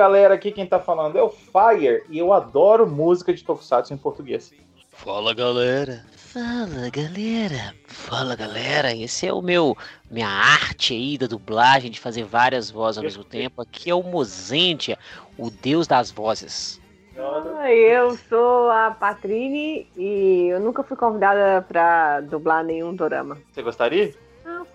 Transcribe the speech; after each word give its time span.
galera, 0.00 0.32
aqui 0.32 0.50
quem 0.50 0.64
tá 0.64 0.80
falando 0.80 1.18
é 1.18 1.22
o 1.22 1.28
Fire 1.28 2.04
e 2.08 2.18
eu 2.18 2.32
adoro 2.32 2.86
música 2.86 3.34
de 3.34 3.44
Tokusatsu 3.44 3.92
em 3.92 3.98
português. 3.98 4.50
Fala 4.88 5.34
galera. 5.34 6.02
Fala 6.16 6.88
galera. 6.88 7.74
Fala 7.86 8.34
galera. 8.34 8.96
Esse 8.96 9.26
é 9.26 9.32
o 9.32 9.42
meu 9.42 9.76
minha 10.10 10.26
arte 10.26 10.94
aí 10.94 11.18
da 11.18 11.26
dublagem 11.26 11.90
de 11.90 12.00
fazer 12.00 12.24
várias 12.24 12.70
vozes 12.70 12.96
ao 12.96 13.04
mesmo 13.04 13.22
tempo. 13.22 13.60
Aqui 13.60 13.90
é 13.90 13.94
o 13.94 14.02
Mozentia, 14.02 14.98
o 15.36 15.50
deus 15.50 15.86
das 15.86 16.10
vozes. 16.10 16.80
Eu 17.68 18.16
sou 18.16 18.70
a 18.70 18.92
Patrine 18.92 19.86
e 19.94 20.46
eu 20.50 20.60
nunca 20.60 20.82
fui 20.82 20.96
convidada 20.96 21.60
pra 21.68 22.22
dublar 22.22 22.64
nenhum 22.64 22.94
dorama. 22.94 23.36
Você 23.52 23.62
gostaria? 23.62 24.14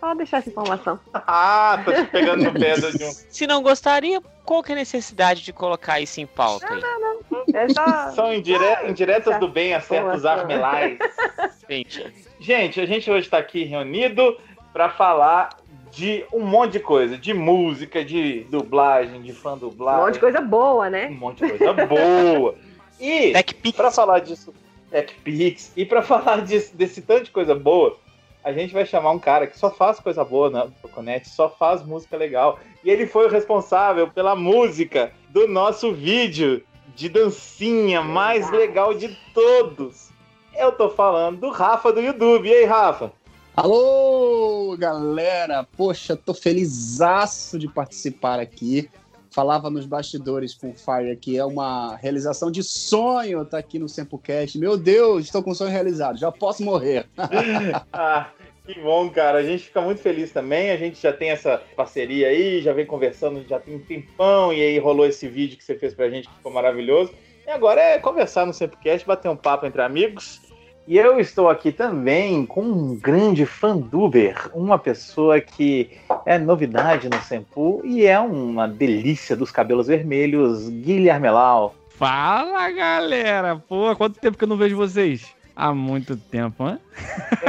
Ah, 0.01 0.07
só 0.09 0.15
deixar 0.15 0.37
essa 0.37 0.49
informação. 0.49 0.99
ah, 1.13 1.81
tô 1.83 1.93
te 1.93 2.03
pegando 2.05 2.43
no 2.43 2.53
pé 2.53 2.75
de 2.75 3.03
um. 3.03 3.11
Se 3.11 3.47
não 3.47 3.61
gostaria, 3.61 4.21
qual 4.43 4.61
que 4.63 4.71
é 4.71 4.75
a 4.75 4.77
necessidade 4.77 5.43
de 5.43 5.51
colocar 5.51 5.99
isso 5.99 6.21
em 6.21 6.25
pauta? 6.25 6.67
Não, 6.69 6.99
não, 6.99 7.19
não. 7.31 7.43
É 7.53 7.69
só... 7.69 8.11
São 8.11 8.33
indire... 8.33 8.63
indiretas 8.87 9.39
do 9.39 9.47
bem 9.47 9.73
a 9.73 9.81
certos 9.81 10.25
armelais. 10.25 10.97
Gente. 11.67 12.13
gente, 12.39 12.79
a 12.79 12.85
gente 12.85 13.09
hoje 13.09 13.25
está 13.25 13.39
aqui 13.39 13.63
reunido 13.63 14.37
para 14.71 14.87
falar 14.87 15.49
de 15.89 16.23
um 16.31 16.41
monte 16.41 16.73
de 16.73 16.79
coisa, 16.79 17.17
de 17.17 17.33
música, 17.33 18.05
de 18.05 18.41
dublagem, 18.51 19.19
de 19.21 19.33
fã 19.33 19.57
dublagem. 19.57 20.01
Um 20.01 20.05
monte 20.05 20.13
de 20.13 20.19
coisa 20.19 20.41
boa, 20.41 20.89
né? 20.89 21.07
Um 21.07 21.15
monte 21.15 21.43
de 21.43 21.57
coisa 21.57 21.73
boa. 21.87 22.55
E 22.99 23.33
para 23.75 23.89
falar 23.89 24.19
disso, 24.19 24.53
TechPix, 24.91 25.71
e 25.75 25.85
para 25.85 26.01
falar 26.03 26.41
disso, 26.41 26.75
desse 26.75 27.01
tanto 27.01 27.25
de 27.25 27.31
coisa 27.31 27.55
boa, 27.55 27.97
a 28.45 28.53
gente 28.53 28.75
vai 28.75 28.85
chamar 28.85 29.09
um 29.09 29.17
cara 29.17 29.47
que 29.47 29.57
só 29.57 29.71
faz 29.71 29.99
coisa 29.99 30.23
boa 30.23 30.51
na 30.51 30.67
Toconete, 30.79 31.27
só 31.27 31.49
faz 31.49 31.83
música 31.83 32.15
legal. 32.15 32.59
E 32.83 32.91
ele 32.91 33.07
foi 33.07 33.25
o 33.25 33.29
responsável 33.29 34.07
pela 34.07 34.35
música 34.35 35.11
do 35.29 35.47
nosso 35.47 35.91
vídeo 35.91 36.63
de 36.95 37.09
dancinha 37.09 38.03
mais 38.03 38.51
legal 38.51 38.93
de 38.93 39.17
todos. 39.33 40.11
Eu 40.55 40.71
tô 40.71 40.91
falando 40.91 41.39
do 41.39 41.49
Rafa 41.49 41.91
do 41.91 41.99
YouTube. 41.99 42.47
E 42.47 42.53
aí, 42.53 42.65
Rafa? 42.65 43.11
Alô, 43.55 44.77
galera! 44.77 45.67
Poxa, 45.75 46.15
tô 46.15 46.31
felizaço 46.35 47.57
de 47.57 47.67
participar 47.67 48.39
aqui. 48.39 48.87
Falava 49.35 49.69
nos 49.69 49.85
bastidores 49.85 50.53
com 50.53 50.69
o 50.69 50.73
Fire 50.73 51.13
que 51.17 51.37
é 51.37 51.43
uma 51.43 51.97
realização 51.97 52.49
de 52.49 52.63
sonho 52.63 53.41
estar 53.41 53.51
tá 53.51 53.57
aqui 53.57 53.77
no 53.77 53.89
Sempocast. 53.89 54.57
Meu 54.57 54.77
Deus, 54.77 55.25
estou 55.25 55.43
com 55.43 55.51
o 55.51 55.53
sonho 55.53 55.71
realizado, 55.71 56.17
já 56.17 56.31
posso 56.31 56.63
morrer. 56.63 57.05
ah, 57.91 58.29
que 58.65 58.79
bom, 58.79 59.09
cara. 59.09 59.39
A 59.39 59.43
gente 59.43 59.65
fica 59.65 59.81
muito 59.81 59.99
feliz 59.99 60.31
também. 60.31 60.71
A 60.71 60.77
gente 60.77 61.01
já 61.01 61.11
tem 61.11 61.31
essa 61.31 61.61
parceria 61.75 62.29
aí, 62.29 62.61
já 62.61 62.71
vem 62.71 62.85
conversando, 62.85 63.45
já 63.45 63.59
tem 63.59 63.75
um 63.75 63.79
tempão, 63.79 64.53
e 64.53 64.61
aí 64.61 64.79
rolou 64.79 65.05
esse 65.05 65.27
vídeo 65.27 65.57
que 65.57 65.65
você 65.65 65.75
fez 65.75 65.93
pra 65.93 66.09
gente 66.09 66.29
que 66.29 66.35
ficou 66.35 66.53
maravilhoso. 66.53 67.11
E 67.45 67.51
agora 67.51 67.81
é 67.81 67.99
conversar 67.99 68.45
no 68.45 68.53
Sempocast, 68.53 69.05
bater 69.05 69.27
um 69.27 69.35
papo 69.35 69.65
entre 69.65 69.81
amigos. 69.81 70.44
E 70.87 70.97
eu 70.97 71.19
estou 71.19 71.49
aqui 71.49 71.71
também 71.71 72.45
com 72.45 72.61
um 72.61 72.95
grande 72.95 73.43
fã 73.43 73.75
do 73.75 74.03
Uber, 74.03 74.51
uma 74.53 74.77
pessoa 74.77 75.41
que 75.41 75.89
é 76.27 76.37
novidade 76.37 77.09
no 77.09 77.19
Sempu 77.23 77.81
e 77.83 78.05
é 78.05 78.19
uma 78.19 78.67
delícia 78.67 79.35
dos 79.35 79.49
cabelos 79.49 79.87
vermelhos, 79.87 80.69
Guilherme 80.69 81.29
Lau. 81.31 81.73
Fala 81.89 82.69
galera! 82.69 83.55
Pô, 83.55 83.95
quanto 83.95 84.19
tempo 84.19 84.37
que 84.37 84.43
eu 84.43 84.47
não 84.47 84.57
vejo 84.57 84.75
vocês? 84.75 85.25
Há 85.55 85.73
muito 85.73 86.17
tempo, 86.17 86.65
né? 86.65 86.79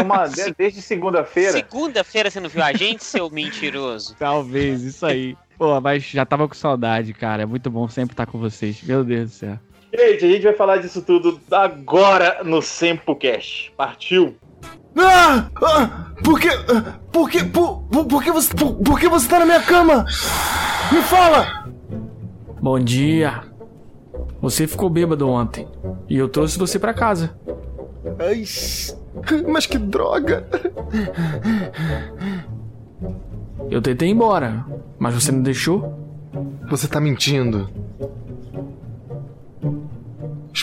Uma, 0.02 0.26
desde 0.56 0.80
segunda-feira. 0.80 1.52
Segunda-feira 1.52 2.30
você 2.30 2.40
não 2.40 2.48
viu 2.48 2.62
a 2.62 2.72
gente, 2.72 3.04
seu 3.04 3.28
mentiroso? 3.28 4.14
Talvez, 4.18 4.82
isso 4.82 5.04
aí. 5.04 5.36
Pô, 5.58 5.78
mas 5.80 6.04
já 6.04 6.24
tava 6.24 6.46
com 6.48 6.54
saudade, 6.54 7.12
cara. 7.12 7.42
É 7.42 7.46
muito 7.46 7.68
bom 7.70 7.88
sempre 7.88 8.14
estar 8.14 8.26
com 8.26 8.38
vocês. 8.38 8.80
Meu 8.82 9.02
Deus 9.02 9.30
do 9.30 9.34
céu. 9.34 9.58
Gente, 9.94 10.24
a 10.24 10.28
gente 10.28 10.42
vai 10.42 10.54
falar 10.54 10.78
disso 10.78 11.02
tudo 11.02 11.40
agora 11.50 12.42
no 12.44 12.60
SempoCast. 12.60 13.72
Partiu? 13.76 14.36
Ah! 14.96 15.48
ah 15.62 16.06
por 16.22 16.40
que. 16.40 16.48
Por 17.12 17.30
que. 17.30 17.44
Por, 17.44 17.82
por, 17.82 18.22
que 18.22 18.32
você. 18.32 18.54
Por, 18.54 18.74
por 18.74 18.98
que 18.98 19.08
você 19.08 19.28
tá 19.28 19.38
na 19.38 19.46
minha 19.46 19.62
cama? 19.62 20.04
Me 20.92 21.02
fala! 21.02 21.68
Bom 22.60 22.78
dia. 22.78 23.42
Você 24.40 24.66
ficou 24.66 24.90
bêbado 24.90 25.28
ontem. 25.28 25.68
E 26.08 26.16
eu 26.16 26.28
trouxe 26.28 26.58
você 26.58 26.78
para 26.78 26.94
casa. 26.94 27.38
Ai, 28.18 28.44
mas 29.48 29.66
que 29.66 29.78
droga! 29.78 30.46
Eu 33.70 33.82
tentei 33.82 34.08
ir 34.08 34.12
embora, 34.12 34.64
mas 34.98 35.14
você 35.14 35.32
não 35.32 35.42
deixou? 35.42 35.98
Você 36.68 36.86
tá 36.86 37.00
mentindo. 37.00 37.68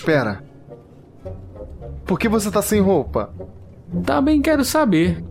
Espera. 0.04 0.44
Por 2.06 2.20
que 2.20 2.28
você 2.28 2.52
tá 2.52 2.62
sem 2.62 2.82
roupa? 2.82 3.34
Também 4.06 4.42
quero 4.42 4.66
saber. 4.66 5.24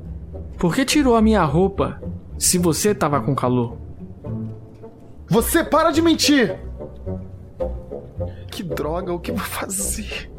Por 0.56 0.74
que 0.74 0.82
tirou 0.86 1.14
a 1.14 1.20
minha 1.20 1.44
roupa 1.44 2.00
se 2.38 2.56
você 2.56 2.94
tava 2.94 3.20
com 3.20 3.34
calor? 3.34 3.76
Você 5.28 5.62
para 5.62 5.90
de 5.90 6.00
mentir! 6.00 6.58
Que 8.50 8.62
droga, 8.62 9.12
o 9.12 9.20
que 9.20 9.30
eu 9.30 9.36
vou 9.36 9.44
fazer? 9.44 10.32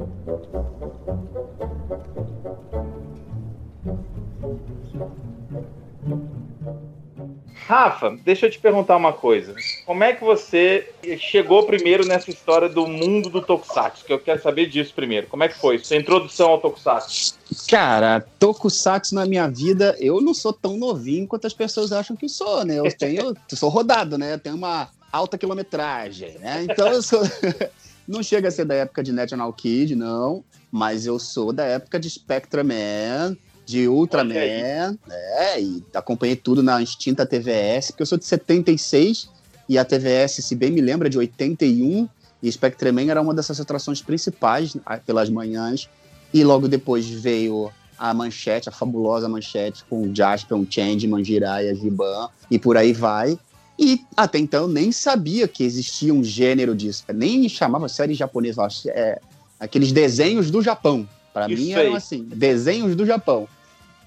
Rafa, 7.68 8.18
deixa 8.24 8.46
eu 8.46 8.51
te 8.51 8.59
perguntar 8.59 8.97
uma 8.97 9.13
coisa. 9.13 9.56
Como 9.85 10.03
é 10.03 10.13
que 10.13 10.24
você 10.24 10.90
chegou 11.18 11.66
primeiro 11.66 12.06
nessa 12.06 12.29
história 12.29 12.68
do 12.68 12.85
mundo 12.88 13.29
do 13.29 13.41
Tokusatsu? 13.41 14.06
Que 14.06 14.13
eu 14.13 14.19
quero 14.19 14.41
saber 14.41 14.68
disso 14.68 14.94
primeiro. 14.94 15.28
Como 15.28 15.44
é 15.44 15.47
que 15.47 15.57
foi? 15.57 15.79
Sua 15.79 15.97
introdução 15.97 16.51
ao 16.51 16.59
Tokusatsu? 16.59 17.35
Cara, 17.69 18.25
Tokusatsu 18.38 19.16
na 19.16 19.25
minha 19.25 19.47
vida, 19.47 19.96
eu 20.00 20.19
não 20.22 20.34
sou 20.34 20.51
tão 20.51 20.78
novinho 20.78 21.28
quanto 21.28 21.47
as 21.47 21.53
pessoas 21.53 21.91
acham 21.91 22.16
que 22.16 22.28
sou, 22.28 22.66
né? 22.66 22.79
Eu 22.79 22.91
tenho, 22.91 23.34
eu 23.50 23.57
sou 23.57 23.69
rodado, 23.69 24.18
né? 24.18 24.34
Eu 24.34 24.40
tenho 24.40 24.56
uma 24.56 24.90
alta 25.12 25.38
quilometragem, 25.38 26.38
né? 26.40 26.63
Então 26.63 26.88
eu 26.88 27.01
sou 27.01 27.22
não 28.07 28.22
chega 28.22 28.50
a 28.50 28.51
ser 28.51 28.66
da 28.66 28.75
época 28.75 29.03
de 29.03 29.12
National 29.12 29.51
Kid, 29.53 29.95
não, 29.95 30.44
mas 30.72 31.06
eu 31.06 31.18
sou 31.18 31.53
da 31.53 31.63
época 31.63 32.00
de 32.00 32.09
Spectraman, 32.09 33.38
de 33.66 33.88
Ultraman, 33.88 34.97
é, 35.09 35.62
e 35.62 35.84
acompanhei 35.94 36.35
tudo 36.35 36.62
na 36.62 36.81
extinta 36.81 37.25
TVS, 37.25 37.91
porque 37.91 38.03
eu 38.03 38.07
sou 38.07 38.18
de 38.18 38.25
76 38.25 39.29
e 39.68 39.78
a 39.78 39.85
TVS, 39.85 40.44
se 40.44 40.56
bem 40.56 40.72
me 40.72 40.81
lembra, 40.81 41.09
de 41.09 41.18
81, 41.18 42.07
e 42.41 42.51
Spectreman 42.51 43.09
era 43.09 43.22
uma 43.22 43.34
dessas 43.34 43.59
atrações 43.59 44.01
principais 44.01 44.75
pelas 45.06 45.29
manhãs, 45.29 45.90
e 46.34 46.44
logo 46.44 46.68
depois 46.68 47.07
veio 47.07 47.72
a 47.97 48.13
Manchete, 48.13 48.68
a 48.68 48.72
fabulosa 48.72 49.29
Manchete, 49.29 49.85
com 49.90 50.01
o 50.01 50.16
Jaspion, 50.16 50.66
Changeman, 50.69 51.24
Jiraiya, 51.24 51.74
Giban, 51.75 52.30
e 52.51 52.59
por 52.59 52.75
aí 52.75 52.91
vai. 52.91 53.40
E 53.80 54.01
até 54.16 54.38
então 54.40 54.63
eu 54.63 54.68
nem 54.68 54.91
sabia 54.91 55.47
que 55.47 55.63
existia 55.63 56.13
um 56.13 56.24
gênero 56.24 56.75
disso, 56.75 57.03
nem 57.13 57.47
chamava 57.47 57.88
série 57.88 58.13
japonesa, 58.13 58.68
é, 58.88 59.19
aqueles 59.59 59.91
desenhos 59.91 60.51
do 60.51 60.62
Japão, 60.62 61.07
para 61.34 61.48
mim 61.48 61.72
eram 61.72 61.96
assim, 61.96 62.24
desenhos 62.24 62.96
do 62.96 63.06
Japão. 63.06 63.48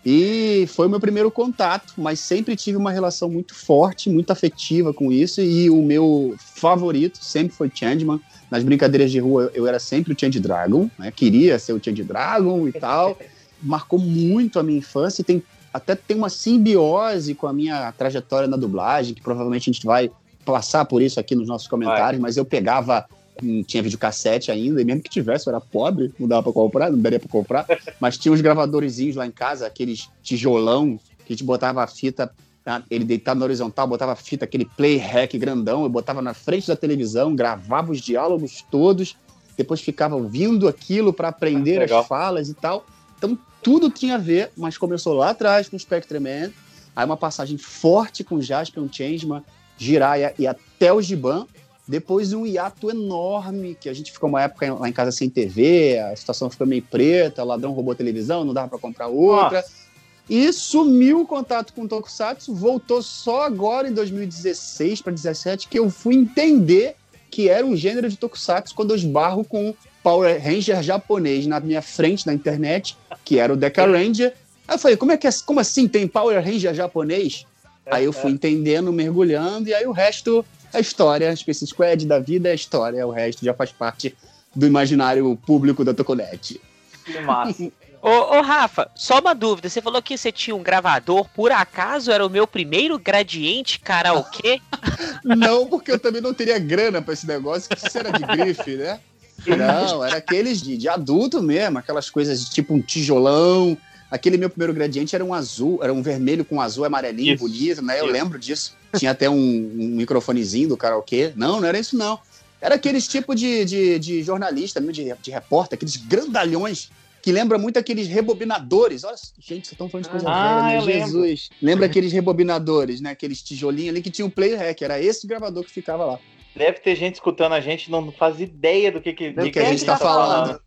E 0.08 0.68
foi 0.68 0.86
o 0.86 0.90
meu 0.90 1.00
primeiro 1.00 1.32
contato, 1.32 1.94
mas 1.98 2.20
sempre 2.20 2.54
tive 2.54 2.78
uma 2.78 2.92
relação 2.92 3.28
muito 3.28 3.56
forte, 3.56 4.08
muito 4.08 4.30
afetiva 4.30 4.94
com 4.94 5.10
isso. 5.10 5.40
E 5.40 5.68
o 5.68 5.82
meu 5.82 6.36
favorito 6.38 7.18
sempre 7.20 7.56
foi 7.56 7.68
Changeman. 7.74 8.20
Nas 8.48 8.62
brincadeiras 8.62 9.10
de 9.10 9.18
rua, 9.18 9.50
eu 9.52 9.66
era 9.66 9.80
sempre 9.80 10.12
o 10.12 10.16
Change 10.16 10.38
Dragon, 10.38 10.88
né? 10.96 11.10
Queria 11.10 11.58
ser 11.58 11.72
o 11.72 11.82
Change 11.84 12.04
Dragon 12.04 12.68
e 12.68 12.72
tal. 12.72 13.18
Marcou 13.60 13.98
muito 13.98 14.60
a 14.60 14.62
minha 14.62 14.78
infância 14.78 15.22
e 15.22 15.24
tem, 15.24 15.42
até 15.74 15.96
tem 15.96 16.16
uma 16.16 16.28
simbiose 16.28 17.34
com 17.34 17.48
a 17.48 17.52
minha 17.52 17.90
trajetória 17.90 18.46
na 18.46 18.56
dublagem, 18.56 19.12
que 19.12 19.20
provavelmente 19.20 19.68
a 19.68 19.72
gente 19.72 19.84
vai 19.84 20.08
passar 20.44 20.84
por 20.84 21.02
isso 21.02 21.18
aqui 21.18 21.34
nos 21.34 21.48
nossos 21.48 21.66
comentários, 21.66 22.20
vai. 22.20 22.28
mas 22.28 22.36
eu 22.36 22.44
pegava 22.44 23.04
não 23.42 23.62
tinha 23.62 23.82
videocassete 23.82 24.50
ainda, 24.50 24.80
e 24.80 24.84
mesmo 24.84 25.02
que 25.02 25.10
tivesse, 25.10 25.46
eu 25.46 25.52
era 25.52 25.60
pobre, 25.60 26.12
não 26.18 26.26
dava 26.26 26.44
pra 26.44 26.52
comprar, 26.52 26.90
não 26.90 26.98
daria 26.98 27.18
pra 27.18 27.28
comprar. 27.28 27.66
Mas 28.00 28.16
tinha 28.16 28.32
uns 28.32 28.40
gravadorzinhos 28.40 29.16
lá 29.16 29.26
em 29.26 29.30
casa, 29.30 29.66
aqueles 29.66 30.08
tijolão, 30.22 30.98
que 31.24 31.32
a 31.32 31.36
gente 31.36 31.44
botava 31.44 31.82
a 31.82 31.86
fita, 31.86 32.32
tá? 32.64 32.82
ele 32.90 33.04
deitado 33.04 33.38
na 33.40 33.46
horizontal, 33.46 33.86
botava 33.86 34.12
a 34.12 34.16
fita, 34.16 34.44
aquele 34.44 34.64
play 34.64 34.96
hack 34.96 35.34
grandão, 35.36 35.82
eu 35.82 35.88
botava 35.88 36.22
na 36.22 36.34
frente 36.34 36.66
da 36.66 36.76
televisão, 36.76 37.34
gravava 37.34 37.92
os 37.92 38.00
diálogos 38.00 38.64
todos, 38.70 39.16
depois 39.56 39.80
ficava 39.80 40.14
ouvindo 40.14 40.68
aquilo 40.68 41.12
para 41.12 41.28
aprender 41.28 41.80
ah, 41.80 42.00
as 42.00 42.06
falas 42.06 42.48
e 42.48 42.54
tal. 42.54 42.86
Então 43.16 43.38
tudo 43.62 43.90
tinha 43.90 44.14
a 44.14 44.18
ver, 44.18 44.50
mas 44.56 44.78
começou 44.78 45.14
lá 45.14 45.30
atrás 45.30 45.68
com 45.68 45.76
o 45.76 45.80
Spectreman, 45.80 46.52
aí 46.94 47.04
uma 47.04 47.16
passagem 47.16 47.58
forte 47.58 48.22
com 48.22 48.40
Jaspion, 48.40 48.88
Changeman, 48.90 49.42
Jiraiya 49.76 50.34
e 50.38 50.46
até 50.46 50.92
o 50.92 51.02
Giban, 51.02 51.46
depois 51.88 52.32
um 52.32 52.44
hiato 52.44 52.90
enorme, 52.90 53.76
que 53.80 53.88
a 53.88 53.94
gente 53.94 54.10
ficou 54.10 54.28
uma 54.28 54.42
época 54.42 54.74
lá 54.74 54.88
em 54.88 54.92
casa 54.92 55.12
sem 55.12 55.30
TV, 55.30 55.98
a 55.98 56.16
situação 56.16 56.50
ficou 56.50 56.66
meio 56.66 56.82
preta, 56.82 57.44
o 57.44 57.46
ladrão 57.46 57.72
roubou 57.72 57.92
a 57.92 57.96
televisão, 57.96 58.44
não 58.44 58.52
dava 58.52 58.68
para 58.68 58.78
comprar 58.78 59.06
outra. 59.06 59.58
Nossa. 59.58 59.86
E 60.28 60.52
sumiu 60.52 61.20
o 61.20 61.26
contato 61.26 61.72
com 61.72 61.82
o 61.82 61.88
Tokusatsu, 61.88 62.52
voltou 62.52 63.00
só 63.00 63.42
agora 63.42 63.88
em 63.88 63.92
2016 63.92 65.00
para 65.00 65.12
2017 65.12 65.68
que 65.68 65.78
eu 65.78 65.88
fui 65.88 66.16
entender 66.16 66.96
que 67.30 67.48
era 67.48 67.64
um 67.64 67.76
gênero 67.76 68.08
de 68.08 68.16
tokusatsu 68.16 68.74
quando 68.74 68.90
eu 68.90 68.96
esbarro 68.96 69.44
com 69.44 69.74
Power 70.02 70.42
Ranger 70.42 70.82
japonês 70.82 71.46
na 71.46 71.60
minha 71.60 71.82
frente 71.82 72.26
na 72.26 72.32
internet, 72.32 72.96
que 73.24 73.38
era 73.38 73.52
o 73.52 73.56
Deca 73.56 73.86
Ranger. 73.86 74.32
Aí 74.66 74.74
eu 74.74 74.78
falei, 74.78 74.96
como 74.96 75.12
é 75.12 75.16
que 75.16 75.26
é, 75.26 75.30
como 75.44 75.60
assim 75.60 75.86
tem 75.86 76.08
Power 76.08 76.42
Ranger 76.42 76.74
japonês? 76.74 77.44
Aí 77.88 78.04
eu 78.04 78.12
fui 78.12 78.32
entendendo, 78.32 78.92
mergulhando, 78.92 79.68
e 79.68 79.74
aí 79.74 79.86
o 79.86 79.92
resto 79.92 80.44
é 80.72 80.80
história. 80.80 81.34
Space 81.34 81.66
Squad 81.66 82.06
da 82.06 82.18
vida 82.18 82.48
é 82.48 82.54
história. 82.54 83.06
O 83.06 83.10
resto 83.10 83.44
já 83.44 83.54
faz 83.54 83.72
parte 83.72 84.16
do 84.54 84.66
imaginário 84.66 85.36
público 85.46 85.84
da 85.84 85.92
Toconet. 85.92 86.60
Que 87.04 87.20
massa. 87.20 87.70
Ô, 88.02 88.38
ô, 88.38 88.40
Rafa, 88.40 88.88
só 88.94 89.18
uma 89.18 89.34
dúvida. 89.34 89.68
Você 89.68 89.80
falou 89.80 90.00
que 90.00 90.16
você 90.16 90.30
tinha 90.30 90.54
um 90.54 90.62
gravador, 90.62 91.26
por 91.34 91.50
acaso 91.50 92.12
era 92.12 92.24
o 92.24 92.30
meu 92.30 92.46
primeiro 92.46 92.98
gradiente 92.98 93.80
karaokê? 93.80 94.60
Não, 95.24 95.66
porque 95.66 95.90
eu 95.90 95.98
também 95.98 96.22
não 96.22 96.32
teria 96.32 96.56
grana 96.56 97.02
pra 97.02 97.12
esse 97.12 97.26
negócio, 97.26 97.68
que 97.68 97.84
isso 97.84 97.98
era 97.98 98.12
de 98.12 98.24
grife, 98.24 98.76
né? 98.76 99.00
Não, 99.44 100.04
era 100.04 100.18
aqueles 100.18 100.62
de, 100.62 100.76
de 100.76 100.88
adulto 100.88 101.42
mesmo, 101.42 101.78
aquelas 101.78 102.08
coisas 102.08 102.44
de 102.44 102.50
tipo 102.50 102.74
um 102.74 102.80
tijolão. 102.80 103.76
Aquele 104.10 104.36
meu 104.36 104.48
primeiro 104.48 104.72
gradiente 104.72 105.14
era 105.14 105.24
um 105.24 105.34
azul, 105.34 105.80
era 105.82 105.92
um 105.92 106.00
vermelho 106.02 106.44
com 106.44 106.60
azul 106.60 106.84
amarelinho 106.84 107.34
Isso, 107.34 107.42
bonito, 107.42 107.82
né? 107.82 107.98
Eu 107.98 108.04
isso. 108.04 108.12
lembro 108.12 108.38
disso. 108.38 108.76
Tinha 108.96 109.10
até 109.10 109.28
um, 109.28 109.34
um 109.34 109.88
microfonezinho 109.96 110.68
do 110.68 110.76
karaokê. 110.76 111.32
Não, 111.34 111.60
não 111.60 111.68
era 111.68 111.78
isso 111.78 111.96
não. 111.96 112.18
Era 112.60 112.76
aqueles 112.76 113.06
tipo 113.06 113.34
de, 113.34 113.64
de, 113.64 113.98
de 113.98 114.22
jornalista, 114.22 114.80
de, 114.80 115.12
de 115.20 115.30
repórter, 115.30 115.76
aqueles 115.76 115.96
grandalhões 115.96 116.90
que 117.20 117.32
lembra 117.32 117.58
muito 117.58 117.76
aqueles 117.76 118.06
rebobinadores. 118.06 119.02
Olha, 119.02 119.16
gente, 119.40 119.66
vocês 119.66 119.72
estão 119.72 119.88
falando 119.88 120.04
de 120.04 120.10
coisa 120.10 120.26
Ah, 120.28 120.68
velha, 120.68 120.80
né? 120.80 120.84
lembro. 120.86 121.06
Jesus. 121.22 121.50
Lembra 121.60 121.86
aqueles 121.86 122.12
rebobinadores, 122.12 123.00
né? 123.00 123.10
Aqueles 123.10 123.42
tijolinhos 123.42 123.88
ali 123.90 124.00
que 124.00 124.10
tinha 124.10 124.24
um 124.24 124.30
player 124.30 124.56
hack. 124.56 124.80
Era 124.82 125.02
esse 125.02 125.26
gravador 125.26 125.64
que 125.64 125.72
ficava 125.72 126.04
lá. 126.04 126.20
Deve 126.54 126.78
ter 126.78 126.94
gente 126.94 127.16
escutando 127.16 127.52
a 127.52 127.60
gente 127.60 127.90
não 127.90 128.12
faz 128.12 128.40
ideia 128.40 128.92
do 128.92 129.00
que, 129.00 129.12
que, 129.12 129.30
Do 129.30 129.42
de 129.42 129.50
que 129.50 129.58
a 129.58 129.64
gente 129.64 129.84
tá 129.84 129.98
falando. 129.98 130.46
Falando. 130.46 130.60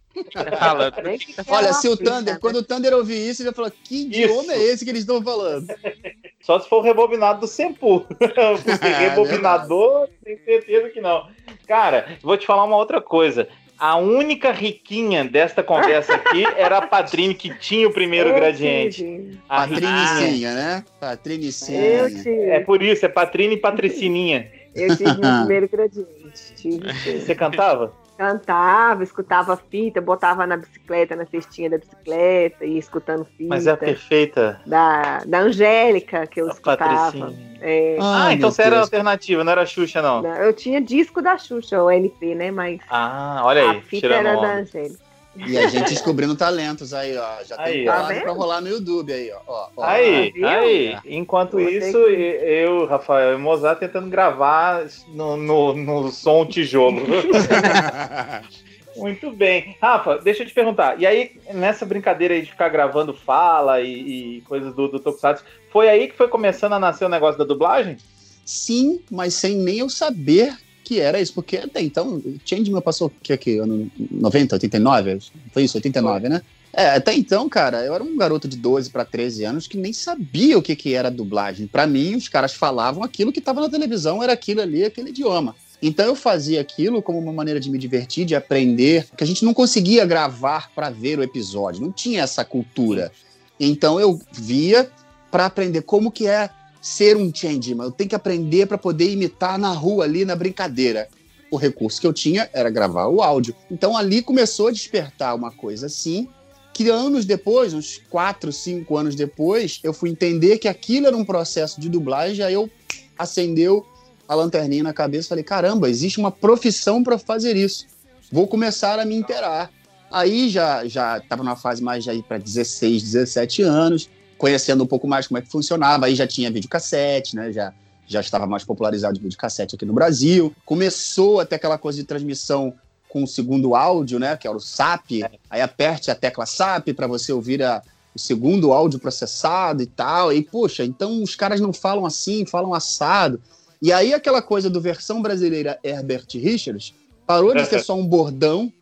Nem 1.04 1.18
que 1.18 1.34
Olha, 1.48 1.74
se 1.74 1.88
o 1.88 1.98
Thunder, 1.98 2.34
né? 2.34 2.40
quando 2.40 2.58
o 2.58 2.64
Thunder 2.64 2.94
ouvir 2.94 3.30
isso, 3.30 3.42
ele 3.42 3.50
vai 3.50 3.56
falar: 3.56 3.72
que 3.84 4.04
idioma 4.04 4.44
Isso. 4.44 4.52
é 4.52 4.64
esse 4.64 4.86
que 4.86 4.92
eles 4.92 5.02
estão 5.02 5.22
falando? 5.22 5.68
Só 6.42 6.60
se 6.60 6.70
for 6.70 6.78
o 6.78 6.82
rebobinado 6.82 7.42
do 7.42 7.48
Sempu. 7.48 8.02
Porque 8.18 8.88
É 8.88 9.10
rebobinador, 9.10 10.08
tenho 10.24 10.40
certeza 10.44 10.90
que 10.90 11.02
não. 11.02 11.28
Cara, 11.68 12.18
vou 12.22 12.38
te 12.38 12.46
falar 12.46 12.64
uma 12.64 12.78
outra 12.78 13.02
coisa. 13.02 13.48
A 13.78 13.96
única 13.96 14.52
riquinha 14.52 15.24
desta 15.24 15.64
conversa 15.64 16.14
aqui 16.14 16.44
era 16.58 16.80
a 16.80 16.88
Patrine 16.88 17.34
que 17.34 17.58
tinha 17.58 17.88
o 17.88 17.94
primeiro 17.94 18.30
Eu 18.30 18.36
gradiente. 18.36 18.98
tive. 18.98 19.40
A. 19.48 19.62
Patrinicinha, 19.62 20.54
né? 20.54 20.86
Patrinicinha. 21.00 21.82
Eu 21.82 22.10
tive. 22.10 22.42
É 22.50 22.60
por 22.60 22.84
isso, 22.84 23.06
é 23.06 23.10
Patrine 23.10 23.54
e 23.54 23.58
Patricininha. 23.58 24.52
Eu 24.76 24.98
tive 24.98 25.18
meu 25.18 25.40
primeiro 25.40 25.70
gradiente. 25.70 26.54
Tive. 26.58 27.22
Você 27.22 27.34
cantava? 27.34 27.94
Cantava, 28.20 29.02
escutava 29.02 29.56
fita, 29.56 30.02
botava 30.02 30.46
na 30.46 30.58
bicicleta, 30.58 31.16
na 31.16 31.26
cestinha 31.26 31.70
da 31.70 31.78
bicicleta, 31.78 32.66
ia 32.66 32.78
escutando 32.78 33.24
fita. 33.24 33.48
Mas 33.48 33.66
é 33.66 33.78
perfeita. 33.78 34.60
da, 34.66 35.20
da 35.24 35.40
Angélica, 35.40 36.28
que 36.28 36.42
eu 36.42 36.48
A 36.48 36.52
escutava. 36.52 37.34
É, 37.62 37.98
Ah, 38.02 38.26
Ai, 38.26 38.34
então 38.34 38.52
você 38.52 38.64
era 38.64 38.76
Deus. 38.76 38.88
alternativa, 38.88 39.42
não 39.42 39.52
era 39.54 39.66
Xuxa, 39.66 40.02
não. 40.02 40.26
eu 40.36 40.52
tinha 40.52 40.82
disco 40.82 41.22
da 41.22 41.38
Xuxa, 41.38 41.82
o 41.82 41.90
LP, 41.90 42.36
né? 42.36 42.52
Mas 42.52 42.82
Ah, 42.90 43.40
olha 43.46 43.62
aí, 43.62 43.78
a 43.78 43.82
fita 43.84 44.08
era 44.08 44.36
da. 44.36 44.56
Angélica. 44.56 45.09
E 45.36 45.58
a 45.58 45.68
gente 45.68 45.90
descobrindo 45.92 46.36
talentos 46.36 46.94
aí, 46.94 47.16
ó. 47.18 47.44
Já 47.46 47.56
Aí, 47.60 47.74
tem 47.74 47.90
ó. 47.90 47.92
quadro 47.92 48.08
Tá 48.08 48.14
vendo? 48.14 48.24
pra 48.24 48.32
rolar 48.34 48.62
no 48.62 48.68
YouTube 48.68 49.14
aí, 49.14 49.32
ó. 49.32 49.40
ó, 49.48 49.70
ó. 49.78 49.84
Aí, 49.84 50.32
viu? 50.32 50.48
aí. 50.48 50.98
Enquanto 51.06 51.52
Você 51.58 51.78
isso, 51.78 51.92
que- 52.06 52.12
eu, 52.44 52.86
Rafael 52.88 53.36
e 53.36 53.38
Mozart 53.38 53.80
tentando 53.80 54.10
gravar 54.10 54.86
no, 55.10 55.38
no, 55.38 55.74
no 55.76 56.12
som 56.12 56.46
tijolo. 56.46 57.02
Muito 58.96 59.32
bem. 59.32 59.78
Rafa, 59.82 60.18
deixa 60.18 60.44
eu 60.44 60.48
te 60.48 60.54
perguntar. 60.54 61.00
E 61.00 61.06
aí, 61.06 61.32
nessa 61.54 61.86
brincadeira 61.86 62.34
aí 62.34 62.42
de 62.42 62.52
ficar 62.52 62.68
gravando 62.70 63.14
fala 63.14 63.80
e, 63.82 64.38
e 64.38 64.42
coisas 64.42 64.74
do, 64.74 64.88
do 64.90 65.00
Tokusatsu, 65.00 65.44
foi 65.72 65.88
aí 65.88 66.08
que 66.10 66.18
foi 66.18 66.28
começando 66.28 66.74
a 66.74 66.80
nascer 66.80 67.06
o 67.06 67.10
negócio 67.10 67.38
da 67.38 67.46
dublagem? 67.46 67.98
Sim, 68.44 69.02
mas 69.10 69.36
sem 69.36 69.56
nem 69.56 69.78
eu 69.80 69.90
saber 69.90 70.54
que 70.90 71.00
era 71.00 71.22
isso, 71.22 71.36
porque 71.36 71.58
até 71.58 71.84
então, 71.84 72.20
Changeman 72.44 72.82
passou 72.82 73.10
o 73.10 73.12
que 73.22 73.32
aqui? 73.32 73.60
Ano 73.60 73.92
90, 74.10 74.56
89? 74.56 75.20
Foi 75.54 75.64
isso, 75.64 75.78
89, 75.78 76.30
né? 76.30 76.42
É, 76.74 76.96
até 76.96 77.14
então, 77.14 77.48
cara, 77.48 77.86
eu 77.86 77.94
era 77.94 78.04
um 78.04 78.18
garoto 78.18 78.48
de 78.48 78.58
12 78.58 78.90
para 78.90 79.06
13 79.06 79.44
anos 79.44 79.68
que 79.68 79.78
nem 79.78 79.94
sabia 79.94 80.58
o 80.58 80.64
que, 80.64 80.76
que 80.76 80.96
era 80.96 81.12
dublagem. 81.12 81.68
Para 81.68 81.86
mim, 81.86 82.16
os 82.16 82.28
caras 82.28 82.56
falavam 82.56 83.04
aquilo 83.04 83.32
que 83.32 83.38
estava 83.38 83.62
na 83.62 83.70
televisão, 83.70 84.24
era 84.24 84.34
aquilo 84.34 84.62
ali, 84.62 84.84
aquele 84.84 85.10
idioma. 85.10 85.56
Então 85.80 86.08
eu 86.08 86.16
fazia 86.16 86.60
aquilo 86.60 87.04
como 87.04 87.20
uma 87.20 87.32
maneira 87.32 87.60
de 87.60 87.70
me 87.70 87.78
divertir, 87.78 88.26
de 88.26 88.34
aprender, 88.34 89.06
porque 89.10 89.24
a 89.24 89.28
gente 89.28 89.46
não 89.46 89.54
conseguia 89.54 90.08
gravar 90.08 90.72
para 90.74 90.90
ver 90.90 91.20
o 91.20 91.24
episódio, 91.24 91.84
não 91.84 91.92
tinha 91.92 92.24
essa 92.24 92.44
cultura. 92.44 93.12
Então 93.60 94.00
eu 94.00 94.20
via 94.32 94.90
para 95.30 95.46
aprender 95.46 95.84
como 95.84 96.12
que 96.12 96.26
é 96.26 96.50
ser 96.82 97.18
um 97.18 97.32
changeman. 97.34 97.86
Eu 97.86 97.92
tenho 97.92 98.10
que 98.10 98.16
aprender 98.16 98.66
para 98.66 98.78
poder 98.78 99.12
imitar 99.12 99.58
na 99.58 99.72
rua 99.72 100.06
ali 100.06 100.26
na 100.26 100.36
brincadeira. 100.36 101.08
O 101.52 101.58
recurso 101.58 102.00
que 102.00 102.08
eu 102.08 102.14
tinha 102.14 102.50
era 102.54 102.70
gravar 102.70 103.08
o 103.08 103.22
áudio. 103.22 103.56
Então 103.70 103.98
ali 103.98 104.22
começou 104.22 104.68
a 104.68 104.72
despertar 104.72 105.36
uma 105.36 105.52
coisa 105.52 105.88
assim, 105.88 106.28
que 106.74 106.90
anos 106.90 107.26
depois, 107.26 107.74
uns 107.74 108.02
4, 108.10 108.54
5 108.54 108.98
anos 108.98 109.16
depois, 109.16 109.80
eu 109.84 109.94
fui 109.94 110.10
entender 110.10 110.60
que 110.60 110.68
aquilo 110.68 111.08
era 111.08 111.18
um 111.18 111.26
processo 111.26 111.82
de 111.82 111.90
dublagem, 111.90 112.46
aí 112.46 112.54
eu 112.54 112.70
acendeu 113.18 113.86
a 114.30 114.36
lanterninha 114.36 114.84
na 114.84 114.94
cabeça 114.94 115.26
e 115.26 115.30
falei: 115.30 115.44
caramba, 115.44 115.90
existe 115.90 116.20
uma 116.20 116.32
profissão 116.32 117.04
para 117.04 117.18
fazer 117.18 117.58
isso. 117.58 117.86
Vou 118.32 118.48
começar 118.48 119.00
a 119.00 119.04
me 119.04 119.16
inteirar. 119.16 119.72
Aí 120.12 120.50
já 120.50 120.88
já 120.88 121.18
estava 121.18 121.44
numa 121.44 121.56
fase 121.56 121.84
mais 121.84 122.06
para 122.28 122.38
16, 122.38 123.04
17 123.04 123.62
anos, 123.64 124.10
conhecendo 124.40 124.84
um 124.84 124.88
pouco 124.88 125.08
mais 125.08 125.28
como 125.28 125.38
é 125.38 125.42
que 125.42 125.50
funcionava. 125.50 126.08
Aí 126.08 126.16
já 126.16 126.26
tinha 126.26 126.50
videocassete, 126.50 127.36
né? 127.36 127.52
Já 127.52 127.72
já 128.08 128.22
estava 128.22 128.48
mais 128.48 128.64
popularizado 128.64 129.20
o 129.20 129.22
videocassete 129.22 129.76
aqui 129.76 129.86
no 129.86 129.94
Brasil. 129.94 130.52
Começou 130.66 131.40
até 131.40 131.58
aquela 131.58 131.78
coisa 131.78 132.00
de 132.00 132.06
transmissão 132.06 132.74
com 133.08 133.24
o 133.24 133.28
segundo 133.28 133.76
áudio, 133.76 134.18
né? 134.18 134.36
Que 134.36 134.48
era 134.48 134.58
o 134.58 134.60
SAP. 134.60 135.12
Aí 135.48 135.62
aperte 135.62 136.10
a 136.10 136.16
tecla 136.16 136.48
SAP 136.48 136.90
para 136.96 137.06
você 137.06 137.32
ouvir 137.32 137.62
a, 137.62 137.84
o 138.16 138.18
segundo 138.18 138.74
áudio 138.74 138.98
processado 138.98 139.84
e 139.84 139.86
tal. 139.86 140.34
E, 140.34 140.42
poxa, 140.42 140.84
então 140.84 141.22
os 141.22 141.36
caras 141.36 141.60
não 141.60 141.72
falam 141.72 142.04
assim, 142.04 142.48
falam 142.48 142.74
assado. 142.74 143.40
E 143.80 143.94
aí 143.94 144.12
aquela 144.12 144.42
coisa 144.42 144.72
do 144.72 144.82
versão 144.82 145.22
brasileira 145.22 145.80
Herbert 145.84 146.26
Richards 146.34 146.96
parou 147.28 147.54
de 147.54 147.64
ser 147.68 147.84
só 147.84 147.96
um 147.96 148.06
bordão 148.06 148.74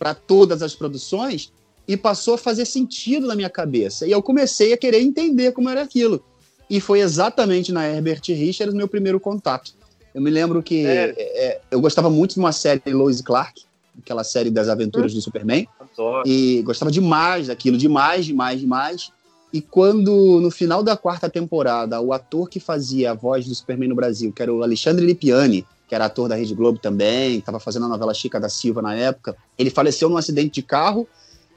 para 0.00 0.14
todas 0.14 0.62
as 0.62 0.74
produções 0.74 1.52
e 1.86 1.96
passou 1.96 2.34
a 2.34 2.38
fazer 2.38 2.64
sentido 2.64 3.26
na 3.26 3.34
minha 3.34 3.50
cabeça. 3.50 4.06
E 4.06 4.10
eu 4.10 4.22
comecei 4.22 4.72
a 4.72 4.76
querer 4.76 5.00
entender 5.00 5.52
como 5.52 5.68
era 5.68 5.82
aquilo. 5.82 6.22
E 6.68 6.80
foi 6.80 7.00
exatamente 7.00 7.72
na 7.72 7.86
Herbert 7.86 8.22
Richards 8.28 8.74
meu 8.74 8.88
primeiro 8.88 9.20
contato. 9.20 9.72
Eu 10.14 10.22
me 10.22 10.30
lembro 10.30 10.62
que 10.62 10.82
Sério? 10.82 11.14
é, 11.18 11.46
é, 11.46 11.60
eu 11.70 11.80
gostava 11.80 12.08
muito 12.08 12.34
de 12.34 12.40
uma 12.40 12.52
série 12.52 12.80
Lois 12.92 13.20
Clark, 13.20 13.62
aquela 13.98 14.24
série 14.24 14.50
das 14.50 14.68
aventuras 14.68 15.12
do 15.12 15.20
Superman. 15.20 15.66
Adoro. 15.78 16.22
E 16.26 16.62
gostava 16.62 16.90
demais 16.90 17.48
daquilo, 17.48 17.76
demais, 17.76 18.24
demais, 18.24 18.60
demais. 18.60 19.12
E 19.52 19.60
quando, 19.60 20.40
no 20.40 20.50
final 20.50 20.82
da 20.82 20.96
quarta 20.96 21.28
temporada, 21.28 22.00
o 22.00 22.12
ator 22.12 22.48
que 22.48 22.58
fazia 22.58 23.12
a 23.12 23.14
voz 23.14 23.46
do 23.46 23.54
Superman 23.54 23.88
no 23.88 23.94
Brasil, 23.94 24.32
que 24.32 24.42
era 24.42 24.52
o 24.52 24.62
Alexandre 24.62 25.04
Lipiani, 25.04 25.64
que 25.86 25.94
era 25.94 26.06
ator 26.06 26.28
da 26.28 26.34
Rede 26.34 26.54
Globo 26.54 26.78
também, 26.78 27.38
estava 27.38 27.60
fazendo 27.60 27.86
a 27.86 27.88
novela 27.88 28.14
Chica 28.14 28.40
da 28.40 28.48
Silva 28.48 28.82
na 28.82 28.94
época, 28.94 29.36
ele 29.56 29.70
faleceu 29.70 30.08
num 30.08 30.16
acidente 30.16 30.54
de 30.54 30.62
carro. 30.62 31.06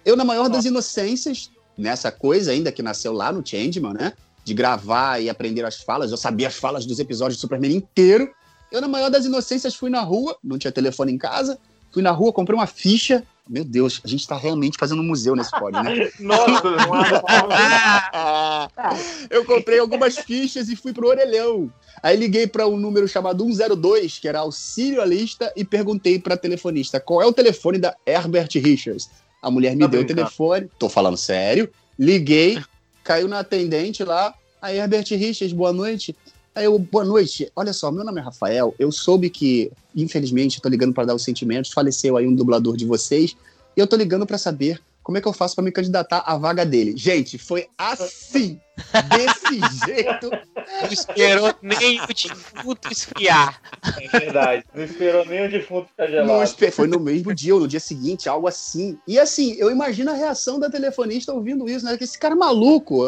Eu, 0.08 0.16
na 0.16 0.24
maior 0.24 0.48
das 0.48 0.64
inocências, 0.64 1.52
nessa 1.78 2.10
coisa 2.10 2.52
ainda 2.52 2.72
que 2.72 2.82
nasceu 2.82 3.12
lá 3.12 3.30
no 3.30 3.46
Changeman, 3.46 3.94
né? 3.94 4.14
De 4.46 4.54
gravar 4.54 5.22
e 5.22 5.30
aprender 5.30 5.66
as 5.66 5.82
falas, 5.82 6.12
eu 6.12 6.18
sabia 6.18 6.48
as 6.48 6.56
falas 6.56 6.86
dos 6.86 6.98
episódios 6.98 7.38
do 7.38 7.42
Superman 7.42 7.76
inteiro. 7.76 8.32
Eu, 8.72 8.80
na 8.80 8.88
maior 8.88 9.10
das 9.10 9.26
inocências, 9.26 9.76
fui 9.76 9.90
na 9.90 10.00
rua, 10.00 10.38
não 10.42 10.58
tinha 10.58 10.72
telefone 10.72 11.12
em 11.12 11.18
casa, 11.18 11.60
fui 11.92 12.02
na 12.02 12.12
rua, 12.12 12.32
comprei 12.32 12.58
uma 12.58 12.66
ficha. 12.66 13.22
Meu 13.50 13.66
Deus, 13.66 14.00
a 14.02 14.08
gente 14.08 14.26
tá 14.26 14.38
realmente 14.38 14.78
fazendo 14.80 15.02
um 15.02 15.06
museu 15.06 15.36
nesse 15.36 15.52
pódio, 15.52 15.84
né? 15.84 16.10
Nossa, 16.22 16.72
não 16.72 16.88
eu 19.30 19.44
comprei 19.44 19.80
algumas 19.80 20.18
fichas 20.20 20.70
e 20.70 20.76
fui 20.78 20.94
pro 20.94 21.10
orelhão. 21.10 21.70
Aí 22.02 22.16
liguei 22.16 22.48
para 22.48 22.66
um 22.66 22.78
número 22.78 23.10
chamado 23.10 23.44
102, 23.44 24.20
que 24.20 24.30
era 24.30 24.40
auxílio 24.40 25.02
à 25.02 25.06
lista, 25.06 25.52
e 25.54 25.66
perguntei 25.66 26.18
pra 26.18 26.38
telefonista 26.38 26.98
qual 26.98 27.22
é 27.22 27.26
o 27.26 27.34
telefone 27.34 27.78
da 27.78 27.94
Herbert 28.06 28.52
Richards. 28.56 29.10
A 29.42 29.52
mulher 29.52 29.76
me 29.76 29.82
Tá 29.82 29.88
deu 29.88 30.02
o 30.02 30.04
brincando. 30.04 30.22
telefone, 30.28 30.70
tô 30.80 30.90
falando 30.90 31.18
sério. 31.18 31.70
Liguei, 31.98 32.62
caiu 33.04 33.28
na 33.28 33.40
atendente 33.40 34.04
lá. 34.04 34.34
Aí, 34.62 34.78
Herbert 34.78 35.06
Richards, 35.12 35.54
boa 35.54 35.72
noite. 35.72 36.16
Aí 36.56 36.66
eu, 36.66 36.78
boa 36.80 37.06
noite. 37.06 37.52
Olha 37.56 37.72
só, 37.72 37.92
meu 37.92 38.04
nome 38.04 38.20
é 38.20 38.24
Rafael. 38.24 38.74
Eu 38.80 38.92
soube 38.92 39.30
que, 39.30 39.72
infelizmente, 39.96 40.60
tô 40.60 40.68
ligando 40.70 40.94
para 40.94 41.06
dar 41.06 41.16
os 41.16 41.24
sentimentos. 41.24 41.72
Faleceu 41.72 42.18
aí 42.18 42.28
um 42.28 42.34
dublador 42.34 42.76
de 42.76 42.86
vocês. 42.86 43.36
E 43.76 43.80
eu 43.80 43.86
tô 43.86 43.96
ligando 43.96 44.26
para 44.26 44.38
saber 44.40 44.82
como 45.08 45.18
é 45.18 45.22
que 45.22 45.28
eu 45.30 45.32
faço 45.32 45.56
para 45.56 45.64
me 45.64 45.72
candidatar 45.72 46.22
à 46.26 46.38
vaga 46.38 46.66
dele? 46.66 46.94
Gente, 46.98 47.38
foi 47.38 47.70
assim, 47.78 48.60
desse 49.08 49.62
jeito. 49.88 50.30
Não 50.30 50.92
esperou 50.92 51.56
nem 51.62 52.02
o 52.02 52.08
defunto 52.08 52.92
esfriar. 52.92 53.62
É 54.02 54.20
verdade. 54.20 54.66
Não 54.76 54.84
esperou 54.84 55.26
nem 55.26 55.46
o 55.46 55.50
defunto 55.50 55.88
ficar 55.88 56.08
gelado. 56.08 56.74
Foi 56.74 56.88
no 56.90 57.00
mesmo 57.00 57.34
dia 57.34 57.56
ou 57.56 57.62
no 57.62 57.70
dia 57.70 57.80
seguinte, 57.80 58.28
algo 58.28 58.50
assim. 58.50 59.00
E 59.08 59.18
assim, 59.18 59.54
eu 59.54 59.72
imagino 59.72 60.12
a 60.12 60.14
reação 60.14 60.60
da 60.60 60.70
telefonista 60.70 61.32
ouvindo 61.32 61.70
isso, 61.70 61.86
né? 61.86 61.98
Que 61.98 62.04
esse 62.04 62.20
cara 62.20 62.36
é 62.36 62.38
maluco. 62.38 63.06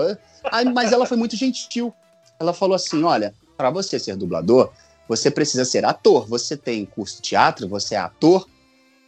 mas 0.74 0.94
ela 0.94 1.06
foi 1.06 1.18
muito 1.18 1.36
gentil. 1.36 1.94
Ela 2.40 2.54
falou 2.54 2.76
assim: 2.76 3.04
olha, 3.04 3.34
para 3.58 3.70
você 3.70 4.00
ser 4.00 4.16
dublador, 4.16 4.72
você 5.06 5.30
precisa 5.30 5.66
ser 5.66 5.84
ator. 5.84 6.26
Você 6.30 6.56
tem 6.56 6.86
curso 6.86 7.18
de 7.18 7.24
teatro, 7.24 7.68
você 7.68 7.96
é 7.96 7.98
ator. 7.98 8.48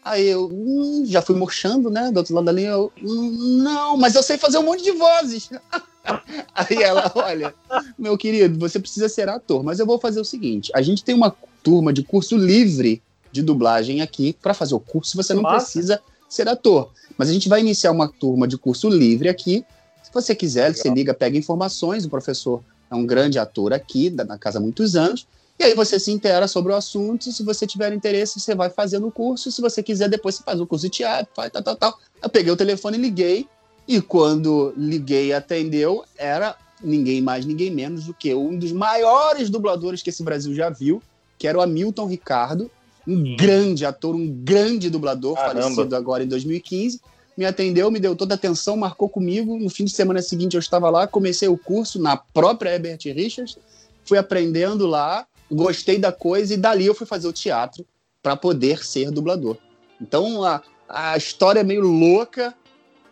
Aí 0.04 0.28
eu 0.28 0.50
hum, 0.52 1.04
já 1.06 1.22
fui 1.22 1.36
murchando, 1.36 1.90
né? 1.90 2.12
Do 2.12 2.18
outro 2.18 2.34
lado 2.34 2.46
da 2.46 2.52
linha, 2.52 2.72
eu. 2.72 2.92
"Hum, 3.02 3.62
não, 3.64 3.98
mas 3.98 4.16
eu 4.16 4.24
sei 4.24 4.38
fazer 4.38 4.58
um 4.58 4.64
monte 4.64 4.84
de 4.84 4.92
vozes. 4.92 5.50
Aí 6.56 6.82
ela, 6.82 7.12
olha, 7.14 7.54
meu 7.98 8.18
querido, 8.18 8.58
você 8.58 8.80
precisa 8.80 9.08
ser 9.08 9.30
ator, 9.30 9.64
mas 9.64 9.80
eu 9.80 9.86
vou 9.86 10.00
fazer 10.00 10.20
o 10.20 10.26
seguinte: 10.26 10.72
a 10.74 10.82
gente 10.82 11.04
tem 11.04 11.14
uma 11.14 11.36
turma 11.64 11.94
de 11.94 12.04
curso 12.04 12.36
livre 12.36 13.02
de 13.32 13.42
dublagem 13.44 14.02
aqui. 14.02 14.34
Para 14.42 14.54
fazer 14.54 14.74
o 14.74 14.80
curso, 14.80 15.16
você 15.16 15.34
não 15.34 15.44
Massa. 15.44 15.66
precisa 15.66 16.02
ser 16.28 16.48
ator. 16.48 16.90
Mas 17.18 17.30
a 17.30 17.34
gente 17.34 17.48
vai 17.48 17.60
iniciar 17.60 17.92
uma 17.92 18.08
turma 18.08 18.48
de 18.48 18.58
curso 18.58 18.90
livre 18.90 19.30
aqui. 19.30 19.64
Se 20.02 20.12
você 20.12 20.34
quiser, 20.34 20.74
você 20.74 20.90
liga, 20.90 21.14
pega 21.14 21.38
informações. 21.38 22.06
O 22.06 22.10
professor 22.10 22.64
é 22.90 22.96
um 22.96 23.06
grande 23.06 23.38
ator 23.38 23.72
aqui, 23.72 24.10
na 24.10 24.38
casa 24.38 24.58
há 24.58 24.62
muitos 24.62 24.96
anos. 24.96 25.28
E 25.62 25.64
aí 25.64 25.76
você 25.76 26.00
se 26.00 26.10
intera 26.10 26.48
sobre 26.48 26.72
o 26.72 26.76
assunto. 26.76 27.32
Se 27.32 27.44
você 27.44 27.68
tiver 27.68 27.94
interesse, 27.94 28.40
você 28.40 28.56
vai 28.56 28.72
fazendo 28.72 29.06
o 29.06 29.12
curso. 29.12 29.52
Se 29.52 29.62
você 29.62 29.84
quiser, 29.84 30.10
depois 30.10 30.34
você 30.34 30.44
faz 30.44 30.60
o 30.60 30.66
curso 30.66 30.88
de 30.88 30.90
teatro, 30.90 31.32
faz 31.36 31.52
tal, 31.52 31.62
tal, 31.62 31.76
tal. 31.76 32.00
Eu 32.20 32.30
peguei 32.30 32.52
o 32.52 32.58
telefone 32.58 32.98
e 32.98 33.02
liguei. 33.02 33.48
E 33.88 34.02
quando 34.02 34.74
liguei 34.76 35.28
e 35.28 35.34
atendeu, 35.34 36.04
era 36.18 36.56
ninguém 36.84 37.22
mais, 37.22 37.46
ninguém 37.46 37.70
menos 37.70 38.06
do 38.06 38.14
que 38.14 38.34
um 38.34 38.58
dos 38.58 38.72
maiores 38.72 39.52
dubladores 39.52 40.02
que 40.02 40.10
esse 40.10 40.24
Brasil 40.24 40.52
já 40.56 40.72
viu, 40.72 41.00
que 41.38 41.48
era 41.48 41.60
o 41.60 41.62
Hamilton 41.62 42.08
Ricardo, 42.08 42.72
um 43.08 43.36
grande 43.36 43.86
ator, 43.86 44.16
um 44.16 44.28
grande 44.28 44.90
dublador, 44.90 45.36
Caramba. 45.36 45.62
falecido 45.62 45.96
agora 45.96 46.24
em 46.24 46.28
2015. 46.28 47.00
Me 47.38 47.46
atendeu, 47.46 47.92
me 47.92 48.00
deu 48.00 48.16
toda 48.16 48.34
a 48.34 48.36
atenção, 48.36 48.76
marcou 48.76 49.08
comigo. 49.08 49.60
No 49.60 49.70
fim 49.70 49.86
de 49.86 49.92
semana 49.92 50.24
seguinte 50.24 50.56
eu 50.56 50.60
estava 50.60 50.90
lá, 50.90 51.06
comecei 51.06 51.48
o 51.48 51.58
curso 51.58 52.02
na 52.02 52.18
própria 52.18 52.72
Herbert 52.72 53.00
Richards, 53.06 53.60
fui 54.04 54.18
aprendendo 54.18 54.88
lá, 54.88 55.28
gostei 55.52 55.98
da 55.98 56.12
coisa 56.12 56.54
e 56.54 56.58
dali 56.58 56.86
eu 56.86 56.96
fui 56.96 57.06
fazer 57.06 57.28
o 57.28 57.34
teatro 57.34 57.86
para 58.22 58.36
poder 58.36 58.84
ser 58.84 59.12
dublador. 59.12 59.58
Então 60.00 60.44
a, 60.44 60.62
a 60.88 61.18
história 61.18 61.60
é 61.60 61.64
meio 61.64 61.82
louca, 61.82 62.54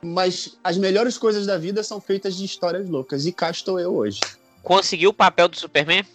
mas 0.02 0.58
as 0.64 0.78
melhores 0.78 1.18
coisas 1.18 1.46
da 1.46 1.58
vida 1.58 1.84
são 1.84 2.00
feitas 2.00 2.38
de 2.38 2.46
histórias 2.46 2.90
loucas. 2.90 3.26
E 3.26 3.32
cá 3.32 3.50
estou 3.50 3.80
eu 3.80 3.96
hoje. 3.96 4.20
Conseguiu 4.64 5.10
o 5.10 5.14
papel 5.14 5.48
do 5.48 5.58
Superman? 5.58 6.06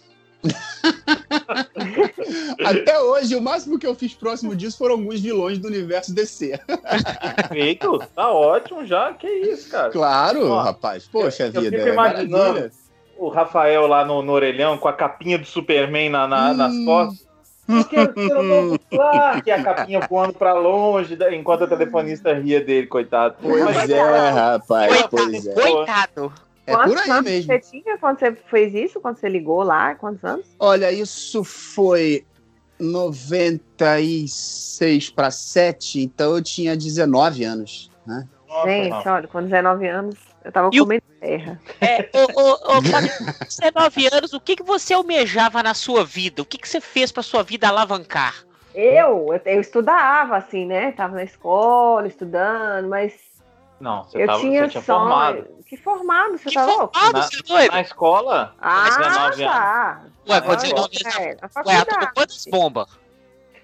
Até 2.63 2.99
hoje, 2.99 3.35
o 3.35 3.41
máximo 3.41 3.79
que 3.79 3.87
eu 3.87 3.95
fiz 3.95 4.13
próximo 4.13 4.55
disso 4.55 4.77
foram 4.77 4.95
alguns 4.95 5.19
vilões 5.19 5.57
do 5.57 5.67
universo 5.67 6.13
DC. 6.13 6.59
Feito, 7.49 7.99
tá 8.15 8.31
ótimo 8.31 8.85
já. 8.85 9.13
Que 9.13 9.27
isso, 9.27 9.69
cara. 9.69 9.89
Claro, 9.89 10.47
Ó, 10.47 10.61
rapaz. 10.61 11.07
Poxa 11.07 11.51
eu 11.53 11.61
vida. 11.61 11.77
fico 11.77 11.89
é 11.89 11.93
imaginando. 11.93 12.71
O 13.17 13.29
Rafael 13.29 13.87
lá 13.87 14.05
no, 14.05 14.21
no 14.21 14.31
orelhão 14.33 14.77
com 14.77 14.87
a 14.87 14.93
capinha 14.93 15.37
do 15.37 15.45
Superman 15.45 16.09
na, 16.09 16.27
na- 16.27 16.53
nas 16.53 16.77
costas. 16.85 17.25
Eu 17.67 17.83
quero 17.85 18.13
ser 18.13 18.37
o 18.37 18.43
novo 18.43 18.79
Clark, 18.91 19.49
e 19.49 19.51
a 19.51 19.63
capinha 19.63 19.99
voando 20.07 20.33
pra 20.33 20.53
longe, 20.53 21.17
enquanto 21.31 21.63
a 21.63 21.67
telefonista 21.67 22.31
ria 22.33 22.61
dele, 22.63 22.85
coitado. 22.85 23.35
Pois 23.41 23.89
é, 23.89 24.29
rapaz. 24.29 25.03
Pois 25.09 25.47
é. 25.47 25.53
Coitado. 25.53 26.31
É 26.67 26.73
por 26.75 26.97
aí 26.97 27.09
anos 27.09 27.23
mesmo. 27.31 27.51
você 27.53 27.59
tinha 27.59 27.97
quando 27.97 28.19
você 28.19 28.33
fez 28.33 28.73
isso? 28.73 28.99
Quando 28.99 29.17
você 29.17 29.29
ligou 29.29 29.63
lá? 29.63 29.95
Quantos 29.95 30.23
anos? 30.23 30.45
Olha, 30.59 30.91
isso 30.91 31.43
foi 31.43 32.23
96 32.79 35.09
para 35.09 35.31
7, 35.31 36.01
então 36.01 36.35
eu 36.35 36.43
tinha 36.43 36.75
19 36.75 37.43
anos. 37.43 37.89
Né? 38.05 38.27
Nossa, 38.47 38.69
Gente, 38.69 38.89
Rafa. 38.91 39.13
olha, 39.13 39.27
com 39.27 39.41
19 39.41 39.87
anos, 39.87 40.15
eu 40.43 40.51
tava 40.51 40.69
E 40.73 40.79
comendo 40.79 41.03
terra. 41.19 41.61
É, 41.81 42.09
ô, 42.13 42.19
ô, 42.41 42.77
ô, 42.77 42.81
Fábio, 42.81 43.11
19 43.47 44.07
anos, 44.11 44.33
o 44.33 44.39
que, 44.39 44.55
que 44.55 44.63
você 44.63 44.93
almejava 44.93 45.61
na 45.63 45.73
sua 45.73 46.03
vida? 46.03 46.41
O 46.41 46.45
que, 46.45 46.57
que 46.57 46.67
você 46.67 46.79
fez 46.81 47.11
pra 47.11 47.23
sua 47.23 47.43
vida 47.43 47.67
alavancar? 47.67 48.45
Eu, 48.73 49.27
eu, 49.33 49.41
eu 49.45 49.61
estudava, 49.61 50.35
assim, 50.37 50.65
né? 50.65 50.91
Tava 50.91 51.15
na 51.15 51.23
escola, 51.23 52.07
estudando, 52.07 52.89
mas 52.89 53.13
Não, 53.79 54.03
você, 54.03 54.21
eu 54.21 54.27
tava, 54.27 54.39
tinha 54.39 54.63
você 54.65 54.69
tinha 54.71 54.83
sonho. 54.83 54.99
formado. 54.99 55.47
Que 55.65 55.77
formado, 55.77 56.37
você 56.37 56.49
Que 56.49 56.55
tá 56.55 56.65
louco? 56.65 56.93
formado, 56.93 57.13
Na- 57.17 57.21
você 57.23 57.39
é 57.39 57.43
doido? 57.43 57.71
Na 57.71 57.81
escola, 57.81 58.55
Ah, 58.59 58.83
19 58.83 59.43
anos. 59.43 59.55
tá. 59.55 60.05
Ué, 60.27 60.41
com 60.41 60.51
Ah, 60.51 60.55
19 60.55 60.77
anos, 60.77 61.15
é, 61.17 61.35
na 61.35 61.41
Ué, 61.41 61.49
faculdade. 61.49 62.13
quantas 62.13 62.45
bombas? 62.51 62.87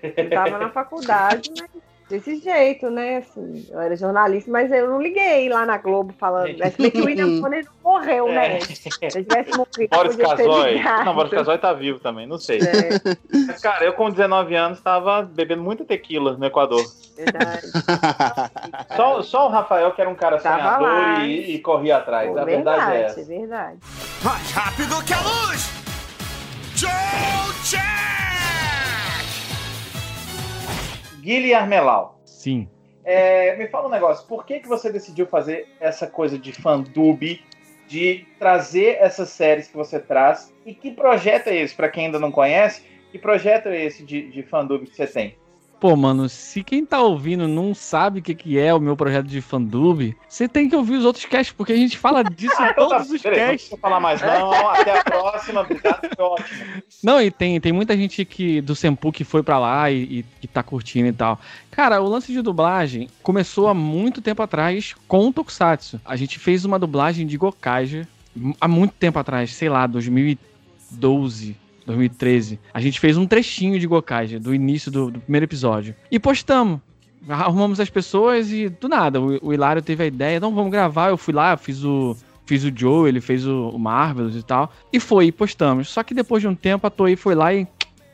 Eu 0.02 0.30
tava 0.30 0.58
na 0.58 0.70
faculdade, 0.70 1.52
mas 1.56 1.70
desse 2.12 2.38
jeito, 2.38 2.90
né? 2.90 3.18
Assim, 3.18 3.66
eu 3.72 3.80
era 3.80 3.96
jornalista, 3.96 4.52
mas 4.52 4.72
eu 4.72 4.88
não 4.90 5.02
liguei 5.02 5.50
lá 5.50 5.66
na 5.66 5.78
Globo 5.78 6.14
falando. 6.20 6.56
Mas 6.60 6.76
bem 6.76 6.92
que 6.92 7.02
o 7.02 7.06
William 7.06 7.40
Bonner 7.42 7.66
não 7.66 7.92
morreu, 7.92 8.28
né? 8.28 8.58
É. 8.58 8.60
Se 8.62 8.90
eu 9.18 9.24
tivesse 9.26 9.52
morrido, 9.58 9.96
Boris 9.96 10.16
Casoy. 10.16 10.82
Não, 11.06 11.16
Boris 11.16 11.32
Casoy 11.32 11.58
tá 11.58 11.74
vivo 11.74 12.00
também, 12.00 12.28
não 12.28 12.38
sei. 12.38 12.60
É, 12.60 13.00
Mas, 13.48 13.62
cara, 13.62 13.84
eu 13.86 13.94
com 13.94 14.10
19 14.10 14.56
anos 14.56 14.80
tava 14.82 15.24
bebendo 15.24 15.64
muita 15.64 15.84
tequila 15.84 16.34
no 16.38 16.46
Equador. 16.46 16.84
verdade. 17.16 17.62
Só, 18.96 19.22
só 19.22 19.48
o 19.48 19.50
Rafael, 19.50 19.92
que 19.94 20.02
era 20.02 20.10
um 20.10 20.16
cara 20.16 20.38
Tava 20.38 20.78
sonhador 20.78 21.22
e, 21.26 21.56
e 21.56 21.60
corria 21.60 21.98
atrás. 21.98 22.30
Pô, 22.30 22.38
a 22.38 22.44
verdade, 22.44 22.94
é 22.94 23.02
essa. 23.04 23.24
verdade. 23.24 23.78
Mais 24.24 24.52
rápido 24.52 25.04
que 25.06 25.14
a 25.14 25.22
luz! 25.22 25.70
Joe 26.76 26.90
Jack! 27.64 28.31
Guilherme 31.22 31.76
Armelau. 31.76 32.20
Sim. 32.26 32.68
É, 33.04 33.56
me 33.56 33.68
fala 33.68 33.88
um 33.88 33.92
negócio, 33.92 34.28
por 34.28 34.46
que, 34.46 34.60
que 34.60 34.68
você 34.68 34.92
decidiu 34.92 35.26
fazer 35.26 35.68
essa 35.80 36.06
coisa 36.08 36.38
de 36.38 36.52
fandub, 36.52 37.42
de 37.88 38.26
trazer 38.38 38.98
essas 39.00 39.30
séries 39.30 39.68
que 39.68 39.76
você 39.76 40.00
traz? 40.00 40.54
E 40.66 40.74
que 40.74 40.92
projeto 40.92 41.48
é 41.48 41.56
esse, 41.58 41.76
para 41.76 41.90
quem 41.90 42.06
ainda 42.06 42.20
não 42.20 42.32
conhece? 42.32 42.84
Que 43.12 43.18
projeto 43.18 43.68
é 43.68 43.84
esse 43.84 44.04
de, 44.04 44.30
de 44.30 44.44
fandub 44.44 44.86
que 44.86 44.96
você 44.96 45.08
tem? 45.08 45.38
Pô, 45.82 45.96
mano, 45.96 46.30
se 46.30 46.64
quem 46.64 46.86
tá 46.86 47.02
ouvindo 47.02 47.48
não 47.48 47.74
sabe 47.74 48.20
o 48.20 48.22
que, 48.22 48.36
que 48.36 48.60
é 48.60 48.72
o 48.72 48.80
meu 48.80 48.96
projeto 48.96 49.26
de 49.26 49.42
fandub, 49.42 50.16
você 50.30 50.48
tem 50.48 50.70
que 50.70 50.76
ouvir 50.76 50.98
os 50.98 51.06
outros 51.06 51.26
casts, 51.26 51.52
porque 51.52 51.74
a 51.74 51.76
gente 51.76 51.98
fala 51.98 52.22
disso 52.30 52.54
em 52.54 52.68
tá, 52.68 52.74
todos 52.76 53.10
os 53.10 53.20
peraí, 53.20 53.40
não 53.40 53.48
casts. 53.48 53.68
precisa 53.68 53.82
falar 53.82 54.00
mais 54.00 54.22
não, 54.22 54.70
até 54.70 55.00
a 55.00 55.04
próxima, 55.04 55.21
foi. 55.52 56.46
Não, 57.04 57.22
e 57.22 57.30
tem, 57.32 57.60
tem 57.60 57.72
muita 57.72 57.96
gente 57.98 58.24
que 58.26 58.62
do 58.62 58.76
Sempu 58.76 59.12
que 59.12 59.24
foi 59.24 59.42
pra 59.44 59.58
lá 59.60 59.90
e, 59.92 60.20
e 60.20 60.26
que 60.42 60.48
tá 60.48 60.62
curtindo 60.64 61.08
e 61.08 61.14
tal. 61.14 61.40
Cara, 61.70 62.02
o 62.02 62.08
lance 62.08 62.32
de 62.32 62.42
dublagem 62.42 63.08
começou 63.24 63.68
há 63.68 63.74
muito 63.74 64.22
tempo 64.22 64.42
atrás 64.42 64.94
com 65.08 65.28
o 65.28 65.34
Tokusatsu. 65.34 66.00
A 66.06 66.16
gente 66.16 66.38
fez 66.40 66.66
uma 66.66 66.78
dublagem 66.80 67.26
de 67.28 67.38
Gokaiger 67.38 68.08
m- 68.36 68.56
há 68.60 68.68
muito 68.68 68.94
tempo 68.94 69.18
atrás, 69.20 69.54
sei 69.54 69.70
lá, 69.70 69.88
2012. 69.88 71.56
2013. 71.86 72.60
A 72.74 72.80
gente 72.80 73.00
fez 73.00 73.18
um 73.18 73.26
trechinho 73.26 73.80
de 73.80 73.88
Gokaiger 73.88 74.40
do 74.40 74.54
início 74.54 74.92
do, 74.92 75.10
do 75.12 75.20
primeiro 75.20 75.46
episódio. 75.46 75.96
E 76.12 76.20
postamos. 76.20 76.80
Arrumamos 77.28 77.80
as 77.80 77.90
pessoas 77.90 78.52
e 78.52 78.68
do 78.70 78.90
nada, 78.90 79.22
o, 79.22 79.38
o 79.48 79.54
Hilário 79.54 79.82
teve 79.82 80.04
a 80.04 80.08
ideia, 80.08 80.40
não, 80.40 80.54
vamos 80.56 80.72
gravar. 80.72 81.10
Eu 81.10 81.18
fui 81.18 81.34
lá, 81.34 81.56
fiz 81.56 81.84
o, 81.84 82.16
fiz 82.46 82.64
o 82.64 82.72
Joe, 82.76 83.08
ele 83.08 83.22
fez 83.22 83.46
o, 83.48 83.78
Marvelous 83.78 84.36
e 84.36 84.44
tal. 84.44 84.72
E 84.92 85.00
foi, 85.00 85.28
e 85.28 85.32
postamos. 85.32 85.90
Só 85.90 86.04
que 86.04 86.14
depois 86.14 86.42
de 86.42 86.48
um 86.48 86.56
tempo 86.56 86.86
a 86.86 86.90
Toei 86.90 87.16
foi 87.16 87.36
lá 87.36 87.54
e 87.54 87.68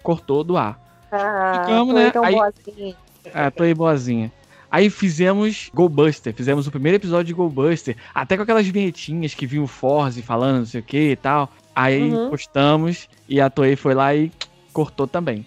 cortou 0.04 0.44
do 0.44 0.58
ar. 0.58 0.80
Ah, 1.12 1.62
Ficamos, 1.62 1.96
né? 1.96 2.12
tão 2.12 2.24
Aí- 2.24 2.36
boazinha. 2.36 2.96
É, 3.34 3.44
a 3.44 3.52
Toei 3.52 3.74
boazinha. 3.74 4.32
Aí 4.70 4.90
fizemos 4.90 5.72
Go 5.74 5.88
Buster, 5.88 6.34
fizemos 6.34 6.68
o 6.68 6.72
primeiro 6.72 6.98
episódio 6.98 7.26
de 7.28 7.34
Go 7.34 7.50
Buster, 7.50 7.96
até 8.14 8.36
com 8.36 8.44
aquelas 8.44 8.68
vinhetinhas 8.68 9.34
que 9.34 9.46
vinha 9.48 9.64
o 9.64 9.68
Forze 9.68 10.22
falando 10.22 10.60
não 10.60 10.66
sei 10.66 10.82
o 10.82 10.84
que 10.84 11.12
e 11.12 11.16
tal. 11.16 11.50
Aí 11.74 12.12
Uhum. 12.14 12.30
postamos 12.30 13.08
e 13.30 13.40
a 13.40 13.50
Toei 13.50 13.76
foi 13.78 13.94
lá 13.94 14.14
e 14.14 14.30
cortou 14.74 15.08
também. 15.08 15.46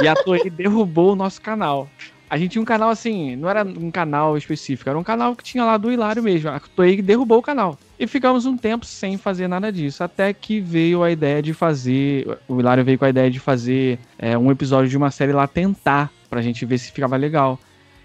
E 0.00 0.06
a 0.06 0.14
Toei 0.14 0.48
derrubou 0.50 1.12
o 1.12 1.16
nosso 1.16 1.42
canal. 1.42 1.88
A 2.30 2.38
gente 2.38 2.52
tinha 2.52 2.62
um 2.62 2.64
canal 2.64 2.90
assim, 2.90 3.34
não 3.34 3.50
era 3.50 3.64
um 3.64 3.90
canal 3.90 4.38
específico, 4.38 4.88
era 4.88 4.96
um 4.96 5.02
canal 5.02 5.34
que 5.34 5.42
tinha 5.42 5.64
lá 5.64 5.76
do 5.76 5.90
Hilário 5.90 6.22
mesmo. 6.22 6.48
A 6.48 6.60
Toei 6.60 7.02
derrubou 7.02 7.38
o 7.38 7.42
canal. 7.42 7.76
E 7.98 8.06
ficamos 8.06 8.46
um 8.46 8.56
tempo 8.56 8.86
sem 8.86 9.18
fazer 9.18 9.48
nada 9.48 9.72
disso, 9.72 10.04
até 10.04 10.32
que 10.32 10.60
veio 10.60 11.02
a 11.02 11.10
ideia 11.10 11.42
de 11.42 11.52
fazer. 11.52 12.38
O 12.46 12.60
Hilário 12.60 12.84
veio 12.84 12.96
com 12.96 13.04
a 13.04 13.10
ideia 13.10 13.28
de 13.28 13.40
fazer 13.40 13.98
é, 14.16 14.38
um 14.38 14.48
episódio 14.48 14.88
de 14.88 14.96
uma 14.96 15.10
série 15.10 15.32
lá 15.32 15.48
tentar, 15.48 16.08
pra 16.30 16.40
gente 16.40 16.64
ver 16.64 16.78
se 16.78 16.92
ficava 16.92 17.16
legal. 17.16 17.58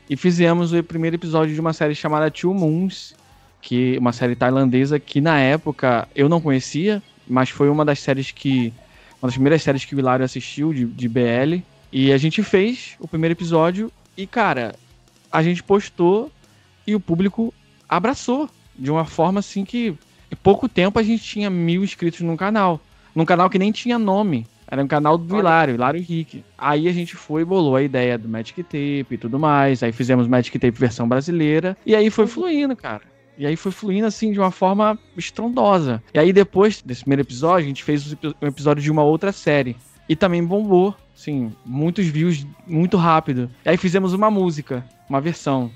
E 0.09 0.17
fizemos 0.17 0.73
o 0.73 0.83
primeiro 0.83 1.15
episódio 1.15 1.53
de 1.53 1.61
uma 1.61 1.71
série 1.71 1.93
chamada 1.93 2.31
Two 2.31 2.51
Moons, 2.51 3.13
que 3.61 3.95
uma 3.99 4.11
série 4.11 4.35
tailandesa 4.35 4.99
que 4.99 5.21
na 5.21 5.39
época 5.39 6.07
eu 6.15 6.27
não 6.27 6.41
conhecia, 6.41 7.01
mas 7.27 7.51
foi 7.51 7.69
uma 7.69 7.85
das 7.85 7.99
séries 7.99 8.31
que. 8.31 8.73
Uma 9.21 9.27
das 9.27 9.35
primeiras 9.35 9.61
séries 9.61 9.85
que 9.85 9.95
o 9.95 9.99
Hilário 9.99 10.25
assistiu 10.25 10.73
de, 10.73 10.83
de 10.83 11.07
BL. 11.07 11.61
E 11.91 12.11
a 12.11 12.17
gente 12.17 12.41
fez 12.41 12.95
o 12.99 13.07
primeiro 13.07 13.33
episódio 13.33 13.91
e, 14.17 14.25
cara, 14.25 14.75
a 15.31 15.43
gente 15.43 15.61
postou 15.63 16.31
e 16.87 16.95
o 16.95 16.99
público 16.99 17.53
abraçou 17.87 18.49
de 18.77 18.91
uma 18.91 19.05
forma 19.05 19.39
assim 19.39 19.65
que 19.65 19.97
em 20.31 20.35
pouco 20.35 20.67
tempo 20.67 20.99
a 20.99 21.03
gente 21.03 21.23
tinha 21.23 21.49
mil 21.49 21.83
inscritos 21.83 22.21
no 22.21 22.37
canal. 22.37 22.79
Num 23.13 23.25
canal 23.25 23.49
que 23.49 23.59
nem 23.59 23.71
tinha 23.71 23.97
nome. 23.97 24.47
Era 24.67 24.83
um 24.83 24.87
canal 24.87 25.17
do 25.17 25.37
Hilário, 25.37 25.75
Hilário 25.75 25.99
Henrique. 25.99 26.43
Aí 26.57 26.87
a 26.87 26.91
gente 26.91 27.15
foi 27.15 27.43
e 27.43 27.45
bolou 27.45 27.75
a 27.75 27.83
ideia 27.83 28.17
do 28.17 28.27
Magic 28.27 28.63
Tape 28.63 29.05
e 29.11 29.17
tudo 29.17 29.37
mais. 29.37 29.83
Aí 29.83 29.91
fizemos 29.91 30.27
Magic 30.27 30.57
Tape 30.57 30.77
versão 30.77 31.07
brasileira. 31.07 31.77
E 31.85 31.95
aí 31.95 32.09
foi 32.09 32.25
fluindo, 32.25 32.75
cara. 32.75 33.03
E 33.37 33.45
aí 33.45 33.55
foi 33.55 33.71
fluindo 33.71 34.07
assim 34.07 34.31
de 34.31 34.39
uma 34.39 34.51
forma 34.51 34.97
estrondosa. 35.15 36.01
E 36.13 36.19
aí 36.19 36.33
depois 36.33 36.81
desse 36.81 37.01
primeiro 37.01 37.21
episódio, 37.21 37.65
a 37.65 37.67
gente 37.67 37.83
fez 37.83 38.13
um 38.41 38.47
episódio 38.47 38.81
de 38.81 38.89
uma 38.89 39.03
outra 39.03 39.31
série. 39.31 39.75
E 40.07 40.15
também 40.15 40.43
bombou, 40.43 40.95
assim, 41.15 41.51
muitos 41.65 42.05
views 42.07 42.45
muito 42.67 42.97
rápido. 42.97 43.49
E 43.65 43.69
aí 43.69 43.77
fizemos 43.77 44.13
uma 44.13 44.29
música, 44.29 44.85
uma 45.09 45.19
versão. 45.19 45.71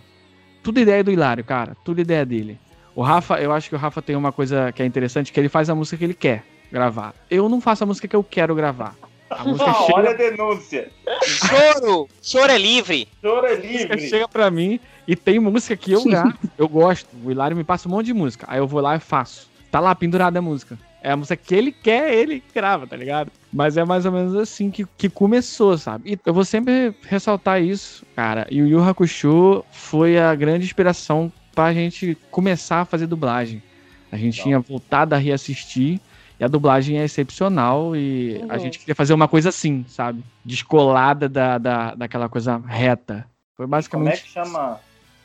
Tudo 0.62 0.79
ideia 0.79 1.03
do 1.03 1.12
Hilário, 1.12 1.43
cara. 1.43 1.75
Tudo 1.83 2.01
ideia 2.01 2.25
dele. 2.25 2.59
O 2.95 3.01
Rafa, 3.01 3.39
eu 3.39 3.51
acho 3.51 3.69
que 3.69 3.75
o 3.75 3.77
Rafa 3.77 4.01
tem 4.01 4.15
uma 4.15 4.31
coisa 4.31 4.71
que 4.71 4.83
é 4.83 4.86
interessante, 4.86 5.31
que 5.31 5.39
ele 5.39 5.50
faz 5.50 5.69
a 5.69 5.75
música 5.75 5.98
que 5.98 6.03
ele 6.03 6.13
quer 6.13 6.43
gravar. 6.71 7.13
Eu 7.29 7.50
não 7.50 7.62
faço 7.62 7.83
a 7.83 7.88
música 7.88 8.07
que 8.07 8.15
eu 8.15 8.24
quero 8.24 8.53
gravar. 8.53 8.95
A 9.29 9.43
música 9.43 9.67
Não, 9.67 9.74
chega, 9.86 9.98
olha 9.98 10.09
a 10.09 10.13
denúncia. 10.13 10.91
Choro! 11.24 12.07
Choro 12.21 12.51
é 12.51 12.57
livre! 12.57 13.07
Choro 13.21 13.45
é 13.48 13.53
a 13.53 13.55
música 13.55 13.95
livre. 13.95 14.09
chega 14.09 14.27
pra 14.27 14.51
mim 14.51 14.79
e 15.07 15.15
tem 15.15 15.39
música 15.39 15.75
que 15.75 15.91
eu 15.91 16.03
gasto, 16.03 16.50
eu 16.57 16.67
gosto. 16.67 17.07
O 17.24 17.31
Hilário 17.31 17.55
me 17.55 17.63
passa 17.63 17.88
um 17.88 17.91
monte 17.91 18.07
de 18.07 18.13
música. 18.13 18.45
Aí 18.50 18.59
eu 18.59 18.67
vou 18.67 18.81
lá 18.81 18.95
e 18.95 19.00
faço. 19.00 19.50
Tá 19.71 19.79
lá 19.79 19.93
pendurada 19.95 20.39
a 20.39 20.41
música. 20.41 20.77
É 21.01 21.12
a 21.12 21.15
música 21.15 21.38
que 21.38 21.55
ele 21.55 21.71
quer, 21.71 22.13
ele 22.13 22.43
grava, 22.53 22.86
tá 22.86 22.95
ligado? 22.95 23.31
Mas 23.51 23.77
é 23.77 23.84
mais 23.84 24.06
ou 24.06 24.12
menos 24.12 24.36
assim 24.36 24.70
que, 24.70 24.86
que 24.98 25.10
começou, 25.10 25.77
sabe? 25.77 26.12
E 26.13 26.20
eu 26.24 26.34
vou 26.34 26.46
sempre 26.46 26.94
ressaltar 27.08 27.62
isso, 27.62 28.06
cara. 28.15 28.46
E 28.51 28.62
o 28.62 28.68
Yu 28.68 28.84
Hakusho 28.84 29.63
foi 29.72 30.20
a 30.20 30.36
grande 30.36 30.65
inspiração 30.65 31.32
pra 31.56 31.74
gente 31.74 32.15
começar 32.29 32.82
a 32.82 32.86
fazer 32.86 33.08
dublagem. 33.08 33.62
A 34.12 34.18
gente 34.18 34.38
Legal. 34.38 34.44
tinha 34.44 34.60
voltado 34.60 35.15
a 35.15 35.18
reassistir 35.18 36.00
e 36.39 36.44
a 36.44 36.48
dublagem 36.48 37.00
é 37.00 37.03
excepcional 37.03 37.96
e 37.96 38.39
a 38.48 38.53
Uhum. 38.53 38.60
gente 38.60 38.77
queria 38.79 38.96
fazer 38.96 39.13
uma 39.13 39.27
coisa 39.27 39.50
assim, 39.50 39.84
sabe? 39.88 40.24
Descolada 40.46 41.27
da, 41.27 41.58
da, 41.58 41.96
daquela 41.96 42.29
coisa 42.29 42.58
reta. 42.58 43.25
Foi 43.58 43.65
Como 43.65 43.75
é 43.75 43.77
basicamente. 43.77 44.24
que 44.24 44.29
chama? 44.29 44.79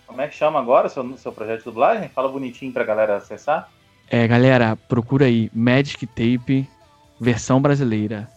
Como 0.06 0.20
é 0.20 0.28
que 0.28 0.34
chama 0.34 0.58
agora 0.60 0.88
seu, 0.88 1.16
seu 1.18 1.30
projeto 1.32 1.58
de 1.60 1.64
dublagem? 1.66 2.08
Fala 2.08 2.28
bonitinho 2.28 2.72
pra 2.72 2.84
galera 2.84 3.16
acessar. 3.16 3.68
É, 4.10 4.26
galera, 4.28 4.76
procura 4.76 5.26
aí 5.26 5.50
Magic 5.54 6.06
Tape 6.06 6.68
versão 7.20 7.60
brasileira. 7.60 8.28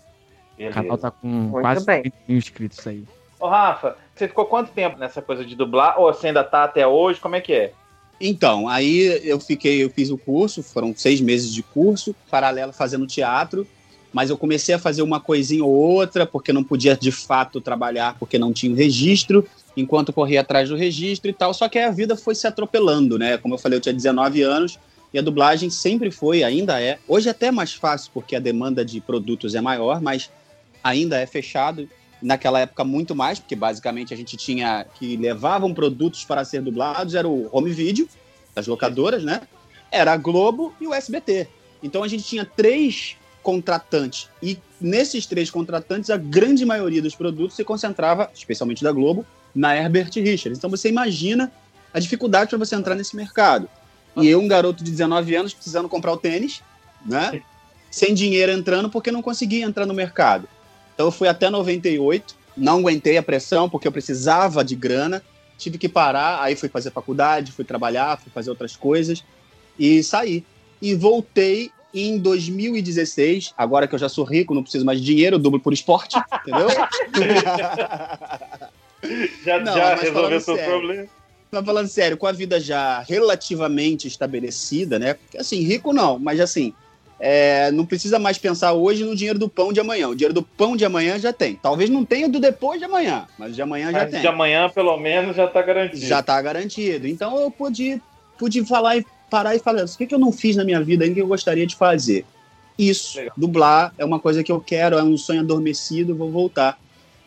O 0.54 0.58
Beleza. 0.58 0.74
canal 0.74 0.98
tá 0.98 1.12
com 1.12 1.28
Muito 1.28 1.62
quase 1.62 1.86
bem. 1.86 2.02
30 2.02 2.18
mil 2.28 2.38
inscritos 2.38 2.88
aí. 2.88 3.04
Ô, 3.40 3.48
Rafa, 3.48 3.96
você 4.16 4.28
ficou 4.28 4.46
quanto 4.46 4.72
tempo 4.72 4.98
nessa 4.98 5.22
coisa 5.22 5.46
de 5.46 5.56
dublar? 5.56 6.00
Ou 6.00 6.12
você 6.12 6.28
ainda 6.28 6.44
tá 6.44 6.64
até 6.64 6.88
hoje? 6.88 7.20
Como 7.20 7.36
é 7.36 7.42
que 7.42 7.54
é? 7.54 7.74
Então, 8.20 8.68
aí 8.68 9.22
eu 9.24 9.40
fiquei, 9.40 9.84
eu 9.84 9.90
fiz 9.92 10.10
o 10.10 10.18
curso, 10.18 10.64
foram 10.64 10.94
seis 10.96 11.22
meses 11.22 11.54
de 11.54 11.62
curso, 11.62 12.16
paralelo 12.32 12.74
fazendo 12.74 13.06
teatro, 13.06 13.68
mas 14.12 14.32
eu 14.32 14.38
comecei 14.38 14.74
a 14.74 14.80
fazer 14.80 15.04
uma 15.04 15.20
coisinha 15.20 15.64
ou 15.64 15.72
outra, 15.72 16.26
porque 16.26 16.52
não 16.52 16.64
podia 16.64 16.98
de 16.98 17.12
fato 17.12 17.62
trabalhar, 17.62 18.16
porque 18.18 18.40
não 18.40 18.52
tinha 18.52 18.72
o 18.72 18.76
registro, 18.76 19.48
enquanto 19.76 20.12
corria 20.12 20.42
atrás 20.42 20.70
do 20.70 20.76
registro 20.76 21.30
e 21.30 21.34
tal, 21.34 21.54
só 21.54 21.70
que 21.70 21.78
aí 21.78 21.86
a 21.86 21.92
vida 21.92 22.18
foi 22.18 22.34
se 22.34 22.48
atropelando, 22.48 23.20
né? 23.20 23.38
Como 23.38 23.54
eu 23.54 23.60
falei, 23.60 23.78
eu 23.78 23.82
tinha 23.82 23.94
19 23.94 24.42
anos, 24.42 24.80
e 25.14 25.20
a 25.20 25.22
dublagem 25.22 25.70
sempre 25.70 26.12
foi, 26.12 26.44
ainda 26.44 26.82
é. 26.82 27.00
Hoje 27.08 27.28
é 27.28 27.32
até 27.32 27.52
mais 27.52 27.74
fácil, 27.74 28.12
porque 28.14 28.36
a 28.36 28.40
demanda 28.40 28.84
de 28.84 29.00
produtos 29.00 29.56
é 29.56 29.62
maior, 29.62 30.02
mas 30.02 30.30
ainda 30.84 31.18
é 31.18 31.26
fechado. 31.26 31.90
Naquela 32.22 32.60
época, 32.60 32.84
muito 32.84 33.16
mais, 33.16 33.40
porque 33.40 33.56
basicamente 33.56 34.14
a 34.14 34.18
gente 34.18 34.36
tinha 34.36 34.86
que 34.96 35.16
levavam 35.18 35.74
produtos 35.74 36.26
para 36.26 36.44
ser 36.44 36.62
dublados, 36.62 37.14
era 37.14 37.28
o 37.28 37.48
home 37.52 37.72
video, 37.72 38.10
das 38.56 38.66
locadoras, 38.66 39.24
né? 39.24 39.42
Era 39.92 40.14
a 40.14 40.18
Globo 40.18 40.74
e 40.82 40.88
o 40.88 40.94
SBT. 40.94 41.48
Então 41.82 42.04
a 42.04 42.08
gente 42.08 42.24
tinha 42.24 42.44
três 42.44 43.16
contratantes. 43.44 44.30
E 44.42 44.58
nesses 44.82 45.26
três 45.26 45.50
contratantes, 45.50 46.10
a 46.10 46.18
grande 46.18 46.66
maioria 46.66 47.02
dos 47.02 47.16
produtos 47.16 47.56
se 47.56 47.64
concentrava, 47.64 48.30
especialmente 48.34 48.84
da 48.84 48.92
Globo, 48.92 49.26
na 49.54 49.76
Herbert 49.76 50.12
Richards. 50.16 50.58
Então 50.58 50.70
você 50.70 50.90
imagina 50.90 51.52
a 51.94 52.00
dificuldade 52.00 52.50
para 52.50 52.60
você 52.60 52.76
entrar 52.76 52.96
nesse 52.96 53.16
mercado. 53.16 53.70
E 54.22 54.28
eu, 54.28 54.40
um 54.40 54.48
garoto 54.48 54.84
de 54.84 54.92
19 54.92 55.36
anos, 55.36 55.54
precisando 55.54 55.88
comprar 55.90 56.12
o 56.14 56.18
tênis, 56.18 56.62
né? 57.06 57.42
Sem 57.92 58.14
dinheiro 58.14 58.52
entrando, 58.52 58.90
porque 58.90 59.12
não 59.12 59.22
conseguia 59.22 59.66
entrar 59.66 59.86
no 59.86 59.94
mercado. 59.94 60.48
Então 60.94 61.08
eu 61.08 61.12
fui 61.12 61.28
até 61.28 61.50
98, 61.50 62.36
não 62.56 62.80
aguentei 62.80 63.18
a 63.18 63.24
pressão, 63.24 63.70
porque 63.70 63.88
eu 63.88 63.92
precisava 63.92 64.64
de 64.64 64.76
grana, 64.76 65.22
tive 65.58 65.78
que 65.78 65.88
parar, 65.88 66.42
aí 66.42 66.56
fui 66.56 66.70
fazer 66.70 66.92
faculdade, 66.92 67.52
fui 67.52 67.64
trabalhar, 67.64 68.18
fui 68.20 68.32
fazer 68.34 68.50
outras 68.50 68.76
coisas 68.76 69.24
e 69.78 70.02
saí. 70.04 70.44
E 70.82 70.94
voltei 70.96 71.72
em 71.94 72.18
2016, 72.18 73.54
agora 73.58 73.88
que 73.88 73.96
eu 73.96 74.00
já 74.00 74.10
sou 74.10 74.24
rico, 74.26 74.54
não 74.54 74.62
preciso 74.62 74.86
mais 74.86 75.00
de 75.00 75.06
dinheiro, 75.06 75.40
dublo 75.40 75.60
por 75.60 75.74
esporte, 75.74 76.18
entendeu? 76.42 76.68
Já, 79.46 79.60
Não, 79.60 79.74
já 79.74 79.96
resolveu 79.96 80.42
seu 80.42 80.56
sério. 80.56 80.72
problema? 80.72 81.08
Mas 81.52 81.66
falando 81.66 81.88
sério, 81.88 82.18
com 82.18 82.28
a 82.28 82.32
vida 82.32 82.60
já 82.60 83.00
relativamente 83.00 84.08
estabelecida, 84.08 85.00
né? 85.00 85.14
Porque, 85.14 85.38
assim, 85.38 85.62
rico 85.62 85.94
não, 85.94 86.20
mas 86.20 86.40
assim, 86.40 86.74
é, 87.20 87.72
não 87.72 87.86
precisa 87.86 88.20
mais 88.20 88.38
pensar 88.38 88.74
hoje 88.74 89.04
no 89.04 89.16
dinheiro 89.16 89.40
do 89.40 89.50
pão 89.50 89.74
de 89.74 89.80
amanhã. 89.80 90.08
O 90.10 90.16
dinheiro 90.16 90.34
do 90.34 90.44
pão 90.44 90.76
de 90.76 90.86
amanhã 90.86 91.18
já 91.18 91.34
tem. 91.34 91.56
Talvez 91.56 91.90
não 91.90 92.06
tenha 92.06 92.30
do 92.30 92.40
depois 92.40 92.80
de 92.80 92.86
amanhã, 92.86 93.28
mas 93.38 93.56
de 93.56 93.62
amanhã 93.62 93.92
já 93.92 94.00
Mas 94.00 94.12
tem. 94.12 94.22
de 94.22 94.28
amanhã, 94.28 94.70
pelo 94.70 94.98
menos, 94.98 95.36
já 95.36 95.48
tá 95.48 95.62
garantido. 95.62 96.06
Já 96.06 96.22
tá 96.22 96.42
garantido. 96.42 97.08
Então 97.08 97.40
eu 97.40 97.50
pude, 97.50 98.02
pude 98.38 98.64
falar 98.66 98.98
e 98.98 99.06
parar 99.30 99.56
e 99.56 99.60
falar, 99.60 99.84
o 99.84 99.98
que, 99.98 100.06
que 100.06 100.16
eu 100.16 100.20
não 100.20 100.32
fiz 100.32 100.56
na 100.56 100.64
minha 100.64 100.82
vida 100.82 101.04
ainda 101.04 101.16
que 101.16 101.22
eu 101.22 101.28
gostaria 101.28 101.66
de 101.66 101.76
fazer? 101.76 102.26
Isso, 102.78 103.18
Legal. 103.18 103.34
dublar 103.36 103.94
é 103.98 104.06
uma 104.06 104.20
coisa 104.20 104.44
que 104.44 104.52
eu 104.52 104.62
quero, 104.62 104.98
é 104.98 105.04
um 105.04 105.18
sonho 105.18 105.42
adormecido, 105.42 106.16
vou 106.16 106.32
voltar. 106.32 106.78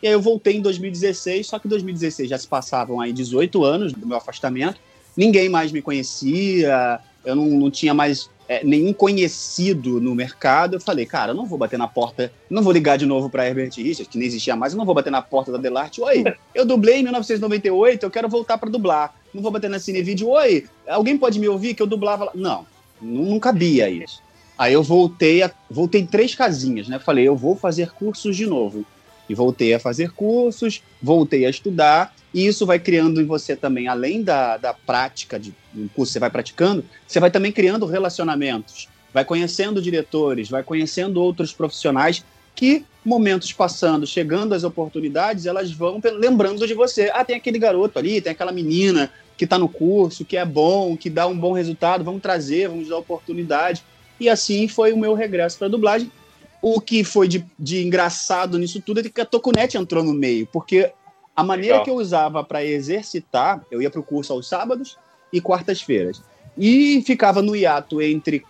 E 0.01 0.07
aí 0.07 0.13
eu 0.13 0.21
voltei 0.21 0.55
em 0.55 0.61
2016, 0.61 1.47
só 1.47 1.59
que 1.59 1.67
em 1.67 1.69
2016 1.69 2.29
já 2.29 2.37
se 2.37 2.47
passavam 2.47 2.99
aí 2.99 3.13
18 3.13 3.63
anos 3.63 3.93
do 3.93 4.07
meu 4.07 4.17
afastamento, 4.17 4.79
ninguém 5.15 5.49
mais 5.49 5.71
me 5.71 5.81
conhecia, 5.81 6.99
eu 7.23 7.35
não, 7.35 7.45
não 7.45 7.71
tinha 7.71 7.93
mais 7.93 8.29
é, 8.47 8.63
nenhum 8.63 8.91
conhecido 8.91 10.01
no 10.01 10.13
mercado. 10.13 10.75
Eu 10.75 10.81
falei, 10.81 11.05
cara, 11.05 11.31
eu 11.31 11.35
não 11.35 11.45
vou 11.45 11.57
bater 11.57 11.79
na 11.79 11.87
porta, 11.87 12.31
não 12.49 12.61
vou 12.61 12.73
ligar 12.73 12.97
de 12.97 13.05
novo 13.05 13.29
para 13.29 13.47
Herbert 13.47 13.71
Richards, 13.77 14.07
que 14.07 14.17
nem 14.17 14.27
existia 14.27 14.55
mais, 14.55 14.73
eu 14.73 14.77
não 14.77 14.85
vou 14.85 14.95
bater 14.95 15.11
na 15.11 15.21
porta 15.21 15.51
da 15.51 15.57
Delarte. 15.57 16.01
Oi, 16.01 16.23
eu 16.53 16.65
dublei 16.65 16.99
em 16.99 17.03
1998, 17.03 18.03
eu 18.03 18.11
quero 18.11 18.27
voltar 18.27 18.57
para 18.57 18.69
dublar. 18.69 19.15
Não 19.33 19.41
vou 19.41 19.51
bater 19.51 19.69
na 19.69 19.79
Cinevídeo. 19.79 20.29
Oi, 20.29 20.65
alguém 20.87 21.17
pode 21.17 21.39
me 21.39 21.47
ouvir 21.47 21.73
que 21.73 21.81
eu 21.81 21.87
dublava 21.87 22.25
lá? 22.25 22.31
Não, 22.35 22.65
não, 23.01 23.23
não 23.23 23.39
cabia 23.39 23.89
isso. 23.89 24.21
Aí 24.57 24.73
eu 24.73 24.83
voltei, 24.83 25.41
a, 25.41 25.51
voltei 25.69 26.05
três 26.05 26.35
casinhas, 26.35 26.87
né? 26.87 26.99
Falei, 26.99 27.27
eu 27.27 27.35
vou 27.35 27.55
fazer 27.55 27.91
cursos 27.91 28.35
de 28.35 28.45
novo. 28.45 28.85
E 29.31 29.33
voltei 29.33 29.73
a 29.73 29.79
fazer 29.79 30.11
cursos, 30.11 30.83
voltei 31.01 31.45
a 31.45 31.49
estudar, 31.49 32.13
e 32.33 32.45
isso 32.45 32.65
vai 32.65 32.77
criando 32.79 33.21
em 33.21 33.25
você 33.25 33.55
também, 33.55 33.87
além 33.87 34.21
da, 34.21 34.57
da 34.57 34.73
prática 34.73 35.39
de 35.39 35.53
um 35.73 35.87
curso 35.87 36.09
que 36.09 36.13
você 36.13 36.19
vai 36.19 36.29
praticando, 36.29 36.83
você 37.07 37.17
vai 37.17 37.31
também 37.31 37.49
criando 37.49 37.85
relacionamentos, 37.85 38.89
vai 39.13 39.23
conhecendo 39.23 39.81
diretores, 39.81 40.49
vai 40.49 40.63
conhecendo 40.63 41.21
outros 41.21 41.53
profissionais 41.53 42.25
que, 42.53 42.85
momentos 43.05 43.53
passando, 43.53 44.05
chegando 44.05 44.53
as 44.53 44.65
oportunidades, 44.65 45.45
elas 45.45 45.71
vão 45.71 46.01
lembrando 46.19 46.67
de 46.67 46.73
você. 46.73 47.09
Ah, 47.13 47.23
tem 47.23 47.37
aquele 47.37 47.57
garoto 47.57 47.97
ali, 47.97 48.19
tem 48.19 48.33
aquela 48.33 48.51
menina 48.51 49.09
que 49.37 49.45
está 49.45 49.57
no 49.57 49.69
curso, 49.69 50.25
que 50.25 50.35
é 50.35 50.43
bom, 50.43 50.97
que 50.97 51.09
dá 51.09 51.25
um 51.25 51.37
bom 51.39 51.53
resultado, 51.53 52.03
vamos 52.03 52.21
trazer, 52.21 52.67
vamos 52.67 52.89
dar 52.89 52.97
oportunidade. 52.97 53.81
E 54.19 54.27
assim 54.27 54.67
foi 54.67 54.91
o 54.91 54.97
meu 54.97 55.13
regresso 55.13 55.57
para 55.57 55.67
a 55.67 55.71
dublagem. 55.71 56.11
O 56.61 56.79
que 56.79 57.03
foi 57.03 57.27
de, 57.27 57.45
de 57.57 57.83
engraçado 57.83 58.59
nisso 58.59 58.79
tudo 58.79 58.99
é 58.99 59.03
que 59.09 59.21
a 59.21 59.25
Tokunet 59.25 59.75
entrou 59.75 60.03
no 60.03 60.13
meio, 60.13 60.45
porque 60.47 60.91
a 61.35 61.43
maneira 61.43 61.75
Legal. 61.75 61.85
que 61.85 61.89
eu 61.89 61.95
usava 61.95 62.43
para 62.43 62.63
exercitar, 62.63 63.65
eu 63.71 63.81
ia 63.81 63.89
para 63.89 63.99
o 63.99 64.03
curso 64.03 64.31
aos 64.31 64.47
sábados 64.47 64.97
e 65.33 65.41
quartas-feiras. 65.41 66.21
E 66.57 67.01
ficava 67.01 67.41
no 67.41 67.55
hiato 67.55 68.01
entre 68.01 68.43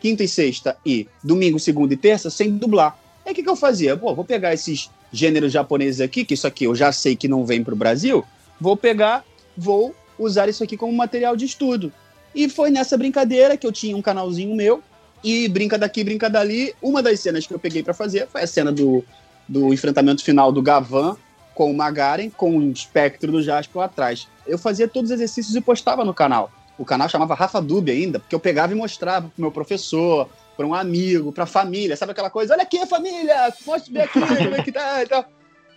quinta 0.00 0.22
e 0.22 0.28
sexta 0.28 0.76
e 0.84 1.08
domingo, 1.24 1.58
segunda 1.58 1.94
e 1.94 1.96
terça 1.96 2.30
sem 2.30 2.56
dublar. 2.56 2.96
Aí 3.24 3.32
o 3.32 3.34
que, 3.34 3.42
que 3.42 3.48
eu 3.48 3.56
fazia? 3.56 3.96
Pô, 3.96 4.14
vou 4.14 4.24
pegar 4.24 4.54
esses 4.54 4.90
gêneros 5.10 5.52
japoneses 5.52 6.00
aqui, 6.00 6.24
que 6.24 6.34
isso 6.34 6.46
aqui 6.46 6.64
eu 6.64 6.74
já 6.74 6.92
sei 6.92 7.16
que 7.16 7.26
não 7.26 7.44
vem 7.44 7.64
para 7.64 7.74
o 7.74 7.76
Brasil, 7.76 8.24
vou 8.60 8.76
pegar, 8.76 9.24
vou 9.56 9.94
usar 10.18 10.48
isso 10.48 10.62
aqui 10.62 10.76
como 10.76 10.92
material 10.92 11.34
de 11.34 11.44
estudo. 11.44 11.92
E 12.34 12.48
foi 12.48 12.70
nessa 12.70 12.96
brincadeira 12.96 13.56
que 13.56 13.66
eu 13.66 13.72
tinha 13.72 13.96
um 13.96 14.02
canalzinho 14.02 14.54
meu, 14.54 14.82
e 15.22 15.48
brinca 15.48 15.76
daqui, 15.78 16.04
brinca 16.04 16.28
dali. 16.30 16.74
Uma 16.80 17.02
das 17.02 17.20
cenas 17.20 17.46
que 17.46 17.52
eu 17.54 17.58
peguei 17.58 17.82
para 17.82 17.94
fazer 17.94 18.26
foi 18.28 18.42
a 18.42 18.46
cena 18.46 18.70
do, 18.72 19.04
do 19.48 19.72
enfrentamento 19.72 20.22
final 20.24 20.50
do 20.52 20.62
Gavan 20.62 21.16
com 21.54 21.70
o 21.70 21.74
Magaren, 21.76 22.28
com 22.30 22.56
o 22.58 22.70
espectro 22.70 23.32
do 23.32 23.42
Jasper 23.42 23.82
atrás. 23.82 24.28
Eu 24.46 24.58
fazia 24.58 24.86
todos 24.86 25.10
os 25.10 25.14
exercícios 25.14 25.56
e 25.56 25.60
postava 25.60 26.04
no 26.04 26.12
canal. 26.12 26.50
O 26.78 26.84
canal 26.84 27.08
chamava 27.08 27.34
Rafa 27.34 27.60
Dub 27.62 27.88
ainda, 27.90 28.18
porque 28.20 28.34
eu 28.34 28.40
pegava 28.40 28.72
e 28.72 28.76
mostrava 28.76 29.28
pro 29.28 29.40
meu 29.42 29.50
professor, 29.50 30.28
para 30.56 30.66
um 30.66 30.74
amigo, 30.74 31.32
para 31.32 31.44
a 31.44 31.46
família, 31.46 31.96
sabe 31.96 32.12
aquela 32.12 32.28
coisa? 32.30 32.52
Olha 32.52 32.62
aqui, 32.62 32.84
família, 32.86 33.52
mostra 33.66 33.92
bem 33.92 34.02
aqui, 34.02 34.20
como 34.20 34.54
é 34.54 34.62
que 34.62 34.72
tá 34.72 35.02
e 35.02 35.06
tal. 35.06 35.24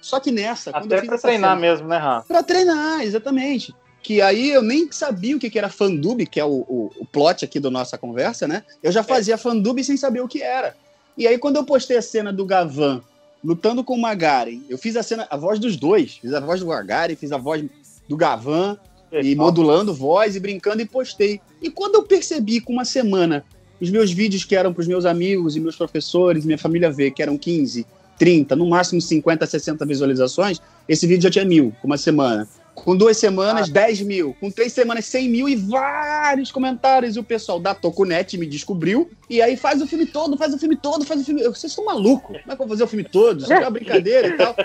Só 0.01 0.19
que 0.19 0.31
nessa, 0.31 0.69
Até 0.71 0.97
essa 0.97 1.17
treinar 1.17 1.51
cena- 1.51 1.55
mesmo, 1.55 1.87
né, 1.87 1.97
Rafa? 1.97 2.27
Pra 2.27 2.43
treinar, 2.43 3.01
exatamente. 3.01 3.73
Que 4.01 4.21
aí 4.21 4.51
eu 4.51 4.61
nem 4.61 4.91
sabia 4.91 5.35
o 5.35 5.39
que, 5.39 5.49
que 5.49 5.57
era 5.57 5.69
fandub, 5.69 6.25
que 6.25 6.39
é 6.39 6.45
o, 6.45 6.65
o, 6.67 6.91
o 6.99 7.05
plot 7.05 7.45
aqui 7.45 7.59
da 7.59 7.69
nossa 7.69 7.97
conversa, 7.97 8.47
né? 8.47 8.63
Eu 8.81 8.91
já 8.91 9.03
fazia 9.03 9.37
fandub 9.37 9.83
sem 9.83 9.97
saber 9.97 10.21
o 10.21 10.27
que 10.27 10.41
era. 10.41 10.75
E 11.17 11.27
aí, 11.27 11.37
quando 11.37 11.57
eu 11.57 11.65
postei 11.65 11.97
a 11.97 12.01
cena 12.01 12.31
do 12.31 12.45
Gavan 12.45 13.01
lutando 13.43 13.83
com 13.83 13.93
o 13.93 14.01
Magaren, 14.01 14.61
eu 14.69 14.77
fiz 14.77 14.95
a 14.95 15.03
cena, 15.03 15.27
a 15.29 15.37
voz 15.37 15.59
dos 15.59 15.75
dois. 15.75 16.17
Fiz 16.21 16.33
a 16.33 16.39
voz 16.39 16.59
do 16.59 16.67
Magaren, 16.67 17.15
fiz 17.15 17.31
a 17.31 17.37
voz 17.37 17.63
do 18.07 18.17
Gavan, 18.17 18.77
e 19.11 19.35
modulando 19.35 19.93
voz 19.93 20.35
e 20.35 20.39
brincando 20.39 20.81
e 20.81 20.85
postei. 20.85 21.41
E 21.61 21.69
quando 21.69 21.95
eu 21.95 22.03
percebi 22.03 22.61
com 22.61 22.73
uma 22.73 22.85
semana 22.85 23.43
os 23.81 23.89
meus 23.89 24.11
vídeos 24.11 24.43
que 24.43 24.55
eram 24.55 24.73
para 24.73 24.81
os 24.81 24.87
meus 24.87 25.05
amigos 25.05 25.55
e 25.55 25.59
meus 25.59 25.75
professores, 25.75 26.45
minha 26.45 26.57
família 26.57 26.91
ver, 26.91 27.11
que 27.11 27.21
eram 27.21 27.37
15, 27.37 27.85
30, 28.17 28.55
no 28.55 28.67
máximo 28.67 29.01
50, 29.01 29.45
60 29.45 29.85
visualizações, 29.85 30.61
esse 30.87 31.07
vídeo 31.07 31.23
já 31.23 31.29
tinha 31.29 31.45
mil, 31.45 31.73
com 31.81 31.87
uma 31.87 31.97
semana. 31.97 32.47
Com 32.75 32.95
duas 32.95 33.17
semanas, 33.17 33.69
ah. 33.69 33.73
10 33.73 34.01
mil. 34.01 34.35
Com 34.39 34.49
três 34.49 34.71
semanas, 34.73 35.05
100 35.05 35.29
mil 35.29 35.49
e 35.49 35.55
vários 35.55 36.51
comentários. 36.51 37.15
E 37.15 37.19
o 37.19 37.23
pessoal 37.23 37.59
da 37.59 37.75
Tokunet 37.75 38.37
me 38.37 38.45
descobriu. 38.45 39.09
E 39.29 39.41
aí 39.41 39.57
faz 39.57 39.81
o 39.81 39.87
filme 39.87 40.05
todo, 40.05 40.37
faz 40.37 40.53
o 40.53 40.57
filme 40.57 40.75
todo, 40.75 41.05
faz 41.05 41.21
o 41.21 41.25
filme. 41.25 41.43
Vocês 41.43 41.71
estão 41.71 41.85
malucos? 41.85 42.37
Como 42.41 42.51
é 42.51 42.55
que 42.55 42.61
eu 42.61 42.67
vou 42.67 42.69
fazer 42.69 42.83
o 42.83 42.87
filme 42.87 43.03
todo? 43.03 43.41
Isso 43.41 43.51
é 43.51 43.59
uma 43.59 43.69
brincadeira 43.69 44.27
e 44.27 44.37
tal. 44.37 44.55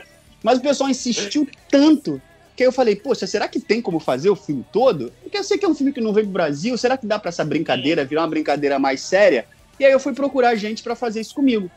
Mas 0.42 0.58
o 0.58 0.62
pessoal 0.62 0.90
insistiu 0.90 1.48
tanto 1.70 2.20
que 2.56 2.62
aí 2.62 2.68
eu 2.68 2.72
falei, 2.72 2.94
poxa, 2.94 3.26
será 3.26 3.48
que 3.48 3.58
tem 3.58 3.82
como 3.82 3.98
fazer 3.98 4.30
o 4.30 4.36
filme 4.36 4.64
todo? 4.72 5.12
Porque 5.22 5.36
eu 5.36 5.42
sei 5.42 5.58
que 5.58 5.64
é 5.64 5.68
um 5.68 5.74
filme 5.74 5.92
que 5.92 6.00
não 6.00 6.12
veio 6.12 6.26
pro 6.26 6.34
Brasil, 6.34 6.76
será 6.78 6.96
que 6.96 7.06
dá 7.06 7.18
para 7.18 7.30
essa 7.30 7.44
brincadeira 7.44 8.04
virar 8.04 8.22
uma 8.22 8.28
brincadeira 8.28 8.78
mais 8.78 9.00
séria? 9.00 9.46
E 9.78 9.84
aí 9.84 9.90
eu 9.90 9.98
fui 9.98 10.12
procurar 10.12 10.54
gente 10.54 10.82
para 10.82 10.94
fazer 10.94 11.20
isso 11.20 11.34
comigo. 11.34 11.68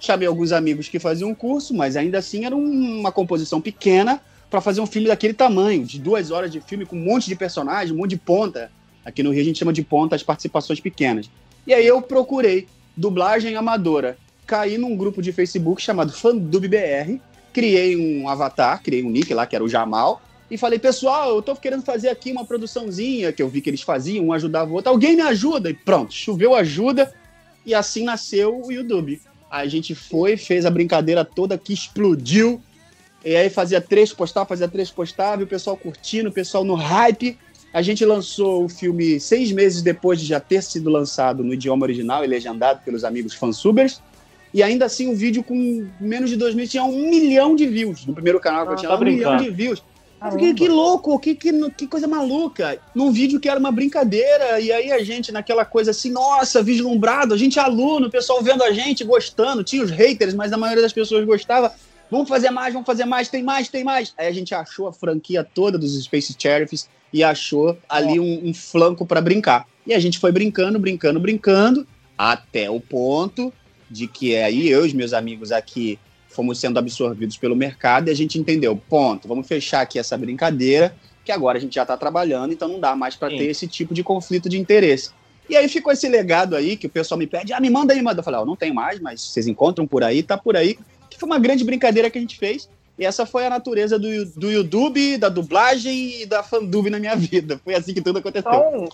Chamei 0.00 0.26
alguns 0.26 0.50
amigos 0.50 0.88
que 0.88 0.98
faziam 0.98 1.30
um 1.30 1.34
curso, 1.34 1.72
mas 1.72 1.96
ainda 1.96 2.18
assim 2.18 2.44
era 2.44 2.56
uma 2.56 3.12
composição 3.12 3.60
pequena 3.60 4.20
para 4.54 4.60
fazer 4.60 4.80
um 4.80 4.86
filme 4.86 5.08
daquele 5.08 5.34
tamanho, 5.34 5.84
de 5.84 5.98
duas 5.98 6.30
horas 6.30 6.48
de 6.48 6.60
filme 6.60 6.86
com 6.86 6.94
um 6.94 7.00
monte 7.00 7.26
de 7.26 7.34
personagem, 7.34 7.92
um 7.92 7.96
monte 7.96 8.10
de 8.10 8.18
ponta. 8.18 8.70
Aqui 9.04 9.20
no 9.20 9.32
Rio 9.32 9.40
a 9.40 9.44
gente 9.44 9.58
chama 9.58 9.72
de 9.72 9.82
ponta 9.82 10.14
as 10.14 10.22
participações 10.22 10.78
pequenas. 10.78 11.28
E 11.66 11.74
aí 11.74 11.84
eu 11.84 12.00
procurei 12.00 12.68
dublagem 12.96 13.56
amadora. 13.56 14.16
Caí 14.46 14.78
num 14.78 14.96
grupo 14.96 15.20
de 15.20 15.32
Facebook 15.32 15.82
chamado 15.82 16.12
FandubBR, 16.12 17.20
criei 17.52 17.96
um 17.96 18.28
avatar, 18.28 18.80
criei 18.80 19.02
um 19.02 19.10
nick 19.10 19.34
lá, 19.34 19.44
que 19.44 19.56
era 19.56 19.64
o 19.64 19.68
Jamal, 19.68 20.22
e 20.48 20.56
falei, 20.56 20.78
pessoal, 20.78 21.34
eu 21.34 21.42
tô 21.42 21.56
querendo 21.56 21.82
fazer 21.82 22.08
aqui 22.08 22.30
uma 22.30 22.44
produçãozinha, 22.44 23.32
que 23.32 23.42
eu 23.42 23.48
vi 23.48 23.60
que 23.60 23.68
eles 23.68 23.82
faziam, 23.82 24.26
um 24.26 24.32
ajudava 24.32 24.70
o 24.70 24.74
outro, 24.74 24.92
alguém 24.92 25.16
me 25.16 25.22
ajuda? 25.22 25.68
E 25.68 25.74
pronto, 25.74 26.14
choveu 26.14 26.54
ajuda, 26.54 27.12
e 27.66 27.74
assim 27.74 28.04
nasceu 28.04 28.62
o 28.64 28.70
YouTube. 28.70 29.20
A 29.50 29.66
gente 29.66 29.96
foi, 29.96 30.36
fez 30.36 30.64
a 30.64 30.70
brincadeira 30.70 31.24
toda 31.24 31.58
que 31.58 31.72
explodiu, 31.72 32.62
e 33.24 33.34
aí 33.34 33.48
fazia 33.48 33.80
três 33.80 34.12
postava, 34.12 34.46
fazia 34.46 34.68
três 34.68 34.90
postava, 34.90 35.40
e 35.40 35.44
o 35.44 35.48
pessoal 35.48 35.76
curtindo, 35.76 36.28
o 36.28 36.32
pessoal 36.32 36.64
no 36.64 36.74
hype. 36.74 37.38
A 37.72 37.82
gente 37.82 38.04
lançou 38.04 38.64
o 38.64 38.68
filme 38.68 39.18
seis 39.18 39.50
meses 39.50 39.82
depois 39.82 40.20
de 40.20 40.26
já 40.26 40.38
ter 40.38 40.62
sido 40.62 40.88
lançado 40.90 41.42
no 41.42 41.54
idioma 41.54 41.84
original 41.84 42.24
e 42.24 42.28
legendado 42.28 42.80
pelos 42.84 43.02
amigos 43.02 43.34
fansubers. 43.34 44.00
E 44.52 44.62
ainda 44.62 44.84
assim, 44.84 45.10
o 45.12 45.16
vídeo 45.16 45.42
com 45.42 45.84
menos 45.98 46.30
de 46.30 46.36
dois 46.36 46.54
mil 46.54 46.68
tinha 46.68 46.84
um 46.84 47.10
milhão 47.10 47.56
de 47.56 47.66
views. 47.66 48.06
No 48.06 48.14
primeiro 48.14 48.38
canal 48.38 48.64
que 48.64 48.68
eu 48.68 48.74
ah, 48.74 48.76
tinha 48.76 48.88
tá 48.90 48.96
um 48.96 49.04
milhão 49.04 49.36
de 49.36 49.50
views. 49.50 49.82
Eu 50.24 50.30
fiquei, 50.30 50.54
que 50.54 50.68
louco, 50.68 51.18
que, 51.18 51.34
que, 51.34 51.70
que 51.70 51.86
coisa 51.86 52.06
maluca. 52.06 52.78
Num 52.94 53.10
vídeo 53.10 53.40
que 53.40 53.48
era 53.48 53.58
uma 53.58 53.72
brincadeira, 53.72 54.58
e 54.60 54.72
aí 54.72 54.92
a 54.92 55.02
gente 55.02 55.32
naquela 55.32 55.64
coisa 55.64 55.90
assim, 55.90 56.10
nossa, 56.10 56.62
vislumbrado, 56.62 57.34
a 57.34 57.36
gente 57.36 57.58
é 57.58 57.62
aluno, 57.62 58.06
o 58.06 58.10
pessoal 58.10 58.42
vendo 58.42 58.62
a 58.62 58.70
gente, 58.72 59.04
gostando, 59.04 59.62
tinha 59.62 59.82
os 59.82 59.90
haters, 59.90 60.32
mas 60.32 60.52
a 60.52 60.56
maioria 60.56 60.82
das 60.82 60.92
pessoas 60.92 61.26
gostava. 61.26 61.74
Vamos 62.14 62.28
fazer 62.28 62.50
mais, 62.50 62.72
vamos 62.72 62.86
fazer 62.86 63.04
mais, 63.04 63.28
tem 63.28 63.42
mais, 63.42 63.68
tem 63.68 63.82
mais. 63.82 64.14
Aí 64.16 64.28
a 64.28 64.32
gente 64.32 64.54
achou 64.54 64.86
a 64.86 64.92
franquia 64.92 65.42
toda 65.42 65.76
dos 65.76 66.00
Space 66.04 66.32
Sheriffs 66.38 66.88
e 67.12 67.24
achou 67.24 67.76
ali 67.88 68.20
um, 68.20 68.50
um 68.50 68.54
flanco 68.54 69.04
para 69.04 69.20
brincar. 69.20 69.66
E 69.84 69.92
a 69.92 69.98
gente 69.98 70.20
foi 70.20 70.30
brincando, 70.30 70.78
brincando, 70.78 71.18
brincando, 71.18 71.84
até 72.16 72.70
o 72.70 72.78
ponto 72.78 73.52
de 73.90 74.06
que 74.06 74.36
aí 74.36 74.68
eu 74.68 74.84
e 74.84 74.86
os 74.86 74.92
meus 74.92 75.12
amigos 75.12 75.50
aqui 75.50 75.98
fomos 76.28 76.60
sendo 76.60 76.78
absorvidos 76.78 77.36
pelo 77.36 77.56
mercado 77.56 78.06
e 78.06 78.12
a 78.12 78.14
gente 78.14 78.38
entendeu, 78.38 78.80
ponto, 78.88 79.26
vamos 79.26 79.48
fechar 79.48 79.80
aqui 79.80 79.98
essa 79.98 80.16
brincadeira, 80.16 80.94
que 81.24 81.32
agora 81.32 81.58
a 81.58 81.60
gente 81.60 81.74
já 81.74 81.82
está 81.82 81.96
trabalhando, 81.96 82.52
então 82.52 82.68
não 82.68 82.78
dá 82.78 82.94
mais 82.94 83.16
para 83.16 83.28
ter 83.28 83.46
esse 83.46 83.66
tipo 83.66 83.92
de 83.92 84.04
conflito 84.04 84.48
de 84.48 84.56
interesse. 84.56 85.10
E 85.48 85.56
aí 85.56 85.68
ficou 85.68 85.92
esse 85.92 86.08
legado 86.08 86.56
aí 86.56 86.76
que 86.76 86.86
o 86.86 86.90
pessoal 86.90 87.18
me 87.18 87.26
pede, 87.26 87.52
ah, 87.52 87.60
me 87.60 87.68
manda 87.68 87.92
aí, 87.92 88.00
manda. 88.00 88.20
Eu 88.20 88.24
falei, 88.24 88.40
oh, 88.40 88.46
não 88.46 88.56
tem 88.56 88.72
mais, 88.72 88.98
mas 88.98 89.20
vocês 89.20 89.46
encontram 89.46 89.86
por 89.86 90.02
aí, 90.02 90.22
tá 90.22 90.38
por 90.38 90.56
aí. 90.56 90.78
Que 91.10 91.18
foi 91.18 91.26
uma 91.26 91.38
grande 91.38 91.64
brincadeira 91.64 92.10
que 92.10 92.18
a 92.18 92.20
gente 92.20 92.38
fez. 92.38 92.68
E 92.96 93.04
essa 93.04 93.26
foi 93.26 93.44
a 93.44 93.50
natureza 93.50 93.98
do, 93.98 94.24
do 94.36 94.50
YouTube, 94.50 95.18
da 95.18 95.28
dublagem 95.28 96.22
e 96.22 96.26
da 96.26 96.42
fandub 96.44 96.88
na 96.88 97.00
minha 97.00 97.16
vida. 97.16 97.60
Foi 97.64 97.74
assim 97.74 97.92
que 97.92 98.00
tudo 98.00 98.20
aconteceu. 98.20 98.50
Então, 98.52 98.88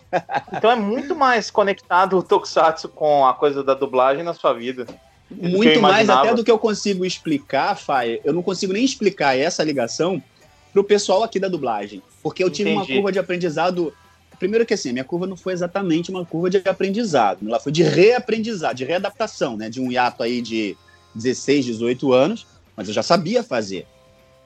então 0.55 0.71
é 0.71 0.77
muito 0.77 1.15
mais 1.15 1.51
conectado 1.51 2.17
o 2.17 2.23
Tokusatsu 2.23 2.89
com 2.89 3.27
a 3.27 3.35
coisa 3.35 3.63
da 3.63 3.75
dublagem 3.75 4.23
na 4.25 4.33
sua 4.33 4.55
vida. 4.55 4.87
Muito 5.31 5.81
mais 5.81 6.09
até 6.09 6.35
do 6.35 6.43
que 6.43 6.51
eu 6.51 6.59
consigo 6.59 7.05
explicar, 7.05 7.77
Fai. 7.77 8.21
Eu 8.25 8.33
não 8.33 8.43
consigo 8.43 8.73
nem 8.73 8.85
explicar 8.85 9.39
essa 9.39 9.63
ligação 9.63 10.21
pro 10.73 10.83
pessoal 10.83 11.23
aqui 11.23 11.39
da 11.39 11.49
dublagem. 11.49 12.03
Porque 12.23 12.43
eu 12.43 12.51
tive 12.51 12.71
Entendi. 12.71 12.93
uma 12.93 12.97
curva 12.97 13.13
de 13.13 13.19
aprendizado. 13.19 13.93
Primeiro 14.39 14.65
que 14.65 14.73
assim, 14.73 14.93
minha 14.93 15.05
curva 15.05 15.27
não 15.27 15.37
foi 15.37 15.53
exatamente 15.53 16.11
uma 16.11 16.25
curva 16.25 16.49
de 16.49 16.63
aprendizado. 16.67 17.47
Ela 17.47 17.61
foi 17.61 17.71
de 17.71 17.83
reaprendizado, 17.83 18.77
de 18.77 18.85
readaptação, 18.85 19.59
né? 19.59 19.69
De 19.69 19.79
um 19.79 19.93
hiato 19.93 20.23
aí 20.23 20.41
de 20.41 20.77
16, 21.15 21.65
18 21.65 22.13
anos 22.13 22.47
mas 22.81 22.89
eu 22.89 22.95
já 22.95 23.03
sabia 23.03 23.43
fazer. 23.43 23.87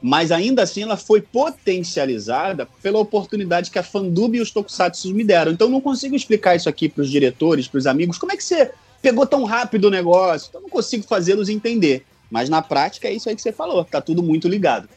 Mas 0.03 0.33
ainda 0.33 0.64
assim 0.64 0.83
ela 0.83 0.96
foi 0.96 1.20
potencializada 1.20 2.68
pela 2.83 2.98
oportunidade 2.98 3.70
que 3.70 3.79
a 3.79 3.83
Fandub 3.83 4.37
e 4.37 4.40
os 4.40 4.50
Tokusatsu 4.50 5.14
me 5.14 5.22
deram. 5.22 5.53
Então 5.53 5.68
eu 5.68 5.70
não 5.70 5.81
consigo 5.81 6.16
explicar 6.16 6.57
isso 6.57 6.68
aqui 6.68 6.88
para 6.88 7.03
os 7.03 7.11
diretores, 7.11 7.68
para 7.68 7.79
os 7.79 7.87
amigos. 7.87 8.18
Como 8.18 8.33
é 8.33 8.37
que 8.37 8.42
você 8.42 8.72
pegou 9.00 9.24
tão 9.24 9.44
rápido 9.44 9.85
o 9.85 9.90
negócio? 9.90 10.48
Então 10.48 10.61
eu 10.61 10.64
não 10.64 10.68
consigo 10.68 11.05
fazê-los 11.05 11.48
entender. 11.48 12.05
Mas 12.29 12.48
na 12.48 12.61
prática 12.61 13.07
é 13.07 13.12
isso 13.12 13.29
aí 13.29 13.37
que 13.37 13.40
você 13.40 13.53
falou. 13.53 13.85
Tá 13.85 14.00
tudo 14.00 14.20
muito 14.20 14.48
ligado. 14.48 14.88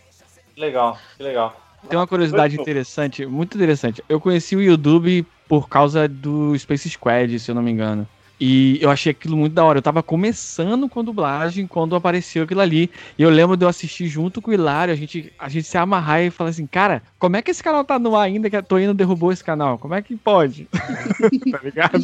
Legal, 0.58 0.98
que 1.16 1.22
legal. 1.22 1.56
Tem 1.88 1.98
uma 1.98 2.08
curiosidade 2.08 2.60
interessante, 2.60 3.24
muito 3.24 3.56
interessante. 3.56 4.04
Eu 4.10 4.20
conheci 4.20 4.56
o 4.56 4.62
YouTube 4.64 5.24
por 5.48 5.70
causa 5.70 6.08
do 6.08 6.58
Space 6.58 6.90
Squad, 6.90 7.38
se 7.40 7.52
eu 7.52 7.56
não 7.56 7.62
me 7.62 7.70
engano. 7.70 8.08
E 8.40 8.78
eu 8.82 8.90
achei 8.92 9.12
aquilo 9.12 9.36
muito 9.36 9.54
da 9.54 9.64
hora. 9.64 9.80
Eu 9.80 9.84
tava 9.84 10.04
começando 10.04 10.88
com 10.88 11.00
a 11.00 11.04
dublagem 11.04 11.66
quando 11.66 11.96
apareceu 11.96 12.44
aquilo 12.44 12.62
ali. 12.62 12.90
E 13.18 13.24
eu 13.24 13.30
lembro 13.30 13.58
de 13.58 13.66
eu 13.66 13.70
assistir 13.70 14.08
junto 14.08 14.42
com 14.42 14.52
o 14.52 14.54
Hilário, 14.54 14.94
a 14.94 14.98
gente, 14.98 15.34
a 15.40 15.50
gente 15.50 15.68
se 15.68 15.78
amarrar 15.78 16.22
e 16.22 16.30
falar 16.30 16.52
assim, 16.52 16.68
cara, 16.68 17.02
como 17.18 17.36
é 17.36 17.42
que 17.42 17.50
esse 17.50 17.64
canal 17.64 17.84
tá 17.84 17.98
no 17.98 18.16
ar 18.16 18.24
ainda 18.24 18.50
que 18.50 18.56
a 18.56 18.62
Toino 18.62 18.94
derrubou 18.94 19.32
esse 19.32 19.44
canal? 19.44 19.78
Como 19.80 19.96
é 19.96 20.02
que 20.02 20.16
pode? 20.16 20.68
tá 21.52 21.60
ligado? 21.64 22.04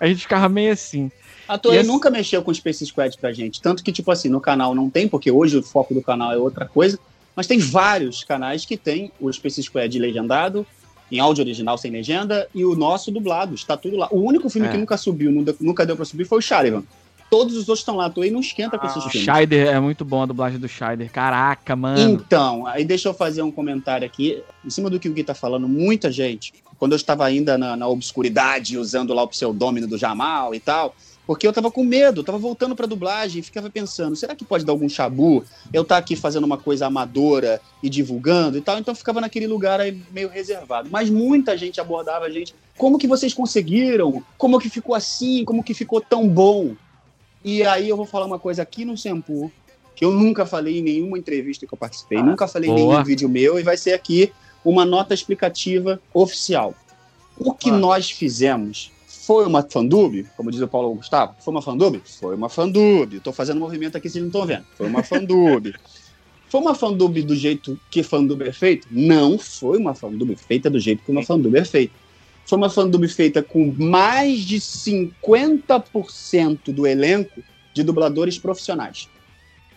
A 0.00 0.06
gente 0.06 0.22
ficava 0.22 0.48
meio 0.48 0.72
assim. 0.72 1.10
A 1.46 1.58
Toei 1.58 1.80
esse... 1.80 1.88
nunca 1.88 2.10
mexeu 2.10 2.42
com 2.42 2.52
Space 2.52 2.84
Squad 2.86 3.16
pra 3.18 3.32
gente. 3.32 3.60
Tanto 3.60 3.82
que, 3.82 3.92
tipo 3.92 4.10
assim, 4.10 4.28
no 4.28 4.40
canal 4.40 4.74
não 4.74 4.88
tem, 4.88 5.08
porque 5.08 5.30
hoje 5.30 5.58
o 5.58 5.62
foco 5.62 5.94
do 5.94 6.02
canal 6.02 6.32
é 6.32 6.36
outra 6.36 6.66
coisa. 6.66 6.98
Mas 7.34 7.46
tem 7.46 7.58
vários 7.58 8.24
canais 8.24 8.64
que 8.64 8.76
tem 8.76 9.12
o 9.20 9.32
Space 9.32 9.62
Squad 9.62 9.98
legendado, 9.98 10.66
em 11.10 11.18
áudio 11.18 11.42
original 11.42 11.78
sem 11.78 11.90
legenda, 11.90 12.48
e 12.54 12.64
o 12.64 12.74
nosso 12.74 13.10
dublado, 13.10 13.54
está 13.54 13.76
tudo 13.76 13.96
lá. 13.96 14.08
O 14.10 14.20
único 14.20 14.48
filme 14.48 14.68
é. 14.68 14.70
que 14.70 14.76
nunca 14.76 14.96
subiu, 14.96 15.30
nunca 15.60 15.86
deu 15.86 15.96
pra 15.96 16.04
subir 16.04 16.24
foi 16.24 16.38
o 16.38 16.42
Sharivan. 16.42 16.82
Todos 17.30 17.54
os 17.54 17.68
outros 17.68 17.80
estão 17.80 17.96
lá, 17.96 18.08
tu 18.08 18.22
aí 18.22 18.30
não 18.30 18.40
esquenta 18.40 18.76
ah, 18.76 18.78
com 18.78 18.86
esses 18.86 19.04
filmes. 19.04 19.24
Scheider 19.24 19.68
é 19.68 19.78
muito 19.78 20.02
bom 20.02 20.22
a 20.22 20.26
dublagem 20.26 20.58
do 20.58 20.66
Scheider. 20.66 21.10
Caraca, 21.12 21.76
mano. 21.76 22.00
Então, 22.00 22.66
aí 22.66 22.84
deixa 22.84 23.08
eu 23.08 23.14
fazer 23.14 23.42
um 23.42 23.50
comentário 23.50 24.06
aqui. 24.06 24.42
Em 24.64 24.70
cima 24.70 24.88
do 24.88 24.98
que 24.98 25.08
o 25.08 25.12
Gui 25.12 25.22
tá 25.22 25.34
falando, 25.34 25.68
muita 25.68 26.10
gente, 26.10 26.54
quando 26.78 26.92
eu 26.92 26.96
estava 26.96 27.26
ainda 27.26 27.58
na, 27.58 27.76
na 27.76 27.86
obscuridade, 27.86 28.78
usando 28.78 29.12
lá 29.12 29.22
o 29.22 29.28
pseudônimo 29.28 29.86
do 29.86 29.98
Jamal 29.98 30.54
e 30.54 30.60
tal, 30.60 30.94
porque 31.28 31.46
eu 31.46 31.52
tava 31.52 31.70
com 31.70 31.84
medo, 31.84 32.20
eu 32.20 32.24
tava 32.24 32.38
voltando 32.38 32.74
pra 32.74 32.86
dublagem 32.86 33.40
e 33.40 33.42
ficava 33.42 33.68
pensando, 33.68 34.16
será 34.16 34.34
que 34.34 34.46
pode 34.46 34.64
dar 34.64 34.72
algum 34.72 34.88
chabu? 34.88 35.44
Eu 35.70 35.84
tá 35.84 35.98
aqui 35.98 36.16
fazendo 36.16 36.44
uma 36.44 36.56
coisa 36.56 36.86
amadora 36.86 37.60
e 37.82 37.90
divulgando 37.90 38.56
e 38.56 38.62
tal, 38.62 38.78
então 38.78 38.94
ficava 38.94 39.20
naquele 39.20 39.46
lugar 39.46 39.78
aí 39.78 40.00
meio 40.10 40.30
reservado. 40.30 40.88
Mas 40.90 41.10
muita 41.10 41.54
gente 41.54 41.82
abordava 41.82 42.24
a 42.24 42.30
gente, 42.30 42.54
como 42.78 42.96
que 42.96 43.06
vocês 43.06 43.34
conseguiram? 43.34 44.24
Como 44.38 44.58
que 44.58 44.70
ficou 44.70 44.94
assim? 44.94 45.44
Como 45.44 45.62
que 45.62 45.74
ficou 45.74 46.00
tão 46.00 46.26
bom? 46.26 46.74
E 47.44 47.62
aí 47.62 47.90
eu 47.90 47.96
vou 47.98 48.06
falar 48.06 48.24
uma 48.24 48.38
coisa 48.38 48.62
aqui 48.62 48.86
no 48.86 48.96
Sempu, 48.96 49.52
que 49.94 50.06
eu 50.06 50.12
nunca 50.12 50.46
falei 50.46 50.78
em 50.78 50.82
nenhuma 50.82 51.18
entrevista 51.18 51.66
que 51.66 51.74
eu 51.74 51.78
participei, 51.78 52.16
ah, 52.16 52.22
nunca 52.22 52.48
falei 52.48 52.70
em 52.70 52.74
nenhum 52.74 53.04
vídeo 53.04 53.28
meu, 53.28 53.60
e 53.60 53.62
vai 53.62 53.76
ser 53.76 53.92
aqui 53.92 54.32
uma 54.64 54.86
nota 54.86 55.12
explicativa 55.12 56.00
oficial. 56.14 56.74
O 57.36 57.52
que 57.52 57.68
ah. 57.68 57.76
nós 57.76 58.10
fizemos 58.10 58.90
foi 59.28 59.44
uma 59.44 59.62
fandub, 59.62 60.26
como 60.38 60.50
diz 60.50 60.62
o 60.62 60.66
Paulo 60.66 60.94
Gustavo? 60.94 61.34
Foi 61.38 61.52
uma 61.52 61.60
fandub? 61.60 62.00
Foi 62.18 62.34
uma 62.34 62.48
fandub. 62.48 63.14
Estou 63.14 63.30
fazendo 63.30 63.60
movimento 63.60 63.94
aqui, 63.94 64.08
vocês 64.08 64.22
não 64.22 64.28
estão 64.28 64.46
vendo. 64.46 64.64
Foi 64.74 64.86
uma 64.86 65.02
fandub. 65.02 65.74
foi 66.48 66.60
uma 66.62 66.74
fandub 66.74 67.22
do 67.22 67.36
jeito 67.36 67.78
que 67.90 68.02
fandub 68.02 68.40
é 68.40 68.52
feito? 68.52 68.88
Não 68.90 69.38
foi 69.38 69.76
uma 69.76 69.94
fandub 69.94 70.34
feita 70.34 70.70
do 70.70 70.80
jeito 70.80 71.04
que 71.04 71.10
uma 71.10 71.22
fandub 71.22 71.54
é 71.58 71.64
feita. 71.66 71.92
Foi 72.46 72.56
uma 72.56 72.70
fandub 72.70 73.06
feita 73.06 73.42
com 73.42 73.70
mais 73.76 74.40
de 74.40 74.56
50% 74.56 76.72
do 76.72 76.86
elenco 76.86 77.42
de 77.74 77.82
dubladores 77.82 78.38
profissionais. 78.38 79.10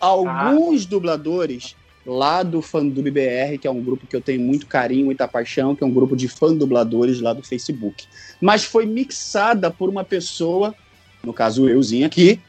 Alguns 0.00 0.86
ah. 0.86 0.88
dubladores 0.88 1.76
lá 2.04 2.42
do 2.42 2.60
Fandub 2.60 3.10
BR, 3.10 3.58
que 3.60 3.66
é 3.66 3.70
um 3.70 3.82
grupo 3.82 4.06
que 4.06 4.16
eu 4.16 4.20
tenho 4.20 4.40
muito 4.40 4.66
carinho, 4.66 5.06
muita 5.06 5.28
paixão, 5.28 5.74
que 5.74 5.84
é 5.84 5.86
um 5.86 5.92
grupo 5.92 6.16
de 6.16 6.28
fã 6.28 6.54
dubladores 6.54 7.20
lá 7.20 7.32
do 7.32 7.42
Facebook. 7.42 8.06
Mas 8.40 8.64
foi 8.64 8.86
mixada 8.86 9.70
por 9.70 9.88
uma 9.88 10.04
pessoa, 10.04 10.74
no 11.22 11.32
caso 11.32 11.68
euzinho 11.68 12.06
aqui, 12.06 12.40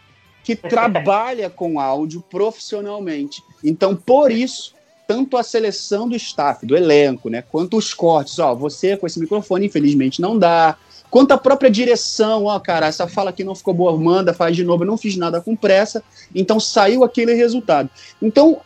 que 0.44 0.56
trabalha 0.58 1.50
com 1.50 1.80
áudio 1.80 2.22
profissionalmente. 2.30 3.44
Então, 3.64 3.96
por 3.96 4.32
isso, 4.32 4.74
tanto 5.08 5.38
a 5.38 5.44
seleção 5.44 6.10
do 6.10 6.16
staff, 6.16 6.66
do 6.66 6.76
elenco, 6.76 7.30
né, 7.30 7.42
quanto 7.42 7.78
os 7.78 7.94
cortes, 7.94 8.40
ó, 8.40 8.56
você 8.56 8.98
com 8.98 9.06
esse 9.06 9.20
microfone 9.20 9.68
infelizmente 9.68 10.22
não 10.22 10.38
dá, 10.38 10.78
quanto 11.12 11.32
a 11.32 11.38
própria 11.38 11.70
direção, 11.70 12.46
ó, 12.46 12.60
cara, 12.60 12.88
essa 12.88 13.08
fala 13.08 13.30
aqui 13.30 13.44
não 13.44 13.54
ficou 13.54 13.74
boa, 13.74 13.96
manda, 13.96 14.34
faz 14.34 14.56
de 14.56 14.64
novo, 14.64 14.84
eu 14.84 14.88
não 14.88 14.98
fiz 14.98 15.16
nada 15.16 15.40
com 15.40 15.56
pressa, 15.56 16.04
então 16.34 16.60
saiu 16.60 17.04
aquele 17.04 17.34
resultado. 17.34 17.90
Então, 18.22 18.62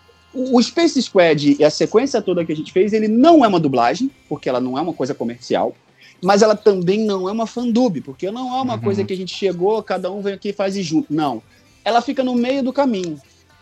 o 0.54 0.62
Space 0.62 1.02
Squad 1.02 1.56
e 1.60 1.63
a 1.63 1.69
sequência 1.69 2.21
toda 2.21 2.45
que 2.45 2.52
a 2.52 2.56
gente 2.56 2.71
fez, 2.71 2.93
ele 2.93 3.08
não 3.08 3.43
é 3.43 3.47
uma 3.47 3.60
dublagem, 3.60 4.10
porque 4.30 4.47
ela 4.50 4.60
não 4.62 4.78
é 4.78 4.82
uma 4.82 4.93
coisa 4.93 5.13
comercial, 5.13 5.76
mas 6.21 6.41
ela 6.41 6.56
também 6.56 7.00
não 7.06 7.28
é 7.28 7.32
uma 7.32 7.47
fandub, 7.47 8.02
porque 8.02 8.30
não 8.32 8.58
é 8.58 8.62
uma 8.62 8.76
Uhum. 8.76 8.82
coisa 8.82 9.04
que 9.04 9.13
a 9.13 9.17
gente 9.17 9.34
chegou, 9.34 9.82
cada 9.84 10.12
um 10.12 10.21
vem 10.21 10.34
aqui 10.34 10.50
e 10.50 10.54
faz 10.54 10.76
e 10.76 10.82
junto. 10.84 11.13
Não. 11.13 11.41
Ela 11.84 12.02
fica 12.02 12.23
no 12.23 12.36
meio 12.36 12.62
do 12.63 12.71
caminho. 12.73 13.19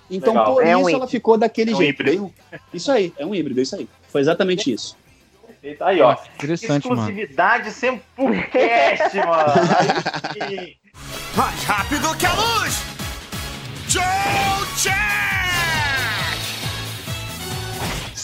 Então, 0.10 0.34
Legal. 0.34 0.54
por 0.56 0.64
É 0.66 0.76
um 0.76 0.82
isso 0.82 0.90
ela 0.90 0.98
híbrido. 0.98 1.08
ficou 1.12 1.38
daquele 1.38 1.72
É 1.72 1.74
um 1.74 1.78
jeito. 1.78 2.02
híbrido. 2.02 2.34
Isso 2.74 2.92
aí, 2.92 3.12
é 3.18 3.26
um 3.26 3.34
híbrido, 3.34 3.60
isso 3.62 3.76
aí. 3.76 3.88
Foi 4.12 4.22
exatamente 4.22 4.72
isso. 4.72 4.96
Aí, 5.82 6.00
ó. 6.00 6.16
Interessante, 6.36 6.88
mano. 6.88 7.02
Exclusividade 7.02 7.70
mano. 9.26 9.54
Aí 10.40 10.68
sim. 10.68 10.76
Mais 11.36 11.64
rápido 11.64 12.16
que 12.18 12.26
a 12.26 12.34
luz! 12.34 12.82
Joe 13.88 14.04
Jack! 14.84 15.45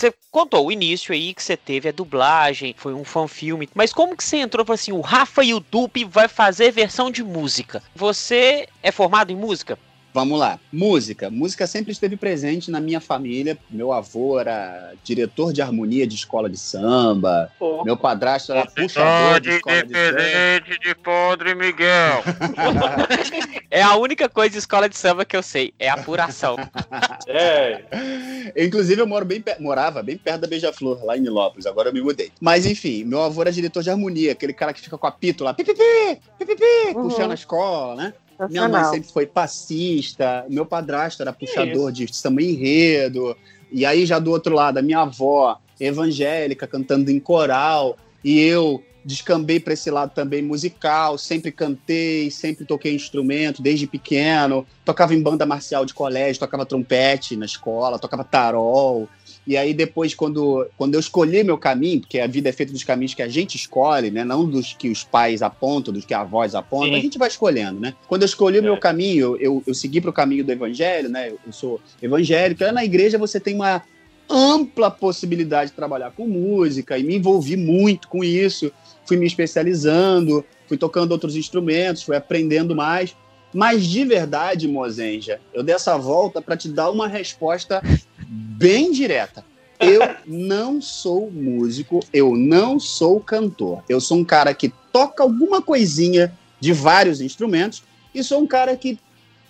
Você 0.01 0.11
contou 0.31 0.65
o 0.65 0.71
início 0.71 1.13
aí 1.13 1.31
que 1.31 1.43
você 1.43 1.55
teve 1.55 1.87
a 1.87 1.91
dublagem, 1.91 2.73
foi 2.75 2.91
um 2.91 3.03
fanfilme, 3.03 3.69
mas 3.75 3.93
como 3.93 4.17
que 4.17 4.23
você 4.23 4.37
entrou 4.37 4.65
assim, 4.71 4.91
o 4.91 4.99
Rafa 4.99 5.43
e 5.43 5.53
o 5.53 5.59
Dupe 5.59 6.03
vai 6.05 6.27
fazer 6.27 6.71
versão 6.71 7.11
de 7.11 7.23
música? 7.23 7.83
Você 7.95 8.67
é 8.81 8.91
formado 8.91 9.31
em 9.31 9.35
música? 9.35 9.77
Vamos 10.13 10.37
lá. 10.39 10.59
Música. 10.73 11.29
Música 11.29 11.65
sempre 11.65 11.91
esteve 11.93 12.17
presente 12.17 12.69
na 12.69 12.79
minha 12.81 12.99
família. 12.99 13.57
Meu 13.69 13.93
avô 13.93 14.39
era 14.39 14.93
diretor 15.03 15.53
de 15.53 15.61
harmonia 15.61 16.05
de 16.05 16.15
escola 16.15 16.49
de 16.49 16.57
samba. 16.57 17.49
Pô, 17.57 17.83
Meu 17.85 17.95
padrasto 17.95 18.51
era 18.51 18.65
puxador 18.65 19.39
de 19.39 19.51
escola 19.51 19.83
de 19.83 19.93
samba. 19.93 20.79
de 20.83 20.95
Padre 20.95 21.55
Miguel. 21.55 22.23
é 23.71 23.81
a 23.81 23.95
única 23.95 24.27
coisa 24.27 24.51
de 24.51 24.57
escola 24.57 24.89
de 24.89 24.97
samba 24.97 25.23
que 25.23 25.35
eu 25.37 25.43
sei, 25.43 25.73
é 25.79 25.89
apuração. 25.89 26.55
É. 27.27 27.83
Inclusive, 28.57 28.99
eu 29.01 29.07
moro 29.07 29.23
bem 29.23 29.39
per- 29.39 29.61
morava 29.61 30.01
bem 30.03 30.17
perto 30.17 30.41
da 30.41 30.47
Beija-Flor, 30.47 31.05
lá 31.05 31.15
em 31.17 31.21
Nilópolis. 31.21 31.65
Agora 31.65 31.89
eu 31.89 31.93
me 31.93 32.01
mudei. 32.01 32.31
Mas, 32.41 32.65
enfim, 32.65 33.03
meu 33.05 33.21
avô 33.21 33.41
era 33.41 33.51
diretor 33.51 33.81
de 33.83 33.89
harmonia, 33.89 34.31
aquele 34.33 34.53
cara 34.53 34.73
que 34.73 34.81
fica 34.81 34.97
com 34.97 35.07
apito 35.07 35.43
lá, 35.43 35.53
pipipi, 35.53 35.79
pipipi, 36.37 36.63
Uhum. 36.95 37.03
puxando 37.09 37.31
a 37.31 37.35
escola, 37.35 37.95
né? 37.95 38.13
Minha 38.49 38.69
mãe 38.69 38.83
sempre 38.85 39.11
foi 39.11 39.25
passista, 39.25 40.45
meu 40.49 40.65
padrasto 40.65 41.21
era 41.21 41.33
puxador 41.33 41.91
de 41.91 42.13
samba 42.15 42.41
enredo, 42.41 43.35
e 43.71 43.85
aí 43.85 44.05
já 44.05 44.19
do 44.19 44.31
outro 44.31 44.55
lado, 44.55 44.77
a 44.77 44.81
minha 44.81 44.99
avó, 44.99 45.57
evangélica, 45.79 46.67
cantando 46.67 47.09
em 47.11 47.19
coral, 47.19 47.97
e 48.23 48.39
eu 48.39 48.83
descambei 49.03 49.59
para 49.59 49.73
esse 49.73 49.89
lado 49.89 50.13
também 50.13 50.41
musical, 50.41 51.17
sempre 51.17 51.51
cantei, 51.51 52.29
sempre 52.29 52.65
toquei 52.65 52.93
instrumento 52.93 53.61
desde 53.61 53.87
pequeno, 53.87 54.65
tocava 54.85 55.15
em 55.15 55.21
banda 55.21 55.45
marcial 55.45 55.85
de 55.85 55.93
colégio, 55.93 56.39
tocava 56.39 56.65
trompete 56.65 57.35
na 57.35 57.45
escola, 57.45 57.97
tocava 57.97 58.23
tarol. 58.23 59.09
E 59.45 59.57
aí 59.57 59.73
depois, 59.73 60.13
quando, 60.13 60.67
quando 60.77 60.93
eu 60.93 60.99
escolhi 60.99 61.43
meu 61.43 61.57
caminho, 61.57 62.01
porque 62.01 62.19
a 62.19 62.27
vida 62.27 62.49
é 62.49 62.51
feita 62.51 62.71
dos 62.71 62.83
caminhos 62.83 63.13
que 63.15 63.23
a 63.23 63.27
gente 63.27 63.55
escolhe, 63.55 64.11
né? 64.11 64.23
Não 64.23 64.47
dos 64.47 64.73
que 64.73 64.87
os 64.89 65.03
pais 65.03 65.41
apontam, 65.41 65.91
dos 65.93 66.05
que 66.05 66.13
a 66.13 66.21
avós 66.21 66.53
apontam, 66.53 66.89
Sim. 66.89 66.99
a 66.99 67.01
gente 67.01 67.17
vai 67.17 67.27
escolhendo, 67.27 67.79
né? 67.79 67.95
Quando 68.07 68.21
eu 68.21 68.27
escolhi 68.27 68.57
o 68.57 68.59
É. 68.59 68.61
meu 68.61 68.77
caminho, 68.77 69.35
eu, 69.37 69.63
eu 69.65 69.73
segui 69.73 69.99
para 69.99 70.11
o 70.11 70.13
caminho 70.13 70.43
do 70.45 70.51
evangelho, 70.51 71.09
né? 71.09 71.29
Eu, 71.29 71.39
sou 71.51 71.81
evangélico. 72.01 72.63
Na 72.71 72.85
igreja 72.85 73.17
você 73.17 73.39
tem 73.39 73.55
uma 73.55 73.81
ampla 74.29 74.89
possibilidade 74.91 75.71
de 75.71 75.75
trabalhar 75.75 76.11
com 76.11 76.27
música 76.27 76.97
e 76.97 77.03
me 77.03 77.15
envolvi 77.15 77.57
muito 77.57 78.07
com 78.07 78.23
isso. 78.23 78.71
Fui 79.05 79.17
me 79.17 79.25
especializando, 79.25 80.45
fui 80.67 80.77
tocando 80.77 81.11
outros 81.11 81.35
instrumentos, 81.35 82.03
fui 82.03 82.15
aprendendo 82.15 82.75
mais. 82.75 83.15
Mas 83.53 83.85
de 83.85 84.05
verdade, 84.05 84.67
Mozenja, 84.67 85.41
eu 85.53 85.61
dei 85.61 85.75
essa 85.75 85.97
volta 85.97 86.41
para 86.41 86.55
te 86.55 86.69
dar 86.69 86.89
uma 86.89 87.07
resposta 87.07 87.81
bem 88.31 88.91
direta. 88.91 89.43
Eu 89.77 90.01
não 90.25 90.79
sou 90.79 91.29
músico, 91.29 91.99
eu 92.13 92.35
não 92.35 92.79
sou 92.79 93.19
cantor. 93.19 93.83
Eu 93.89 93.99
sou 93.99 94.17
um 94.19 94.23
cara 94.23 94.53
que 94.53 94.71
toca 94.93 95.21
alguma 95.21 95.61
coisinha 95.61 96.31
de 96.59 96.71
vários 96.71 97.19
instrumentos 97.19 97.83
e 98.13 98.23
sou 98.23 98.39
um 98.39 98.47
cara 98.47 98.77
que 98.77 98.97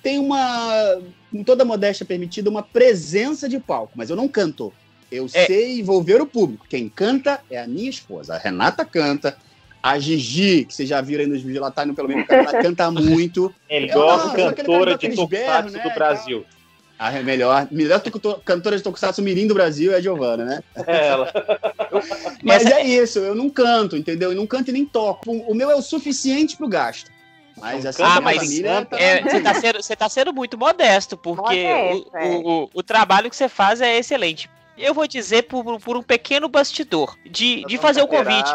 tem 0.02 0.18
uma, 0.18 1.00
com 1.32 1.44
toda 1.44 1.62
a 1.62 1.66
modéstia 1.66 2.06
permitida, 2.06 2.50
uma 2.50 2.64
presença 2.64 3.48
de 3.48 3.60
palco, 3.60 3.92
mas 3.96 4.10
eu 4.10 4.16
não 4.16 4.28
canto. 4.28 4.74
Eu 5.12 5.26
É. 5.32 5.46
sei 5.46 5.80
envolver 5.80 6.22
o 6.22 6.26
público. 6.26 6.66
Quem 6.68 6.90
canta 6.90 7.42
é 7.50 7.62
a 7.62 7.68
minha 7.68 7.90
esposa. 7.90 8.36
A 8.36 8.38
Renata 8.38 8.84
canta. 8.84 9.38
A 9.84 9.98
Gigi, 10.00 10.64
que 10.64 10.74
vocês 10.76 10.88
já 10.88 11.02
viram 11.02 11.24
aí 11.24 11.30
nos 11.30 11.40
vídeos, 11.42 11.58
ela 11.58 11.72
tá 11.72 11.86
no 11.86 11.94
pelo 11.94 12.08
menos 12.08 12.26
ela 12.30 12.62
canta 12.62 12.90
muito. 12.92 13.54
Melhor 13.70 14.34
cantora 14.34 14.98
de 14.98 15.10
Tokusatsu 15.10 15.76
né, 15.76 15.84
do 15.84 15.94
Brasil. 15.94 16.46
A 17.04 17.10
melhor, 17.24 17.68
melhor 17.72 18.00
cantora 18.46 18.78
de 18.78 18.84
Tokusatsu 18.84 19.24
Mirim 19.24 19.48
do 19.48 19.56
Brasil 19.56 19.92
é 19.92 19.96
a 19.96 20.02
Giovana, 20.02 20.46
né? 20.46 20.64
É 20.86 21.08
ela. 21.08 21.32
Mas 22.44 22.64
é 22.66 22.84
isso, 22.86 23.18
eu 23.18 23.34
não 23.34 23.50
canto, 23.50 23.98
entendeu? 23.98 24.32
Eu 24.32 24.36
não 24.38 24.46
canto 24.46 24.70
e 24.70 24.72
nem 24.72 24.86
toco. 24.86 25.32
O 25.32 25.56
meu 25.56 25.72
é 25.72 25.76
o 25.76 25.82
suficiente 25.82 26.56
pro 26.56 26.68
gasto. 26.68 27.10
Mas 27.58 27.86
assim, 27.88 28.04
Ah, 28.04 28.06
a 28.06 28.10
minha 28.12 28.22
mas 28.22 28.38
família 28.38 28.86
tá- 28.86 29.00
É, 29.00 29.22
você, 29.24 29.42
tá 29.42 29.54
sendo, 29.56 29.82
você 29.84 29.96
tá 29.96 30.10
sendo 30.10 30.32
muito 30.34 30.58
modesto, 30.60 31.18
porque 31.18 31.42
Modesto, 31.42 32.10
o, 32.14 32.18
é. 32.18 32.28
o, 32.28 32.48
o, 32.66 32.70
o 32.76 32.84
trabalho 32.84 33.30
que 33.32 33.36
você 33.36 33.50
faz 33.50 33.82
é 33.82 33.98
excelente. 33.98 34.48
Eu 34.78 34.94
vou 34.94 35.08
dizer 35.08 35.44
por, 35.44 35.80
por 35.80 35.98
um 35.98 36.04
pequeno 36.04 36.48
bastidor 36.48 37.18
de, 37.30 37.64
de 37.66 37.78
fazer 37.80 38.02
o 38.04 38.08
convite. 38.08 38.52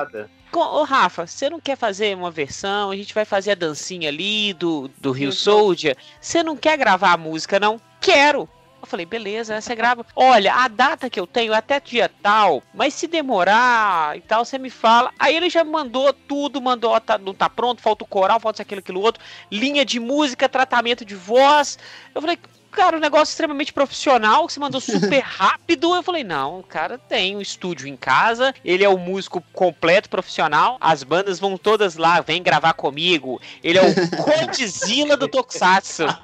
Com- 0.52 0.60
Ô, 0.60 0.82
Rafa, 0.84 1.26
você 1.26 1.50
não 1.50 1.60
quer 1.60 1.76
fazer 1.76 2.16
uma 2.16 2.30
versão? 2.30 2.90
A 2.90 2.96
gente 2.96 3.12
vai 3.12 3.24
fazer 3.24 3.50
a 3.50 3.54
dancinha 3.56 4.08
ali 4.08 4.54
do, 4.54 4.88
do 4.98 5.10
Rio 5.12 5.26
Uhum. 5.28 5.32
Soldier. 5.32 5.96
Você 6.20 6.42
não 6.44 6.56
quer 6.56 6.78
gravar 6.78 7.12
a 7.12 7.16
música, 7.16 7.60
não? 7.60 7.80
Quero! 8.06 8.48
Eu 8.80 8.86
falei, 8.86 9.04
beleza, 9.04 9.60
você 9.60 9.74
grava. 9.74 10.06
Olha, 10.14 10.54
a 10.54 10.68
data 10.68 11.10
que 11.10 11.18
eu 11.18 11.26
tenho 11.26 11.52
é 11.52 11.56
até 11.56 11.80
dia 11.80 12.08
tal, 12.22 12.62
mas 12.72 12.94
se 12.94 13.08
demorar 13.08 14.16
e 14.16 14.20
tal, 14.20 14.44
você 14.44 14.58
me 14.58 14.70
fala. 14.70 15.10
Aí 15.18 15.34
ele 15.34 15.50
já 15.50 15.64
mandou 15.64 16.12
tudo, 16.12 16.62
mandou, 16.62 16.92
ó, 16.92 17.00
tá, 17.00 17.18
não 17.18 17.34
tá 17.34 17.50
pronto, 17.50 17.82
falta 17.82 18.04
o 18.04 18.06
coral, 18.06 18.38
falta 18.38 18.62
aquilo, 18.62 18.78
aquilo 18.78 19.00
outro, 19.00 19.20
linha 19.50 19.84
de 19.84 19.98
música, 19.98 20.48
tratamento 20.48 21.04
de 21.04 21.16
voz. 21.16 21.80
Eu 22.14 22.20
falei, 22.20 22.38
cara, 22.76 22.98
um 22.98 23.00
negócio 23.00 23.32
extremamente 23.32 23.72
profissional, 23.72 24.46
que 24.46 24.52
você 24.52 24.60
mandou 24.60 24.80
super 24.82 25.20
rápido. 25.20 25.94
Eu 25.94 26.02
falei, 26.02 26.22
não, 26.22 26.60
o 26.60 26.62
cara 26.62 26.98
tem 26.98 27.34
um 27.36 27.40
estúdio 27.40 27.88
em 27.88 27.96
casa, 27.96 28.54
ele 28.64 28.84
é 28.84 28.88
o 28.88 28.98
músico 28.98 29.42
completo 29.52 30.10
profissional, 30.10 30.76
as 30.80 31.02
bandas 31.02 31.40
vão 31.40 31.56
todas 31.56 31.96
lá, 31.96 32.20
vem 32.20 32.42
gravar 32.42 32.74
comigo. 32.74 33.40
Ele 33.64 33.78
é 33.78 33.82
o 33.82 33.94
Godzilla 34.22 35.16
do 35.16 35.26
Tokusatsu. 35.26 36.04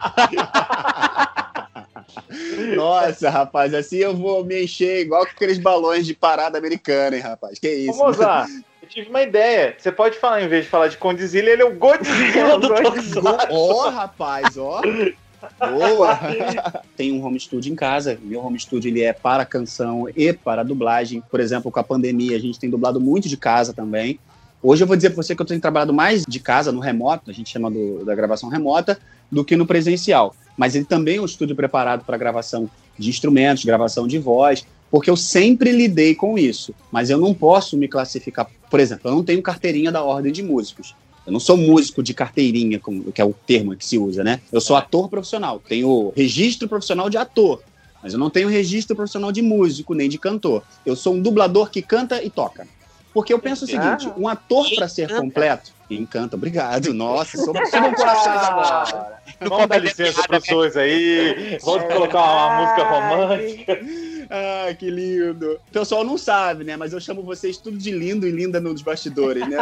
Nossa, 2.76 3.30
rapaz, 3.30 3.74
assim 3.74 3.96
eu 3.98 4.14
vou 4.14 4.44
me 4.44 4.64
encher 4.64 5.00
igual 5.00 5.24
com 5.24 5.32
aqueles 5.32 5.58
balões 5.58 6.06
de 6.06 6.14
parada 6.14 6.58
americana, 6.58 7.16
hein, 7.16 7.22
rapaz? 7.22 7.58
Que 7.58 7.68
isso? 7.68 7.98
Mozart, 7.98 8.50
eu 8.82 8.88
tive 8.88 9.08
uma 9.08 9.22
ideia. 9.22 9.74
Você 9.78 9.90
pode 9.90 10.18
falar, 10.18 10.42
em 10.42 10.48
vez 10.48 10.64
de 10.64 10.70
falar 10.70 10.88
de 10.88 10.96
Condzilla, 10.96 11.50
ele 11.50 11.62
é 11.62 11.64
o 11.64 11.74
Godzilla 11.74 12.58
do 12.58 12.68
Tokusatsu. 12.68 13.48
Ó, 13.50 13.90
rapaz, 13.90 14.56
ó. 14.56 14.80
Boa! 15.58 16.18
Tem 16.96 17.12
um 17.12 17.24
home 17.24 17.38
studio 17.38 17.72
em 17.72 17.76
casa. 17.76 18.18
Meu 18.22 18.44
home 18.44 18.58
studio 18.58 18.88
ele 18.88 19.02
é 19.02 19.12
para 19.12 19.44
canção 19.44 20.06
e 20.16 20.32
para 20.32 20.62
dublagem. 20.62 21.22
Por 21.30 21.40
exemplo, 21.40 21.70
com 21.70 21.80
a 21.80 21.84
pandemia, 21.84 22.36
a 22.36 22.40
gente 22.40 22.58
tem 22.58 22.70
dublado 22.70 23.00
muito 23.00 23.28
de 23.28 23.36
casa 23.36 23.72
também. 23.72 24.18
Hoje 24.62 24.84
eu 24.84 24.86
vou 24.86 24.94
dizer 24.96 25.10
para 25.10 25.22
você 25.22 25.34
que 25.34 25.42
eu 25.42 25.46
tenho 25.46 25.60
trabalhado 25.60 25.92
mais 25.92 26.24
de 26.26 26.38
casa, 26.38 26.70
no 26.70 26.78
remoto, 26.80 27.30
a 27.30 27.34
gente 27.34 27.50
chama 27.50 27.70
do- 27.70 28.04
da 28.04 28.14
gravação 28.14 28.48
remota, 28.48 28.98
do 29.30 29.44
que 29.44 29.56
no 29.56 29.66
presencial. 29.66 30.34
Mas 30.56 30.74
ele 30.74 30.84
também 30.84 31.16
é 31.16 31.20
um 31.20 31.24
estúdio 31.24 31.56
preparado 31.56 32.04
para 32.04 32.16
gravação 32.16 32.70
de 32.96 33.10
instrumentos, 33.10 33.64
gravação 33.64 34.06
de 34.06 34.18
voz, 34.18 34.64
porque 34.90 35.10
eu 35.10 35.16
sempre 35.16 35.72
lidei 35.72 36.14
com 36.14 36.38
isso. 36.38 36.74
Mas 36.92 37.10
eu 37.10 37.18
não 37.18 37.34
posso 37.34 37.76
me 37.76 37.88
classificar. 37.88 38.48
Por 38.70 38.78
exemplo, 38.78 39.10
eu 39.10 39.16
não 39.16 39.24
tenho 39.24 39.42
carteirinha 39.42 39.90
da 39.90 40.04
ordem 40.04 40.30
de 40.30 40.42
músicos. 40.42 40.94
Eu 41.26 41.32
não 41.32 41.40
sou 41.40 41.56
músico 41.56 42.02
de 42.02 42.12
carteirinha, 42.12 42.78
como- 42.80 43.12
que 43.12 43.20
é 43.20 43.24
o 43.24 43.32
termo 43.32 43.76
que 43.76 43.84
se 43.86 43.96
usa, 43.98 44.24
né? 44.24 44.40
Eu 44.52 44.60
sou 44.60 44.76
ator 44.76 45.08
profissional. 45.08 45.60
Tenho 45.66 46.12
registro 46.16 46.68
profissional 46.68 47.08
de 47.08 47.16
ator, 47.16 47.62
mas 48.02 48.12
eu 48.12 48.18
não 48.18 48.28
tenho 48.30 48.48
registro 48.48 48.96
profissional 48.96 49.30
de 49.30 49.40
músico 49.42 49.94
nem 49.94 50.08
de 50.08 50.18
cantor. 50.18 50.62
Eu 50.84 50.96
sou 50.96 51.14
um 51.14 51.20
dublador 51.22 51.70
que 51.70 51.80
canta 51.80 52.22
e 52.22 52.28
toca. 52.28 52.66
Porque 53.14 53.32
eu 53.32 53.38
penso 53.38 53.64
o 53.66 53.68
seguinte: 53.68 54.08
um 54.16 54.26
ator 54.26 54.66
para 54.74 54.88
ser 54.88 55.14
completo. 55.16 55.70
Encanta, 55.90 56.34
obrigado. 56.34 56.94
Nossa, 56.94 57.36
sou 57.36 57.54
subam 57.66 57.92
corações 57.94 58.36
agora. 58.38 59.18
Vamos 59.40 59.68
dar 59.68 59.78
licença 59.78 60.22
para 60.26 60.38
os 60.38 60.44
dois 60.48 60.76
aí. 60.76 61.58
Vamos 61.62 61.92
colocar 61.92 62.22
uma 62.22 62.62
música 62.62 62.84
romântica. 62.84 63.80
Ah, 64.68 64.72
que 64.74 64.90
lindo. 64.90 65.60
O 65.68 65.72
pessoal 65.72 66.02
não 66.04 66.16
sabe, 66.16 66.64
né? 66.64 66.74
Mas 66.74 66.94
eu 66.94 67.00
chamo 67.00 67.22
vocês 67.22 67.58
tudo 67.58 67.76
de 67.76 67.90
lindo 67.90 68.26
e 68.26 68.30
linda 68.30 68.60
nos 68.60 68.80
bastidores, 68.80 69.46
né? 69.46 69.58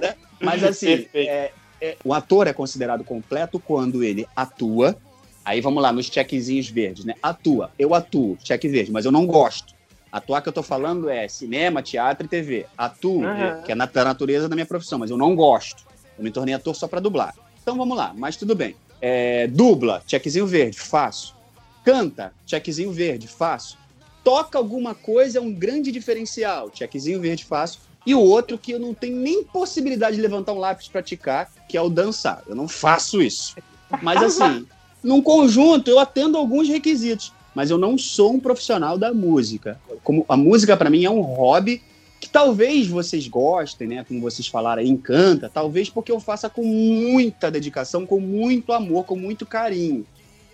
Né? 0.00 0.14
Mas 0.40 0.62
assim, 0.62 1.06
é, 1.14 1.50
é, 1.80 1.96
o 2.04 2.12
ator 2.12 2.46
é 2.46 2.52
considerado 2.52 3.02
completo 3.02 3.58
quando 3.58 4.04
ele 4.04 4.26
atua. 4.36 4.94
Aí 5.42 5.62
vamos 5.62 5.82
lá, 5.82 5.90
nos 5.90 6.06
checkzinhos 6.06 6.68
verdes, 6.68 7.06
né? 7.06 7.14
Atua, 7.22 7.70
eu 7.78 7.94
atuo, 7.94 8.36
check 8.42 8.62
verde, 8.64 8.92
mas 8.92 9.06
eu 9.06 9.12
não 9.12 9.26
gosto. 9.26 9.74
Atuar 10.12 10.42
que 10.42 10.48
eu 10.50 10.52
tô 10.52 10.62
falando 10.62 11.08
é 11.08 11.26
cinema, 11.26 11.82
teatro 11.82 12.26
e 12.26 12.28
TV. 12.28 12.66
Atuo, 12.76 13.24
Aham. 13.24 13.62
que 13.62 13.72
é 13.72 13.74
na 13.74 13.88
natureza 13.94 14.48
da 14.48 14.54
minha 14.54 14.66
profissão, 14.66 14.98
mas 14.98 15.10
eu 15.10 15.16
não 15.16 15.34
gosto. 15.34 15.86
Eu 16.18 16.24
me 16.24 16.30
tornei 16.30 16.54
ator 16.54 16.74
só 16.74 16.86
pra 16.86 17.00
dublar. 17.00 17.34
Então 17.62 17.76
vamos 17.76 17.96
lá, 17.96 18.12
mas 18.14 18.36
tudo 18.36 18.54
bem. 18.54 18.76
É, 19.00 19.46
dubla, 19.46 20.02
checkzinho 20.06 20.46
verde, 20.46 20.78
faço. 20.78 21.37
Canta, 21.84 22.32
checkzinho 22.46 22.92
verde, 22.92 23.26
faço. 23.26 23.78
Toca 24.22 24.58
alguma 24.58 24.94
coisa 24.94 25.38
é 25.38 25.40
um 25.40 25.52
grande 25.52 25.90
diferencial, 25.90 26.70
checkzinho 26.72 27.20
verde, 27.20 27.44
faço. 27.44 27.80
E 28.04 28.14
o 28.14 28.20
outro 28.20 28.56
que 28.56 28.72
eu 28.72 28.78
não 28.78 28.94
tenho 28.94 29.16
nem 29.16 29.44
possibilidade 29.44 30.16
de 30.16 30.22
levantar 30.22 30.52
um 30.52 30.58
lápis 30.58 30.86
e 30.86 30.90
praticar, 30.90 31.50
que 31.68 31.76
é 31.76 31.82
o 31.82 31.88
dançar. 31.88 32.42
Eu 32.48 32.54
não 32.54 32.68
faço 32.68 33.20
isso. 33.20 33.54
Mas 34.02 34.22
assim, 34.22 34.66
num 35.02 35.22
conjunto 35.22 35.90
eu 35.90 35.98
atendo 35.98 36.36
alguns 36.36 36.68
requisitos, 36.68 37.32
mas 37.54 37.70
eu 37.70 37.78
não 37.78 37.98
sou 37.98 38.34
um 38.34 38.40
profissional 38.40 38.96
da 38.96 39.12
música. 39.12 39.80
Como 40.02 40.24
a 40.28 40.36
música 40.36 40.76
para 40.76 40.90
mim 40.90 41.04
é 41.04 41.10
um 41.10 41.20
hobby 41.20 41.82
que 42.20 42.28
talvez 42.28 42.86
vocês 42.86 43.28
gostem, 43.28 43.88
né? 43.88 44.04
Como 44.06 44.20
vocês 44.20 44.48
falaram 44.48 44.82
encanta, 44.82 45.50
talvez 45.52 45.88
porque 45.88 46.10
eu 46.10 46.20
faça 46.20 46.48
com 46.48 46.64
muita 46.64 47.50
dedicação, 47.50 48.04
com 48.04 48.20
muito 48.20 48.72
amor, 48.72 49.04
com 49.04 49.16
muito 49.16 49.46
carinho. 49.46 50.06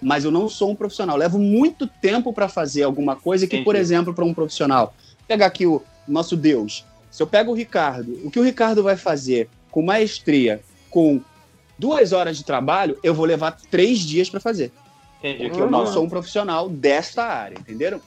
Mas 0.02 0.24
eu 0.24 0.30
não 0.30 0.48
sou 0.48 0.70
um 0.70 0.74
profissional. 0.76 1.16
Levo 1.16 1.38
muito 1.38 1.86
tempo 1.86 2.32
para 2.32 2.48
fazer 2.48 2.82
alguma 2.82 3.16
coisa 3.16 3.46
que, 3.46 3.62
por 3.62 3.74
exemplo, 3.74 4.12
para 4.12 4.24
um 4.24 4.34
profissional, 4.34 4.94
pegar 5.26 5.46
aqui 5.46 5.66
o 5.66 5.82
nosso 6.06 6.36
Deus. 6.36 6.84
Se 7.10 7.22
eu 7.22 7.26
pego 7.26 7.52
o 7.52 7.54
Ricardo, 7.54 8.20
o 8.24 8.30
que 8.30 8.38
o 8.38 8.42
Ricardo 8.42 8.82
vai 8.82 8.96
fazer 8.96 9.48
com 9.70 9.80
maestria, 9.82 10.60
com 10.90 11.20
duas 11.78 12.12
horas 12.12 12.36
de 12.36 12.44
trabalho, 12.44 12.98
eu 13.02 13.14
vou 13.14 13.24
levar 13.24 13.56
três 13.70 14.00
dias 14.00 14.28
para 14.28 14.40
fazer. 14.40 14.70
Entendi 15.20 15.44
Porque 15.44 15.60
eu 15.60 15.64
eu 15.66 15.70
não 15.70 15.82
falo. 15.84 15.92
sou 15.92 16.04
um 16.04 16.08
profissional 16.08 16.68
desta 16.68 17.24
área, 17.24 17.56
entenderam? 17.58 18.00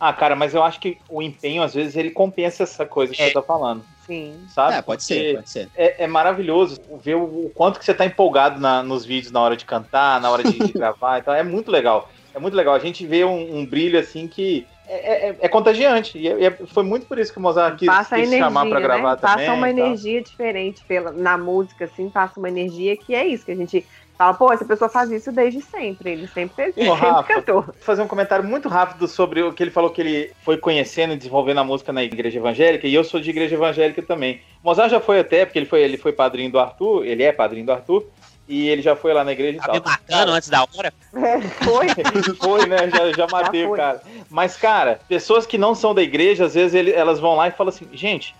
Ah, 0.00 0.12
cara, 0.12 0.34
mas 0.34 0.54
eu 0.54 0.62
acho 0.62 0.80
que 0.80 0.96
o 1.08 1.20
empenho, 1.22 1.62
às 1.62 1.74
vezes, 1.74 1.94
ele 1.96 2.10
compensa 2.10 2.62
essa 2.62 2.86
coisa 2.86 3.12
que 3.12 3.20
É. 3.22 3.26
você 3.28 3.34
tá 3.34 3.42
falando. 3.42 3.84
Sim. 4.06 4.44
Sabe? 4.48 4.74
é, 4.74 4.82
pode 4.82 5.02
Porque 5.02 5.14
ser, 5.14 5.34
pode 5.34 5.50
ser. 5.50 5.70
É, 5.74 6.04
é 6.04 6.06
maravilhoso 6.06 6.76
ver 7.00 7.14
o, 7.14 7.46
o 7.46 7.50
quanto 7.50 7.78
que 7.78 7.84
você 7.84 7.94
tá 7.94 8.04
empolgado 8.04 8.60
na- 8.60 8.82
nos 8.82 9.04
vídeos 9.04 9.32
na 9.32 9.40
hora 9.40 9.56
de 9.56 9.64
cantar, 9.64 10.20
na 10.20 10.30
hora 10.30 10.42
de, 10.42 10.58
de 10.58 10.72
gravar. 10.72 11.18
Então 11.18 11.32
é 11.32 11.42
muito 11.42 11.70
legal. 11.70 12.10
É 12.34 12.38
muito 12.38 12.54
legal. 12.54 12.74
A 12.74 12.78
gente 12.78 13.06
vê 13.06 13.24
um, 13.24 13.58
um 13.58 13.66
brilho 13.66 13.98
assim 13.98 14.26
que 14.26 14.66
é, 14.88 15.28
é- 15.28 15.36
é 15.40 15.48
contagiante. 15.48 16.18
E 16.18 16.26
é- 16.28 16.44
é- 16.46 16.58
foi 16.66 16.82
muito 16.82 17.06
por 17.06 17.18
isso 17.18 17.32
que 17.32 17.38
o 17.38 17.42
Mozart 17.42 17.78
quis, 17.78 17.86
Passa 17.88 18.16
quis 18.16 18.26
energia, 18.26 18.46
chamar 18.46 18.66
pra 18.66 18.80
né? 18.80 18.84
gravar 18.86 19.16
também. 19.16 19.36
Passa 19.46 19.52
uma 19.52 19.70
energia 19.70 20.20
diferente 20.22 20.84
pela, 20.86 21.12
na 21.12 21.38
música, 21.38 21.84
assim, 21.84 22.10
passa 22.10 22.38
uma 22.40 22.48
energia 22.48 22.96
que 22.96 23.14
é 23.14 23.26
isso, 23.26 23.44
que 23.44 23.52
a 23.52 23.56
gente 23.56 23.86
fala, 24.18 24.34
pô, 24.34 24.52
essa 24.52 24.64
pessoa 24.64 24.88
faz 24.88 25.10
isso 25.10 25.32
desde 25.32 25.60
sempre, 25.60 26.12
ele 26.12 26.26
sempre 26.28 26.54
fez 26.54 26.76
Ô, 26.76 26.80
isso, 26.80 26.92
sempre 26.94 27.08
Rafa. 27.08 27.34
cantou. 27.34 27.62
Vou 27.62 27.74
fazer 27.80 28.02
um 28.02 28.08
comentário 28.08 28.44
muito 28.44 28.68
rápido 28.68 29.08
sobre 29.08 29.42
o 29.42 29.52
que 29.52 29.62
ele 29.62 29.70
falou 29.70 29.90
que 29.90 30.00
ele 30.00 30.30
foi 30.42 30.56
conhecendo 30.56 31.12
e 31.14 31.16
desenvolvendo 31.16 31.58
a 31.58 31.64
música 31.64 31.92
na 31.92 32.02
igreja 32.04 32.38
evangélica, 32.38 32.86
e 32.86 32.94
eu 32.94 33.02
sou 33.04 33.20
de 33.20 33.30
igreja 33.30 33.54
evangélica 33.54 34.02
também. 34.02 34.40
O 34.62 34.68
Mozart 34.68 34.90
já 34.90 35.00
foi 35.00 35.18
até, 35.20 35.44
porque 35.44 35.58
ele 35.58 35.66
foi, 35.66 35.80
ele 35.82 35.96
foi 35.96 36.12
padrinho 36.12 36.50
do 36.52 36.58
Arthur, 36.60 37.04
ele 37.04 37.22
é 37.22 37.32
padrinho 37.32 37.66
do 37.66 37.72
Arthur, 37.72 38.06
e 38.48 38.68
ele 38.68 38.82
já 38.82 38.94
foi 38.96 39.14
lá 39.14 39.22
na 39.24 39.32
igreja 39.32 39.56
e 39.58 39.60
Tá 39.60 39.66
tal. 39.66 39.74
me 39.76 39.80
matando 39.84 40.32
antes 40.32 40.48
da 40.48 40.62
hora? 40.62 40.92
É, 41.14 41.40
foi. 41.40 41.86
Foi, 42.42 42.66
né? 42.66 42.90
Já, 42.90 43.12
já 43.12 43.26
matei 43.28 43.62
Já 43.62 43.68
o 43.68 43.72
cara. 43.76 44.02
Mas, 44.28 44.56
cara, 44.56 44.98
pessoas 45.08 45.46
que 45.46 45.56
não 45.56 45.74
são 45.74 45.94
da 45.94 46.02
igreja, 46.02 46.44
às 46.46 46.54
vezes 46.54 46.74
ele- 46.74 46.92
elas 46.92 47.20
vão 47.20 47.36
lá 47.36 47.48
e 47.48 47.52
falam 47.52 47.68
assim, 47.68 47.86
gente, 47.92 48.34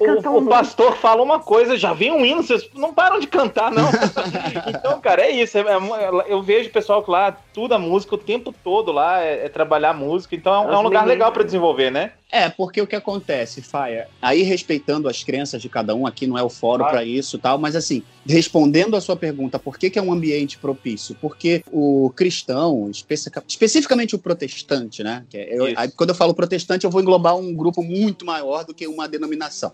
o, 0.00 0.28
o 0.28 0.32
muito. 0.40 0.48
pastor 0.48 0.96
fala 0.96 1.22
uma 1.22 1.38
coisa, 1.38 1.76
já 1.76 1.92
vem 1.92 2.10
um 2.10 2.24
hino, 2.24 2.42
vocês 2.42 2.68
não 2.74 2.92
param 2.92 3.20
de 3.20 3.26
cantar, 3.26 3.70
não. 3.70 3.88
então, 4.68 5.00
cara, 5.00 5.22
é 5.22 5.30
isso. 5.30 5.56
é- 5.58 5.60
é- 5.62 6.24
eu 6.26 6.42
vejo 6.42 6.68
o 6.68 6.72
pessoal 6.72 7.02
que 7.02 7.10
lá 7.10 7.36
estuda 7.48 7.78
música 7.78 8.14
o 8.14 8.18
tempo 8.18 8.52
todo 8.64 8.90
lá, 8.90 9.22
é, 9.22 9.46
é 9.46 9.48
trabalhar 9.48 9.92
música. 9.94 10.34
Então 10.34 10.52
é 10.52 10.58
um, 10.58 10.72
é 10.72 10.78
um 10.78 10.82
lugar 10.82 11.06
legal 11.06 11.30
pra 11.30 11.44
desenvolver, 11.44 11.90
né? 11.90 12.12
É, 12.30 12.48
porque 12.48 12.80
o 12.80 12.86
que 12.86 12.96
acontece, 12.96 13.62
Faia, 13.62 14.08
aí 14.20 14.42
respeitando 14.42 15.08
as 15.08 15.22
crenças 15.22 15.62
de 15.62 15.68
cada 15.68 15.94
um, 15.94 16.06
aqui 16.06 16.26
não 16.26 16.36
é 16.36 16.42
o 16.42 16.48
fórum 16.50 16.78
Claro. 16.82 16.92
para 16.96 17.04
isso 17.04 17.36
e 17.36 17.38
tal, 17.40 17.56
mas 17.56 17.76
assim, 17.76 18.02
respondendo 18.26 18.96
a 18.96 19.00
sua 19.00 19.16
pergunta, 19.16 19.58
por 19.60 19.78
que, 19.78 19.88
que 19.88 19.98
é 19.98 20.02
um 20.02 20.12
ambiente 20.12 20.58
propício? 20.58 21.16
Porque 21.20 21.62
o 21.70 22.10
cristão, 22.16 22.90
especi- 22.90 23.30
especificamente 23.46 24.16
o 24.16 24.18
protestante, 24.18 25.04
né? 25.04 25.24
que 25.30 25.38
é- 25.38 25.56
eu- 25.56 25.72
aí, 25.76 25.88
quando 25.92 26.10
eu 26.10 26.16
falo 26.16 26.34
protestante, 26.34 26.84
eu 26.84 26.90
vou 26.90 27.00
englobar 27.00 27.36
um 27.36 27.54
grupo 27.54 27.80
muito 27.82 28.26
maior 28.26 28.64
do 28.64 28.74
que 28.74 28.86
uma 28.88 29.08
denominação. 29.08 29.72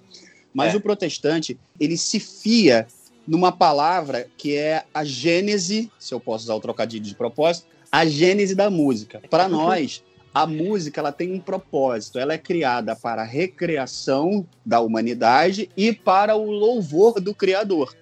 Mas 0.53 0.75
É. 0.75 0.77
o 0.77 0.81
protestante, 0.81 1.59
ele 1.81 1.97
se 1.97 2.21
fia 2.21 2.87
numa 3.27 3.51
palavra 3.51 4.29
que 4.37 4.55
é 4.55 4.85
a 4.93 5.03
gênese, 5.05 5.91
se 5.99 6.12
eu 6.12 6.21
posso 6.21 6.45
usar 6.45 6.55
o 6.55 6.61
trocadilho 6.61 7.03
de 7.05 7.15
propósito, 7.15 7.67
a 7.91 8.05
gênese 8.05 8.55
da 8.55 8.69
música. 8.69 9.23
Para 9.31 9.49
nós, 9.49 10.03
a 10.35 10.47
música 10.47 11.01
ela 11.01 11.12
tem 11.12 11.33
um 11.33 11.40
propósito. 11.40 12.18
Ela 12.18 12.35
é 12.35 12.38
criada 12.38 12.97
para 12.97 13.23
a 13.23 13.27
recreação 13.27 14.47
da 14.64 14.81
humanidade 14.81 15.68
e 15.77 15.92
para 15.92 16.35
o 16.37 16.51
louvor 16.51 17.21
do 17.21 17.35
Criador. 17.35 17.95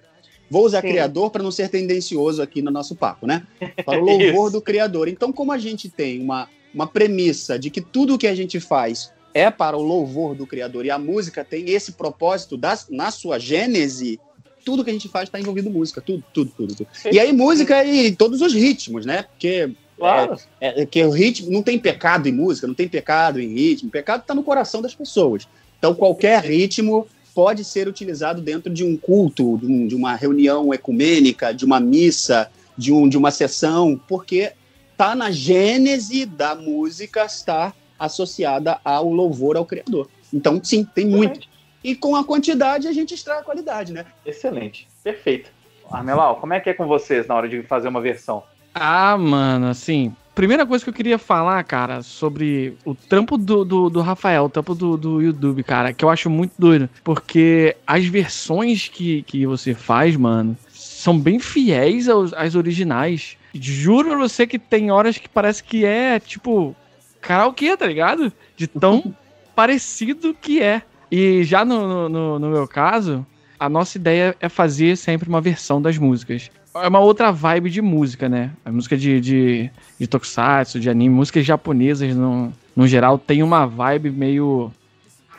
Vou 0.49 0.65
usar 0.65 0.81
Sim. 0.81 0.89
Criador 0.89 1.29
para 1.31 1.43
não 1.43 1.51
ser 1.51 1.69
tendencioso 1.69 2.41
aqui 2.41 2.61
no 2.61 2.71
nosso 2.71 2.95
papo, 2.95 3.25
né? 3.25 3.47
Para 3.85 4.01
o 4.01 4.03
louvor 4.05 4.51
do 4.51 4.61
Criador. 4.61 5.07
Então, 5.07 5.31
como 5.31 5.51
a 5.51 5.57
gente 5.57 5.89
tem 5.89 6.21
uma, 6.21 6.49
uma 6.73 6.87
premissa 6.87 7.57
de 7.57 7.69
que 7.69 7.79
tudo 7.79 8.17
que 8.17 8.27
a 8.27 8.35
gente 8.35 8.59
faz 8.59 9.13
é 9.33 9.49
para 9.49 9.77
o 9.77 9.81
louvor 9.81 10.35
do 10.35 10.45
Criador 10.45 10.85
e 10.85 10.91
a 10.91 10.97
música 10.97 11.45
tem 11.45 11.69
esse 11.69 11.93
propósito 11.93 12.57
das, 12.57 12.87
na 12.89 13.11
sua 13.11 13.39
gênese, 13.39 14.19
tudo 14.65 14.83
que 14.83 14.89
a 14.89 14.93
gente 14.93 15.07
faz 15.07 15.29
está 15.29 15.39
envolvido 15.39 15.69
em 15.69 15.71
música, 15.71 16.01
tudo, 16.01 16.23
tudo, 16.33 16.51
tudo, 16.55 16.75
tudo. 16.75 16.87
E 17.11 17.19
aí 17.19 17.31
música 17.31 17.83
e 17.83 18.13
todos 18.13 18.41
os 18.41 18.53
ritmos, 18.53 19.05
né? 19.05 19.23
Porque 19.23 19.71
Claro. 20.01 20.37
é, 20.59 20.85
que 20.85 21.03
o 21.03 21.09
ritmo 21.11 21.51
não 21.51 21.61
tem 21.63 21.77
pecado 21.79 22.27
em 22.27 22.31
música, 22.31 22.67
não 22.67 22.73
tem 22.73 22.87
pecado 22.87 23.39
em 23.39 23.47
ritmo. 23.47 23.89
O 23.89 23.91
pecado 23.91 24.21
está 24.21 24.33
no 24.35 24.43
coração 24.43 24.81
das 24.81 24.93
pessoas. 24.95 25.47
Então 25.79 25.93
qualquer 25.95 26.43
ritmo 26.43 27.07
pode 27.33 27.63
ser 27.63 27.87
utilizado 27.87 28.41
dentro 28.41 28.71
de 28.73 28.83
um 28.83 28.97
culto, 28.97 29.57
de, 29.57 29.65
um- 29.65 29.87
de 29.87 29.95
uma 29.95 30.15
reunião 30.15 30.73
ecumênica, 30.73 31.53
de 31.53 31.63
uma 31.65 31.79
missa, 31.79 32.49
de, 32.77 32.91
um, 32.91 33.07
de 33.07 33.17
uma 33.17 33.31
sessão, 33.31 33.99
porque 34.07 34.51
está 34.91 35.15
na 35.15 35.31
gênese 35.31 36.25
da 36.25 36.55
música 36.55 37.23
estar 37.25 37.73
associada 37.97 38.79
ao 38.83 39.11
louvor 39.11 39.55
ao 39.55 39.65
Criador. 39.65 40.09
Então 40.33 40.59
sim, 40.63 40.83
tem 40.83 41.05
muito. 41.05 41.47
E 41.83 41.95
com 41.95 42.15
a 42.15 42.23
quantidade 42.23 42.87
a 42.87 42.91
gente 42.93 43.13
extrai 43.13 43.39
a 43.39 43.43
qualidade, 43.43 43.91
né? 43.93 44.05
Excelente. 44.25 44.87
Perfeito. 45.03 45.49
Armelau, 45.89 46.37
como 46.39 46.53
é 46.53 46.59
que 46.59 46.69
é 46.69 46.73
com 46.73 46.87
vocês 46.87 47.27
na 47.27 47.35
hora 47.35 47.49
de 47.49 47.63
fazer 47.63 47.87
uma 47.87 47.99
versão? 48.01 48.43
Ah, 48.73 49.17
mano, 49.17 49.67
assim. 49.67 50.15
Primeira 50.33 50.65
coisa 50.65 50.83
que 50.83 50.89
eu 50.89 50.93
queria 50.93 51.17
falar, 51.17 51.61
cara, 51.65 52.01
sobre 52.01 52.73
o 52.85 52.95
trampo 52.95 53.37
do, 53.37 53.65
do, 53.65 53.89
do 53.89 54.01
Rafael, 54.01 54.45
o 54.45 54.49
trampo 54.49 54.73
do, 54.73 54.95
do 54.95 55.21
YouTube, 55.21 55.61
cara, 55.61 55.91
que 55.91 56.05
eu 56.05 56.09
acho 56.09 56.29
muito 56.29 56.53
doido. 56.57 56.89
Porque 57.03 57.75
as 57.85 58.05
versões 58.05 58.87
que, 58.87 59.23
que 59.23 59.45
você 59.45 59.73
faz, 59.73 60.15
mano, 60.15 60.57
são 60.69 61.19
bem 61.19 61.37
fiéis 61.37 62.07
aos, 62.07 62.33
às 62.33 62.55
originais. 62.55 63.35
Juro 63.53 64.09
pra 64.09 64.17
você 64.17 64.47
que 64.47 64.57
tem 64.57 64.89
horas 64.89 65.17
que 65.17 65.27
parece 65.27 65.61
que 65.61 65.83
é, 65.83 66.17
tipo, 66.17 66.73
karaokê, 67.19 67.75
tá 67.75 67.85
ligado? 67.85 68.31
De 68.55 68.67
tão 68.67 69.13
parecido 69.53 70.33
que 70.33 70.61
é. 70.61 70.81
E 71.11 71.43
já 71.43 71.65
no, 71.65 71.85
no- 71.87 72.09
no, 72.09 72.39
no 72.39 72.49
meu 72.49 72.65
caso, 72.69 73.27
a 73.59 73.67
nossa 73.67 73.97
ideia 73.97 74.33
é 74.39 74.47
fazer 74.47 74.95
sempre 74.95 75.27
uma 75.27 75.41
versão 75.41 75.81
das 75.81 75.97
músicas. 75.97 76.49
É 76.73 76.87
uma 76.87 76.99
outra 76.99 77.31
vibe 77.31 77.69
de 77.69 77.81
música, 77.81 78.29
né? 78.29 78.51
A 78.63 78.71
música 78.71 78.95
de, 78.95 79.19
de, 79.19 79.69
de 79.99 80.07
tokusatsu, 80.07 80.79
de 80.79 80.89
anime, 80.89 81.13
músicas 81.13 81.45
japonesas 81.45 82.15
no, 82.15 82.53
no 82.75 82.87
geral 82.87 83.17
tem 83.17 83.43
uma 83.43 83.65
vibe 83.65 84.09
meio, 84.09 84.71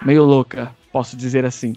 meio 0.04 0.24
louca, 0.24 0.70
posso 0.92 1.16
dizer 1.16 1.44
assim. 1.44 1.74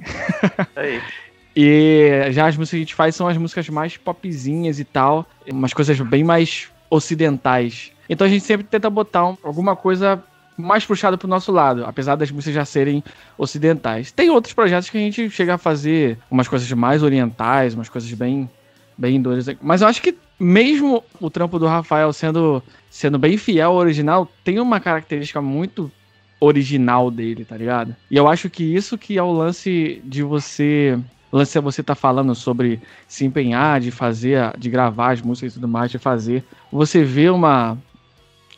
Aí. 0.75 1.01
E 1.57 2.27
já 2.31 2.47
as 2.47 2.57
músicas 2.57 2.71
que 2.71 2.75
a 2.75 2.79
gente 2.79 2.95
faz 2.95 3.15
são 3.15 3.29
as 3.29 3.37
músicas 3.37 3.69
mais 3.69 3.95
popzinhas 3.95 4.77
e 4.77 4.83
tal, 4.83 5.25
umas 5.47 5.73
coisas 5.73 5.97
bem 6.01 6.21
mais 6.21 6.67
ocidentais. 6.89 7.93
Então 8.09 8.27
a 8.27 8.29
gente 8.29 8.43
sempre 8.43 8.67
tenta 8.67 8.89
botar 8.89 9.25
um- 9.25 9.37
alguma 9.41 9.73
coisa 9.73 10.21
mais 10.57 10.85
puxada 10.85 11.17
pro 11.17 11.29
nosso 11.29 11.53
lado, 11.53 11.85
apesar 11.85 12.17
das 12.17 12.29
músicas 12.29 12.55
já 12.55 12.65
serem 12.65 13.01
ocidentais. 13.37 14.11
Tem 14.11 14.29
outros 14.29 14.53
projetos 14.53 14.89
que 14.89 14.97
a 14.97 14.99
gente 15.01 15.29
chega 15.29 15.55
a 15.55 15.57
fazer 15.57 16.17
umas 16.29 16.47
coisas 16.49 16.69
mais 16.73 17.01
orientais, 17.01 17.73
umas 17.73 17.87
coisas 17.87 18.11
bem 18.11 18.49
bem 18.97 19.21
doidas. 19.21 19.55
Mas 19.61 19.81
eu 19.81 19.87
acho 19.87 20.01
que 20.01 20.15
mesmo 20.39 21.03
o 21.19 21.29
trampo 21.29 21.59
do 21.59 21.67
Rafael 21.67 22.11
sendo 22.11 22.61
sendo 22.89 23.19
bem 23.19 23.37
fiel 23.37 23.71
ao 23.71 23.77
original, 23.77 24.29
tem 24.43 24.59
uma 24.59 24.79
característica 24.79 25.41
muito 25.41 25.91
original 26.39 27.09
dele, 27.11 27.43
tá 27.43 27.57
ligado? 27.57 27.95
E 28.09 28.15
eu 28.15 28.27
acho 28.27 28.49
que 28.49 28.63
isso 28.63 28.97
que 28.97 29.17
é 29.17 29.23
o 29.23 29.31
lance 29.31 30.01
de 30.03 30.23
você 30.23 30.97
o 31.31 31.37
lance 31.37 31.57
é 31.57 31.61
você 31.61 31.83
tá 31.83 31.95
falando 31.95 32.33
sobre 32.33 32.79
se 33.07 33.25
empenhar, 33.25 33.81
de 33.81 33.91
fazer, 33.91 34.57
de 34.57 34.69
gravar 34.69 35.11
as 35.11 35.21
músicas 35.21 35.51
e 35.51 35.55
tudo 35.55 35.67
mais, 35.67 35.91
de 35.91 35.97
fazer. 35.97 36.45
Você 36.71 37.03
vê 37.03 37.29
uma, 37.29 37.77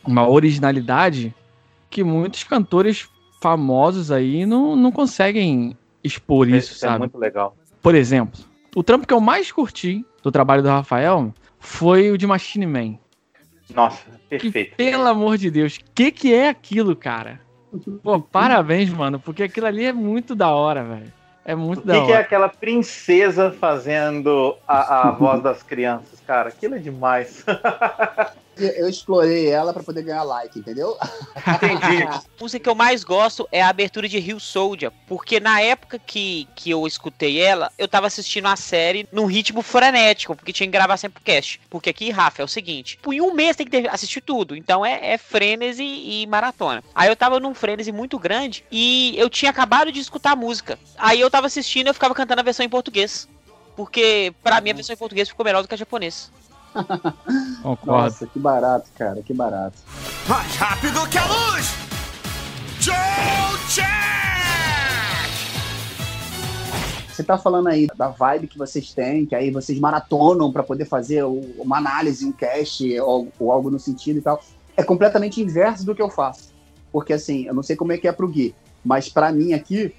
uma 0.05 0.29
originalidade 0.29 1.33
que 1.89 2.03
muitos 2.03 2.43
cantores 2.43 3.09
famosos 3.41 4.11
aí 4.11 4.45
não, 4.45 4.75
não 4.75 4.91
conseguem 4.91 5.75
expor 6.03 6.47
isso, 6.47 6.73
Isso 6.73 6.79
sabe? 6.79 6.95
é 6.95 6.99
muito 6.99 7.17
legal. 7.17 7.55
Por 7.81 7.95
exemplo, 7.95 8.39
o 8.75 8.83
trampo 8.83 9.07
que 9.07 9.13
eu 9.13 9.19
mais 9.19 9.51
curti 9.51 10.05
do 10.24 10.32
trabalho 10.32 10.61
do 10.63 10.70
Rafael 10.70 11.34
foi 11.59 12.11
o 12.11 12.18
de 12.18 12.26
Machine 12.28 12.65
Man. 12.65 12.97
Nossa, 13.74 14.03
Que, 14.30 14.38
perfeito. 14.39 14.76
pelo 14.78 15.07
amor 15.07 15.38
de 15.38 15.51
Deus, 15.51 15.76
o 15.78 15.80
que, 15.93 16.11
que 16.11 16.34
é 16.34 16.49
aquilo, 16.49 16.95
cara? 16.95 17.39
Pô, 18.01 18.20
parabéns, 18.22 18.89
mano, 18.89 19.20
porque 19.20 19.43
aquilo 19.43 19.68
ali 19.68 19.86
é 19.86 19.91
muito 19.93 20.34
da 20.34 20.49
hora, 20.49 20.84
velho. 20.84 21.13
É 21.43 21.55
muito 21.55 21.82
O 21.82 21.86
da 21.86 21.93
que, 21.93 22.05
que 22.05 22.11
é 22.11 22.15
hora. 22.15 22.24
aquela 22.24 22.49
princesa 22.49 23.51
fazendo 23.51 24.55
a, 24.68 25.07
a 25.09 25.11
voz 25.11 25.41
das 25.41 25.63
crianças, 25.63 26.20
cara? 26.26 26.49
Aquilo 26.49 26.76
é 26.76 26.80
demais. 26.80 27.45
Eu 28.60 28.89
explorei 28.89 29.47
ela 29.47 29.74
pra 29.74 29.84
poder 29.84 30.03
ganhar 30.03 30.24
like, 30.24 30.60
entendeu? 30.60 30.97
Entendi. 31.38 32.03
A 32.08 32.24
música 32.39 32.64
que 32.64 32.70
eu 32.70 32.76
mais 32.76 33.03
gosto 33.03 33.47
é 33.51 33.62
a 33.62 33.70
abertura 33.70 34.08
de 34.08 34.20
Rio 34.20 34.39
Soldier, 34.39 34.91
porque 35.08 35.39
na 35.39 35.62
época 35.62 35.99
que, 35.99 36.47
que 36.55 36.70
eu 36.70 36.86
escutei 36.86 37.41
ela, 37.41 37.72
eu 37.78 37.88
tava 37.88 38.08
assistindo 38.08 38.47
a 38.47 38.55
série 38.55 39.08
num 39.12 39.26
ritmo 39.26 39.62
frenético, 39.62 40.36
porque 40.36 40.53
tinha 40.53 40.68
que 40.68 40.72
gravar 40.72 40.97
sempre 40.97 41.22
o 41.22 41.24
cast. 41.24 41.60
Porque 41.70 41.89
aqui, 41.89 42.10
Rafa, 42.10 42.41
é 42.41 42.45
o 42.45 42.47
seguinte: 42.47 42.99
em 43.08 43.22
um 43.22 43.34
mês 43.34 43.55
tem 43.55 43.66
que 43.66 43.72
ter, 43.72 43.89
assistir 43.89 44.22
tudo, 44.22 44.55
então 44.55 44.86
é, 44.86 45.14
é 45.14 45.18
frênese 45.18 45.84
e 45.84 46.26
maratona. 46.28 46.84
Aí 46.93 47.10
eu 47.10 47.16
tava 47.16 47.39
num 47.39 47.53
frênese 47.53 47.91
muito 47.91 48.20
grande 48.20 48.64
e 48.72 49.16
eu 49.18 49.30
tinha 49.30 49.51
acabado 49.51 49.91
de 49.91 49.99
escutar 49.99 50.32
a 50.32 50.36
música. 50.36 50.78
Aí 50.97 51.20
eu 51.20 51.30
tava 51.30 51.47
assistindo 51.47 51.88
e 51.88 51.89
eu 51.89 51.93
ficava 51.93 52.14
cantando 52.14 52.41
a 52.41 52.43
versão 52.43 52.66
em 52.66 52.70
português. 52.70 53.28
Porque, 53.76 54.34
pra 54.43 54.60
mim, 54.60 54.72
a 54.72 54.74
versão 54.74 54.93
em 54.93 54.97
português 54.97 55.30
ficou 55.30 55.45
melhor 55.45 55.62
do 55.62 55.68
que 55.68 55.76
a 55.76 55.78
japonês. 55.78 56.32
Concordo. 57.63 57.86
Nossa, 57.86 58.28
que 58.28 58.39
barato, 58.39 58.89
cara, 58.95 59.22
que 59.22 59.34
barato. 59.34 59.78
Mais 60.28 60.55
rápido 60.55 61.07
que 61.09 61.18
a 61.18 61.26
luz! 61.26 61.74
Joe 62.80 62.95
Jack! 63.74 64.07
Você 67.18 67.24
tá 67.24 67.36
falando 67.36 67.68
aí 67.68 67.88
da 67.95 68.09
vibe 68.09 68.47
que 68.47 68.59
vocês 68.59 68.93
têm, 68.93 69.26
que 69.26 69.34
aí 69.34 69.49
vocês 69.49 69.80
maratonam 69.80 70.51
pra 70.51 70.61
poder 70.61 70.86
fazer 70.86 71.24
uma 71.24 71.78
análise, 71.78 72.24
um 72.24 72.32
cast 72.32 72.99
ou, 72.99 73.28
ou 73.39 73.51
algo 73.51 73.72
no 73.72 73.80
sentido 73.80 74.20
e 74.20 74.22
tal. 74.22 74.39
É 74.76 74.84
completamente 74.84 75.41
inverso 75.41 75.84
do 75.84 75.95
que 75.95 76.01
eu 76.01 76.09
faço. 76.09 76.53
Porque 76.91 77.13
assim, 77.13 77.47
eu 77.47 77.55
não 77.55 77.63
sei 77.63 77.76
como 77.76 77.91
é 77.91 77.97
que 77.97 78.07
é 78.07 78.11
pro 78.11 78.28
Gui, 78.28 78.53
mas 78.86 79.09
pra 79.09 79.32
mim 79.32 79.53
aqui, 79.53 79.93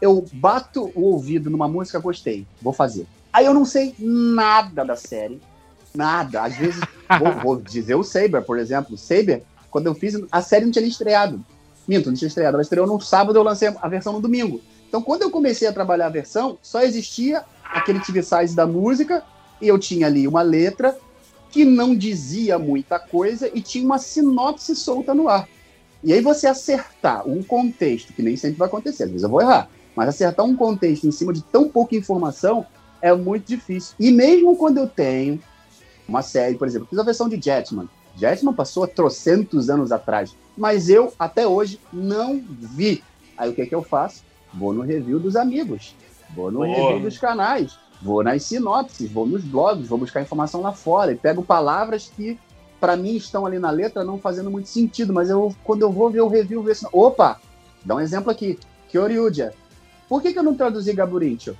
eu 0.00 0.24
bato 0.32 0.90
o 0.94 1.02
ouvido 1.02 1.50
numa 1.50 1.68
música, 1.68 1.98
gostei, 1.98 2.46
vou 2.60 2.72
fazer. 2.72 3.06
Aí 3.30 3.44
eu 3.44 3.52
não 3.54 3.64
sei 3.64 3.94
nada 3.98 4.84
da 4.84 4.96
série, 4.96 5.40
nada. 5.94 6.42
Às 6.42 6.56
vezes, 6.56 6.80
vou, 7.18 7.32
vou 7.42 7.56
dizer 7.60 7.94
o 7.94 8.02
Saber, 8.02 8.42
por 8.42 8.58
exemplo. 8.58 8.94
O 8.94 8.98
Saber, 8.98 9.42
quando 9.70 9.86
eu 9.86 9.94
fiz, 9.94 10.14
a 10.30 10.42
série 10.42 10.64
não 10.64 10.72
tinha 10.72 10.86
estreado. 10.86 11.44
Minto, 11.86 12.08
não 12.10 12.16
tinha 12.16 12.28
estreado. 12.28 12.56
Ela 12.56 12.62
estreou 12.62 12.86
no 12.86 13.00
sábado, 13.00 13.38
eu 13.38 13.42
lancei 13.42 13.72
a 13.80 13.88
versão 13.88 14.12
no 14.12 14.20
domingo. 14.20 14.60
Então, 14.88 15.02
quando 15.02 15.22
eu 15.22 15.30
comecei 15.30 15.66
a 15.66 15.72
trabalhar 15.72 16.06
a 16.06 16.10
versão, 16.10 16.58
só 16.62 16.82
existia 16.82 17.44
aquele 17.62 18.00
TV 18.00 18.22
size 18.22 18.54
da 18.54 18.66
música 18.66 19.22
e 19.60 19.68
eu 19.68 19.78
tinha 19.78 20.06
ali 20.06 20.28
uma 20.28 20.42
letra 20.42 20.96
que 21.50 21.64
não 21.64 21.94
dizia 21.94 22.58
muita 22.58 22.98
coisa 22.98 23.50
e 23.54 23.60
tinha 23.60 23.84
uma 23.84 23.98
sinopse 23.98 24.74
solta 24.76 25.14
no 25.14 25.28
ar. 25.28 25.48
E 26.04 26.12
aí 26.12 26.20
você 26.20 26.46
acertar 26.46 27.26
um 27.28 27.42
contexto, 27.42 28.12
que 28.12 28.22
nem 28.22 28.36
sempre 28.36 28.58
vai 28.58 28.66
acontecer, 28.66 29.04
às 29.04 29.10
vezes 29.10 29.22
eu 29.22 29.28
vou 29.28 29.40
errar, 29.40 29.68
mas 29.94 30.08
acertar 30.08 30.44
um 30.44 30.56
contexto 30.56 31.06
em 31.06 31.12
cima 31.12 31.32
de 31.32 31.42
tão 31.42 31.68
pouca 31.68 31.94
informação 31.94 32.66
é 33.00 33.14
muito 33.14 33.46
difícil. 33.46 33.94
E 34.00 34.10
mesmo 34.10 34.56
quando 34.56 34.78
eu 34.78 34.88
tenho 34.88 35.40
uma 36.12 36.22
série, 36.22 36.56
por 36.56 36.68
exemplo, 36.68 36.86
fiz 36.88 36.98
a 36.98 37.02
versão 37.02 37.28
de 37.28 37.40
Jetman. 37.40 37.88
Jetman 38.16 38.52
passou 38.52 38.84
há 38.84 38.86
trocentos 38.86 39.70
anos 39.70 39.90
atrás, 39.90 40.36
mas 40.56 40.90
eu, 40.90 41.12
até 41.18 41.46
hoje, 41.46 41.80
não 41.90 42.42
vi. 42.46 43.02
Aí 43.36 43.48
o 43.48 43.54
que, 43.54 43.64
que 43.64 43.74
eu 43.74 43.82
faço? 43.82 44.22
Vou 44.52 44.74
no 44.74 44.82
review 44.82 45.18
dos 45.18 45.34
amigos, 45.34 45.94
vou 46.36 46.50
no 46.50 46.60
Boa. 46.60 46.76
review 46.76 47.00
dos 47.00 47.16
canais, 47.16 47.78
vou 48.02 48.22
nas 48.22 48.42
sinopses, 48.42 49.10
vou 49.10 49.26
nos 49.26 49.42
blogs, 49.42 49.88
vou 49.88 49.98
buscar 49.98 50.20
informação 50.20 50.60
lá 50.60 50.72
fora 50.72 51.12
e 51.12 51.16
pego 51.16 51.42
palavras 51.42 52.12
que 52.14 52.38
para 52.78 52.96
mim 52.96 53.16
estão 53.16 53.46
ali 53.46 53.58
na 53.58 53.70
letra 53.70 54.04
não 54.04 54.18
fazendo 54.18 54.50
muito 54.50 54.68
sentido, 54.68 55.12
mas 55.12 55.30
eu 55.30 55.54
quando 55.64 55.82
eu 55.82 55.90
vou 55.90 56.10
ver 56.10 56.20
o 56.20 56.28
review, 56.28 56.62
ver 56.62 56.76
se... 56.76 56.86
opa, 56.92 57.40
dá 57.82 57.94
um 57.94 58.00
exemplo 58.00 58.30
aqui, 58.30 58.58
Kyoryuja. 58.90 59.54
Por 60.06 60.20
que, 60.20 60.32
que 60.32 60.38
eu 60.38 60.42
não 60.42 60.54
traduzi 60.54 60.92
Gaburincho? 60.92 61.56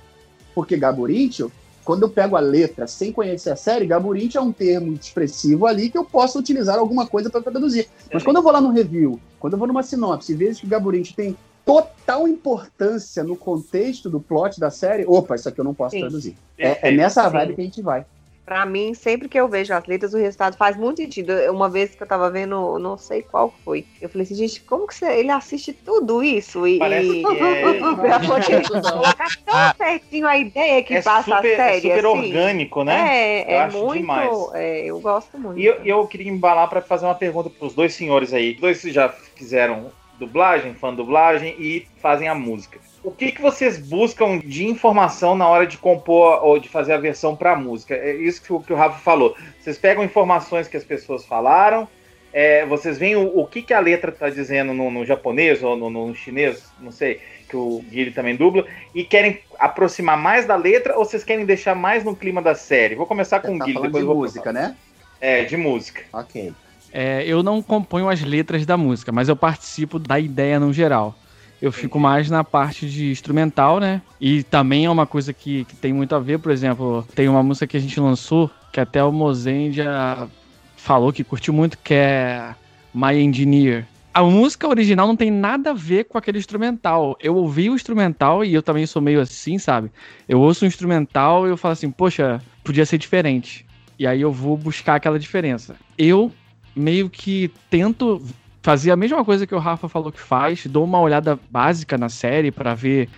Porque 0.53 0.77
Gaburincho, 0.77 1.51
quando 1.83 2.03
eu 2.03 2.09
pego 2.09 2.35
a 2.35 2.39
letra 2.39 2.87
sem 2.87 3.11
conhecer 3.11 3.51
a 3.51 3.55
série, 3.55 3.85
Gaburincho 3.85 4.37
é 4.37 4.41
um 4.41 4.51
termo 4.51 4.93
expressivo 4.93 5.65
ali 5.65 5.89
que 5.89 5.97
eu 5.97 6.05
posso 6.05 6.39
utilizar 6.39 6.77
alguma 6.77 7.05
coisa 7.05 7.29
para 7.29 7.41
traduzir. 7.41 7.87
Mas 8.11 8.23
quando 8.23 8.37
eu 8.37 8.43
vou 8.43 8.51
lá 8.51 8.61
no 8.61 8.71
review, 8.71 9.19
quando 9.39 9.53
eu 9.53 9.59
vou 9.59 9.67
numa 9.67 9.83
sinopse 9.83 10.31
e 10.31 10.35
vejo 10.35 10.61
que 10.61 10.67
Gaburincho 10.67 11.13
tem 11.13 11.35
total 11.65 12.27
importância 12.27 13.23
no 13.23 13.35
contexto 13.35 14.09
do 14.09 14.19
plot 14.19 14.59
da 14.59 14.69
série, 14.69 15.05
opa, 15.05 15.35
isso 15.35 15.47
aqui 15.47 15.59
eu 15.59 15.65
não 15.65 15.73
posso 15.73 15.95
Sim. 15.95 16.01
traduzir. 16.01 16.35
É, 16.57 16.89
é 16.89 16.91
nessa 16.91 17.27
vibe 17.29 17.49
Sim. 17.49 17.55
que 17.55 17.61
a 17.61 17.65
gente 17.65 17.81
vai. 17.81 18.05
Pra 18.45 18.65
mim, 18.65 18.93
sempre 18.93 19.29
que 19.29 19.39
eu 19.39 19.47
vejo 19.47 19.73
as 19.73 19.85
letras, 19.85 20.13
o 20.13 20.17
resultado 20.17 20.57
faz 20.57 20.75
muito 20.75 20.97
sentido. 21.01 21.31
Uma 21.49 21.69
vez 21.69 21.95
que 21.95 22.03
eu 22.03 22.07
tava 22.07 22.29
vendo, 22.29 22.77
não 22.77 22.97
sei 22.97 23.21
qual 23.21 23.53
foi, 23.63 23.85
eu 24.01 24.09
falei 24.09 24.25
assim, 24.25 24.35
gente, 24.35 24.61
como 24.65 24.85
que 24.85 24.95
você, 24.95 25.05
ele 25.17 25.31
assiste 25.31 25.71
tudo 25.71 26.21
isso? 26.21 26.67
E, 26.67 26.77
Parece 26.77 27.09
e... 27.09 27.21
que 27.21 27.27
é- 27.39 27.73
Pra 27.95 28.19
poder 28.19 28.67
colocar 28.81 29.27
tão 29.45 29.75
certinho 29.77 30.27
a 30.27 30.37
ideia 30.37 30.83
que 30.83 30.93
É 30.93 31.01
passa 31.01 31.37
super, 31.37 31.53
a 31.53 31.55
série, 31.55 31.89
é 31.89 31.95
super 32.01 32.05
assim. 32.05 32.17
orgânico, 32.17 32.83
né? 32.83 32.93
É, 33.15 33.41
Eu 33.53 33.55
é 33.55 33.59
acho 33.61 33.77
muito. 33.81 33.99
demais. 33.99 34.53
é, 34.55 34.85
eu 34.85 34.99
gosto 34.99 35.37
muito. 35.39 35.59
E 35.59 35.65
eu, 35.65 35.75
eu 35.85 36.07
queria 36.07 36.29
embalar 36.31 36.69
para 36.69 36.81
fazer 36.81 37.05
uma 37.05 37.15
pergunta 37.15 37.49
para 37.49 37.65
os 37.65 37.73
dois 37.73 37.93
senhores 37.93 38.33
aí. 38.33 38.55
Os 38.55 38.59
dois 38.59 38.81
já 38.81 39.09
fizeram 39.09 39.91
dublagem, 40.19 40.73
fã 40.75 40.93
dublagem 40.93 41.55
e 41.57 41.85
fazem 42.01 42.27
a 42.27 42.35
música. 42.35 42.79
O 43.03 43.11
que, 43.11 43.33
que 43.33 43.41
vocês 43.41 43.77
buscam 43.77 44.39
de 44.39 44.65
informação 44.65 45.35
na 45.35 45.47
hora 45.47 45.67
de 45.67 45.77
compor 45.77 46.39
ou 46.41 46.57
de 46.57 46.69
fazer 46.69 46.93
a 46.93 46.97
versão 46.97 47.35
para 47.35 47.55
música? 47.55 47.93
É 47.93 48.15
isso 48.15 48.41
que 48.41 48.53
o, 48.53 48.61
que 48.61 48.71
o 48.71 48.75
Rafa 48.75 48.99
falou. 48.99 49.35
Vocês 49.59 49.77
pegam 49.77 50.03
informações 50.03 50.69
que 50.69 50.77
as 50.77 50.85
pessoas 50.85 51.25
falaram, 51.25 51.87
é, 52.31 52.65
vocês 52.65 52.97
veem 52.97 53.17
o, 53.17 53.39
o 53.39 53.45
que, 53.45 53.61
que 53.61 53.73
a 53.73 53.79
letra 53.79 54.09
está 54.09 54.29
dizendo 54.29 54.73
no, 54.73 54.89
no 54.89 55.05
japonês 55.05 55.61
ou 55.61 55.75
no, 55.75 55.89
no 55.89 56.15
chinês, 56.15 56.71
não 56.79 56.91
sei, 56.91 57.19
que 57.47 57.57
o 57.57 57.83
Guilherme 57.89 58.11
também 58.11 58.35
dubla, 58.35 58.65
e 58.95 59.03
querem 59.03 59.41
aproximar 59.59 60.17
mais 60.17 60.45
da 60.45 60.55
letra 60.55 60.97
ou 60.97 61.05
vocês 61.05 61.25
querem 61.25 61.45
deixar 61.45 61.75
mais 61.75 62.03
no 62.03 62.15
clima 62.15 62.41
da 62.41 62.55
série? 62.55 62.95
Vou 62.95 63.05
começar 63.05 63.41
com 63.41 63.49
Você 63.49 63.55
o 63.55 63.59
tá 63.59 63.65
Guilherme, 63.65 63.87
depois 63.87 64.05
de 64.05 64.13
música, 64.13 64.53
né? 64.53 64.75
É, 65.21 65.43
de 65.43 65.57
música. 65.57 66.01
Ok. 66.11 66.53
É, 66.91 67.23
eu 67.25 67.43
não 67.43 67.61
componho 67.61 68.09
as 68.09 68.21
letras 68.21 68.65
da 68.65 68.77
música, 68.77 69.11
mas 69.11 69.27
eu 69.27 69.35
participo 69.35 69.99
da 69.99 70.19
ideia 70.19 70.59
no 70.59 70.71
geral. 70.71 71.15
Eu 71.63 71.71
fico 71.71 71.97
mais 71.97 72.29
na 72.29 72.43
parte 72.43 72.89
de 72.89 73.09
instrumental, 73.09 73.79
né? 73.79 74.01
E 74.19 74.43
também 74.43 74.83
é 74.83 74.89
uma 74.89 75.07
coisa 75.07 75.31
que, 75.31 75.63
que 75.63 75.77
tem 75.77 75.93
muito 75.93 76.13
a 76.13 76.19
ver, 76.19 76.37
por 76.37 76.51
exemplo, 76.51 77.07
tem 77.15 77.29
uma 77.29 77.41
música 77.41 77.65
que 77.65 77.77
a 77.77 77.79
gente 77.79 77.97
lançou, 78.01 78.51
que 78.69 78.81
até 78.81 79.01
o 79.01 79.13
Mozendia 79.13 80.27
falou 80.75 81.13
que 81.13 81.23
curtiu 81.23 81.53
muito, 81.53 81.77
que 81.77 81.93
é 81.93 82.53
My 82.93 83.17
Engineer. 83.17 83.87
A 84.13 84.21
música 84.23 84.67
original 84.67 85.07
não 85.07 85.15
tem 85.15 85.31
nada 85.31 85.69
a 85.69 85.73
ver 85.73 86.03
com 86.03 86.17
aquele 86.17 86.37
instrumental. 86.37 87.17
Eu 87.21 87.37
ouvi 87.37 87.69
o 87.69 87.75
instrumental 87.75 88.43
e 88.43 88.53
eu 88.53 88.61
também 88.61 88.85
sou 88.85 89.01
meio 89.01 89.21
assim, 89.21 89.57
sabe? 89.57 89.89
Eu 90.27 90.41
ouço 90.41 90.65
o 90.65 90.67
instrumental 90.67 91.47
e 91.47 91.49
eu 91.49 91.55
falo 91.55 91.71
assim, 91.71 91.89
poxa, 91.89 92.41
podia 92.61 92.85
ser 92.85 92.97
diferente. 92.97 93.65
E 93.97 94.05
aí 94.05 94.19
eu 94.19 94.33
vou 94.33 94.57
buscar 94.57 94.95
aquela 94.95 95.17
diferença. 95.17 95.77
Eu 95.97 96.29
meio 96.75 97.09
que 97.09 97.49
tento 97.69 98.21
fazer 98.63 98.91
a 98.91 98.95
mesma 98.95 99.23
coisa 99.23 99.45
que 99.45 99.53
o 99.53 99.59
Rafa 99.59 99.89
falou 99.89 100.11
que 100.11 100.19
faz, 100.19 100.65
dou 100.65 100.85
uma 100.85 100.99
olhada 100.99 101.37
básica 101.51 101.97
na 101.97 102.07
série 102.07 102.49
pra 102.49 102.73
ver 102.73 103.09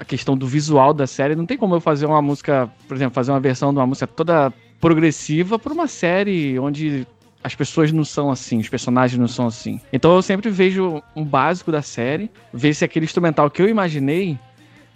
a 0.00 0.04
questão 0.04 0.36
do 0.36 0.46
visual 0.46 0.94
da 0.94 1.06
série. 1.06 1.36
Não 1.36 1.44
tem 1.44 1.58
como 1.58 1.74
eu 1.74 1.80
fazer 1.80 2.06
uma 2.06 2.22
música, 2.22 2.70
por 2.88 2.96
exemplo, 2.96 3.14
fazer 3.14 3.30
uma 3.30 3.38
versão 3.38 3.70
de 3.70 3.78
uma 3.78 3.86
música 3.86 4.06
toda 4.06 4.52
progressiva 4.80 5.58
pra 5.58 5.74
uma 5.74 5.86
série 5.86 6.58
onde 6.58 7.06
as 7.42 7.54
pessoas 7.54 7.92
não 7.92 8.02
são 8.02 8.30
assim, 8.30 8.58
os 8.58 8.68
personagens 8.70 9.20
não 9.20 9.28
são 9.28 9.46
assim. 9.46 9.78
Então 9.92 10.14
eu 10.14 10.22
sempre 10.22 10.50
vejo 10.50 11.02
um 11.14 11.22
básico 11.22 11.70
da 11.70 11.82
série, 11.82 12.30
ver 12.52 12.72
se 12.74 12.82
aquele 12.82 13.04
instrumental 13.04 13.50
que 13.50 13.60
eu 13.60 13.68
imaginei 13.68 14.38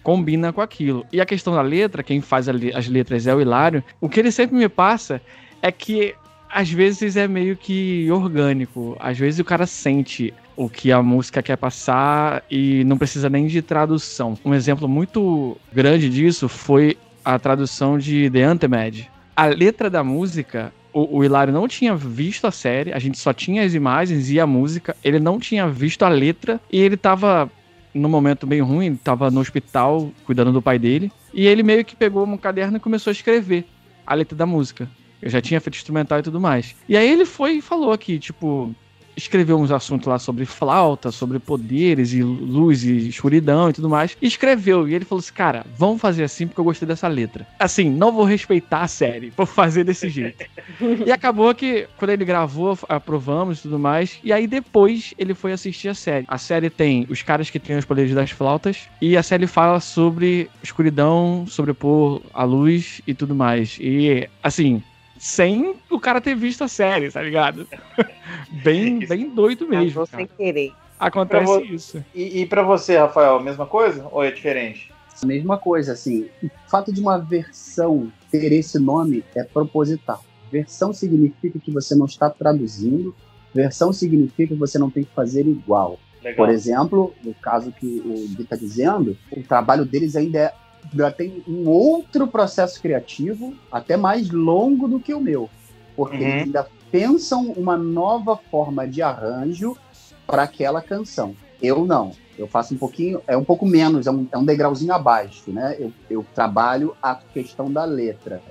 combina 0.01 0.51
com 0.51 0.59
aquilo. 0.59 1.05
E 1.13 1.21
a 1.21 1.25
questão 1.25 1.53
da 1.53 1.61
letra, 1.61 2.01
quem 2.01 2.19
faz 2.19 2.49
as 2.49 2.87
letras 2.87 3.27
é 3.27 3.35
o 3.35 3.39
Hilário. 3.39 3.83
O 4.01 4.09
que 4.09 4.19
ele 4.19 4.31
sempre 4.31 4.57
me 4.57 4.67
passa 4.67 5.21
é 5.61 5.71
que 5.71 6.15
às 6.49 6.69
vezes 6.69 7.15
é 7.15 7.27
meio 7.27 7.55
que 7.55 8.09
orgânico. 8.11 8.97
Às 8.99 9.17
vezes 9.17 9.39
o 9.39 9.45
cara 9.45 9.65
sente 9.65 10.33
o 10.55 10.67
que 10.67 10.91
a 10.91 11.01
música 11.01 11.41
quer 11.41 11.55
passar 11.55 12.43
e 12.49 12.83
não 12.83 12.97
precisa 12.97 13.29
nem 13.29 13.47
de 13.47 13.61
tradução. 13.61 14.37
Um 14.43 14.53
exemplo 14.53 14.87
muito 14.87 15.55
grande 15.71 16.09
disso 16.09 16.49
foi 16.49 16.97
a 17.23 17.37
tradução 17.37 17.97
de 17.97 18.29
The 18.29 18.43
Antemed. 18.43 19.09
A 19.35 19.45
letra 19.45 19.89
da 19.89 20.03
música, 20.03 20.73
o, 20.91 21.19
o 21.19 21.23
Hilário 21.23 21.53
não 21.53 21.67
tinha 21.67 21.95
visto 21.95 22.45
a 22.45 22.51
série, 22.51 22.91
a 22.91 22.99
gente 22.99 23.17
só 23.17 23.31
tinha 23.31 23.63
as 23.63 23.73
imagens 23.73 24.29
e 24.29 24.39
a 24.39 24.47
música, 24.47 24.97
ele 25.03 25.19
não 25.19 25.39
tinha 25.39 25.67
visto 25.69 26.03
a 26.03 26.09
letra 26.09 26.59
e 26.71 26.79
ele 26.79 26.97
tava 26.97 27.49
num 27.93 28.09
momento 28.09 28.45
bem 28.45 28.61
ruim, 28.61 28.87
ele 28.87 28.99
tava 29.01 29.31
no 29.31 29.39
hospital 29.39 30.11
cuidando 30.25 30.51
do 30.51 30.61
pai 30.61 30.77
dele, 30.77 31.11
e 31.33 31.47
ele 31.47 31.63
meio 31.63 31.83
que 31.83 31.95
pegou 31.95 32.25
um 32.25 32.37
caderno 32.37 32.77
e 32.77 32.79
começou 32.79 33.09
a 33.09 33.13
escrever 33.13 33.65
a 34.05 34.13
letra 34.13 34.35
da 34.35 34.45
música. 34.45 34.87
Eu 35.21 35.29
já 35.29 35.41
tinha 35.41 35.59
feito 35.59 35.75
instrumental 35.75 36.19
e 36.19 36.23
tudo 36.23 36.39
mais. 36.39 36.75
E 36.87 36.95
aí 36.95 37.09
ele 37.09 37.25
foi 37.25 37.53
e 37.53 37.61
falou 37.61 37.91
aqui, 37.91 38.17
tipo, 38.19 38.73
escreveu 39.19 39.59
uns 39.59 39.71
assuntos 39.71 40.07
lá 40.07 40.17
sobre 40.17 40.45
flauta, 40.45 41.11
sobre 41.11 41.39
poderes 41.39 42.13
e 42.13 42.23
luz 42.23 42.83
e 42.83 43.09
escuridão 43.09 43.69
e 43.69 43.73
tudo 43.73 43.89
mais. 43.89 44.17
E 44.21 44.27
escreveu. 44.27 44.87
E 44.87 44.95
ele 44.95 45.05
falou 45.05 45.19
assim: 45.19 45.33
cara, 45.33 45.65
vamos 45.77 46.01
fazer 46.01 46.23
assim 46.23 46.47
porque 46.47 46.59
eu 46.59 46.63
gostei 46.63 46.87
dessa 46.87 47.07
letra. 47.07 47.45
Assim, 47.59 47.89
não 47.89 48.11
vou 48.11 48.23
respeitar 48.23 48.81
a 48.81 48.87
série, 48.87 49.31
vou 49.35 49.45
fazer 49.45 49.83
desse 49.83 50.09
jeito. 50.09 50.45
e 51.05 51.11
acabou 51.11 51.53
que, 51.53 51.87
quando 51.97 52.11
ele 52.11 52.25
gravou, 52.25 52.77
aprovamos 52.87 53.59
e 53.59 53.61
tudo 53.63 53.77
mais. 53.77 54.19
E 54.23 54.33
aí 54.33 54.47
depois 54.47 55.13
ele 55.17 55.33
foi 55.33 55.51
assistir 55.51 55.89
a 55.89 55.93
série. 55.93 56.25
A 56.27 56.37
série 56.37 56.69
tem 56.69 57.05
os 57.09 57.21
caras 57.21 57.49
que 57.49 57.59
têm 57.59 57.77
os 57.77 57.85
poderes 57.85 58.13
das 58.15 58.31
flautas. 58.31 58.87
E 59.01 59.17
a 59.17 59.23
série 59.23 59.47
fala 59.47 59.79
sobre 59.79 60.49
escuridão, 60.63 61.45
sobrepor 61.47 62.21
a 62.33 62.43
luz 62.43 63.01
e 63.05 63.13
tudo 63.13 63.35
mais. 63.35 63.77
E, 63.79 64.27
assim, 64.41 64.81
sem 65.19 65.75
o 65.89 65.99
cara 65.99 66.19
ter 66.21 66.35
visto 66.35 66.63
a 66.63 66.67
série, 66.67 67.11
tá 67.11 67.21
ligado? 67.21 67.67
bem, 68.63 68.99
bem 68.99 69.29
doido 69.29 69.67
mesmo. 69.67 70.05
sem 70.07 70.25
querer. 70.25 70.71
Acontece 70.99 71.45
vo- 71.45 71.59
isso. 71.61 72.03
E, 72.15 72.41
e 72.41 72.45
para 72.45 72.63
você, 72.63 72.97
Rafael, 72.97 73.35
a 73.35 73.43
mesma 73.43 73.65
coisa? 73.65 74.07
Ou 74.11 74.23
é 74.23 74.31
diferente? 74.31 74.91
A 75.21 75.25
mesma 75.25 75.57
coisa, 75.57 75.93
assim, 75.93 76.29
o 76.41 76.49
fato 76.69 76.93
de 76.93 77.01
uma 77.01 77.17
versão 77.17 78.11
ter 78.31 78.51
esse 78.53 78.79
nome 78.79 79.23
é 79.35 79.43
proposital. 79.43 80.23
Versão 80.51 80.93
significa 80.93 81.59
que 81.59 81.71
você 81.71 81.93
não 81.93 82.05
está 82.05 82.29
traduzindo, 82.29 83.13
versão 83.53 83.91
significa 83.93 84.53
que 84.53 84.59
você 84.59 84.79
não 84.79 84.89
tem 84.89 85.03
que 85.03 85.13
fazer 85.13 85.45
igual. 85.45 85.99
Legal. 86.23 86.45
Por 86.45 86.53
exemplo, 86.53 87.13
no 87.23 87.33
caso 87.33 87.71
que 87.71 88.01
o 88.05 88.27
Gui 88.35 88.43
está 88.43 88.55
dizendo, 88.55 89.17
o 89.31 89.41
trabalho 89.43 89.85
deles 89.85 90.15
ainda 90.15 90.39
é 90.39 90.53
já 90.93 91.11
tem 91.11 91.43
um 91.47 91.67
outro 91.67 92.27
processo 92.27 92.81
criativo, 92.81 93.53
até 93.71 93.95
mais 93.97 94.29
longo 94.29 94.87
do 94.87 94.99
que 94.99 95.13
o 95.13 95.19
meu. 95.19 95.49
Porque 95.95 96.23
Uhum. 96.23 96.29
eles 96.29 96.43
ainda 96.43 96.67
pensam 96.91 97.51
uma 97.51 97.77
nova 97.77 98.37
forma 98.49 98.87
de 98.87 99.01
arranjo 99.01 99.77
para 100.25 100.43
aquela 100.43 100.81
canção. 100.81 101.35
Eu 101.61 101.85
não. 101.85 102.11
Eu 102.37 102.47
faço 102.47 102.73
um 102.73 102.77
pouquinho, 102.77 103.21
é 103.27 103.35
um 103.35 103.43
pouco 103.43 103.65
menos, 103.65 104.07
é 104.07 104.11
um, 104.11 104.27
é 104.31 104.37
um 104.37 104.45
degrauzinho 104.45 104.93
abaixo, 104.93 105.51
né? 105.51 105.75
Eu, 105.77 105.91
eu 106.09 106.25
trabalho 106.33 106.95
a 107.01 107.15
questão 107.15 107.71
da 107.71 107.83
letra. 107.83 108.41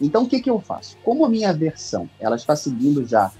Então, 0.00 0.24
o 0.24 0.28
que, 0.28 0.40
que 0.40 0.50
eu 0.50 0.60
faço? 0.60 0.96
Como 1.02 1.24
a 1.24 1.28
minha 1.28 1.52
versão 1.52 2.08
ela 2.20 2.36
está 2.36 2.54
seguindo 2.54 3.04
já 3.06 3.32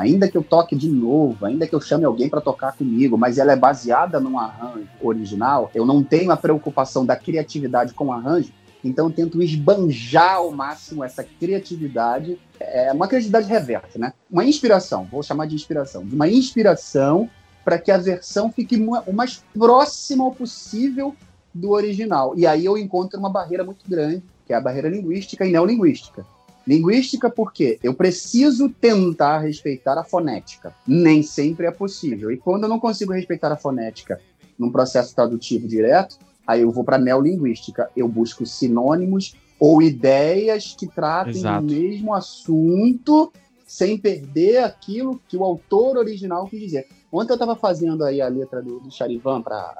ainda 0.00 0.28
que 0.28 0.36
eu 0.36 0.42
toque 0.42 0.74
de 0.74 0.88
novo, 0.88 1.44
ainda 1.44 1.66
que 1.66 1.74
eu 1.74 1.80
chame 1.80 2.04
alguém 2.04 2.28
para 2.28 2.40
tocar 2.40 2.72
comigo, 2.72 3.16
mas 3.16 3.38
ela 3.38 3.52
é 3.52 3.56
baseada 3.56 4.18
num 4.18 4.38
arranjo 4.38 4.88
original, 5.02 5.70
eu 5.74 5.84
não 5.84 6.02
tenho 6.02 6.30
a 6.30 6.36
preocupação 6.36 7.04
da 7.04 7.16
criatividade 7.16 7.94
com 7.94 8.06
o 8.06 8.12
arranjo, 8.12 8.52
então 8.82 9.06
eu 9.06 9.12
tento 9.12 9.42
esbanjar 9.42 10.36
ao 10.36 10.50
máximo 10.50 11.04
essa 11.04 11.22
criatividade, 11.22 12.38
é 12.58 12.92
uma 12.92 13.06
criatividade 13.06 13.46
reversa, 13.46 13.98
né? 13.98 14.12
Uma 14.30 14.44
inspiração, 14.44 15.06
vou 15.10 15.22
chamar 15.22 15.46
de 15.46 15.54
inspiração, 15.54 16.02
uma 16.02 16.28
inspiração 16.28 17.28
para 17.62 17.78
que 17.78 17.90
a 17.90 17.98
versão 17.98 18.50
fique 18.50 18.76
o 19.06 19.12
mais 19.12 19.44
próxima 19.52 20.30
possível 20.30 21.14
do 21.52 21.70
original. 21.70 22.32
E 22.36 22.46
aí 22.46 22.64
eu 22.64 22.78
encontro 22.78 23.18
uma 23.18 23.28
barreira 23.28 23.64
muito 23.64 23.84
grande, 23.88 24.22
que 24.46 24.52
é 24.52 24.56
a 24.56 24.60
barreira 24.60 24.88
linguística 24.88 25.44
e 25.44 25.52
neolinguística. 25.52 26.24
Linguística, 26.66 27.30
porque 27.30 27.78
eu 27.82 27.94
preciso 27.94 28.68
tentar 28.68 29.38
respeitar 29.38 29.98
a 29.98 30.04
fonética. 30.04 30.74
Nem 30.86 31.22
sempre 31.22 31.66
é 31.66 31.70
possível. 31.70 32.30
E 32.30 32.36
quando 32.36 32.64
eu 32.64 32.68
não 32.68 32.78
consigo 32.78 33.12
respeitar 33.12 33.50
a 33.50 33.56
fonética 33.56 34.20
num 34.58 34.70
processo 34.70 35.14
tradutivo 35.14 35.66
direto, 35.66 36.18
aí 36.46 36.62
eu 36.62 36.70
vou 36.70 36.84
para 36.84 36.98
neolinguística. 36.98 37.90
Eu 37.96 38.06
busco 38.06 38.44
sinônimos 38.44 39.34
ou 39.58 39.82
ideias 39.82 40.74
que 40.78 40.86
tratem 40.86 41.36
Exato. 41.36 41.62
o 41.62 41.66
mesmo 41.66 42.14
assunto 42.14 43.32
sem 43.66 43.96
perder 43.96 44.64
aquilo 44.64 45.20
que 45.28 45.36
o 45.36 45.44
autor 45.44 45.96
original 45.96 46.46
quis 46.46 46.60
dizer. 46.60 46.86
Ontem 47.12 47.32
eu 47.32 47.36
estava 47.36 47.54
fazendo 47.54 48.04
aí 48.04 48.20
a 48.20 48.28
letra 48.28 48.60
do, 48.62 48.80
do 48.80 48.90
Charivan 48.90 49.42
para 49.42 49.74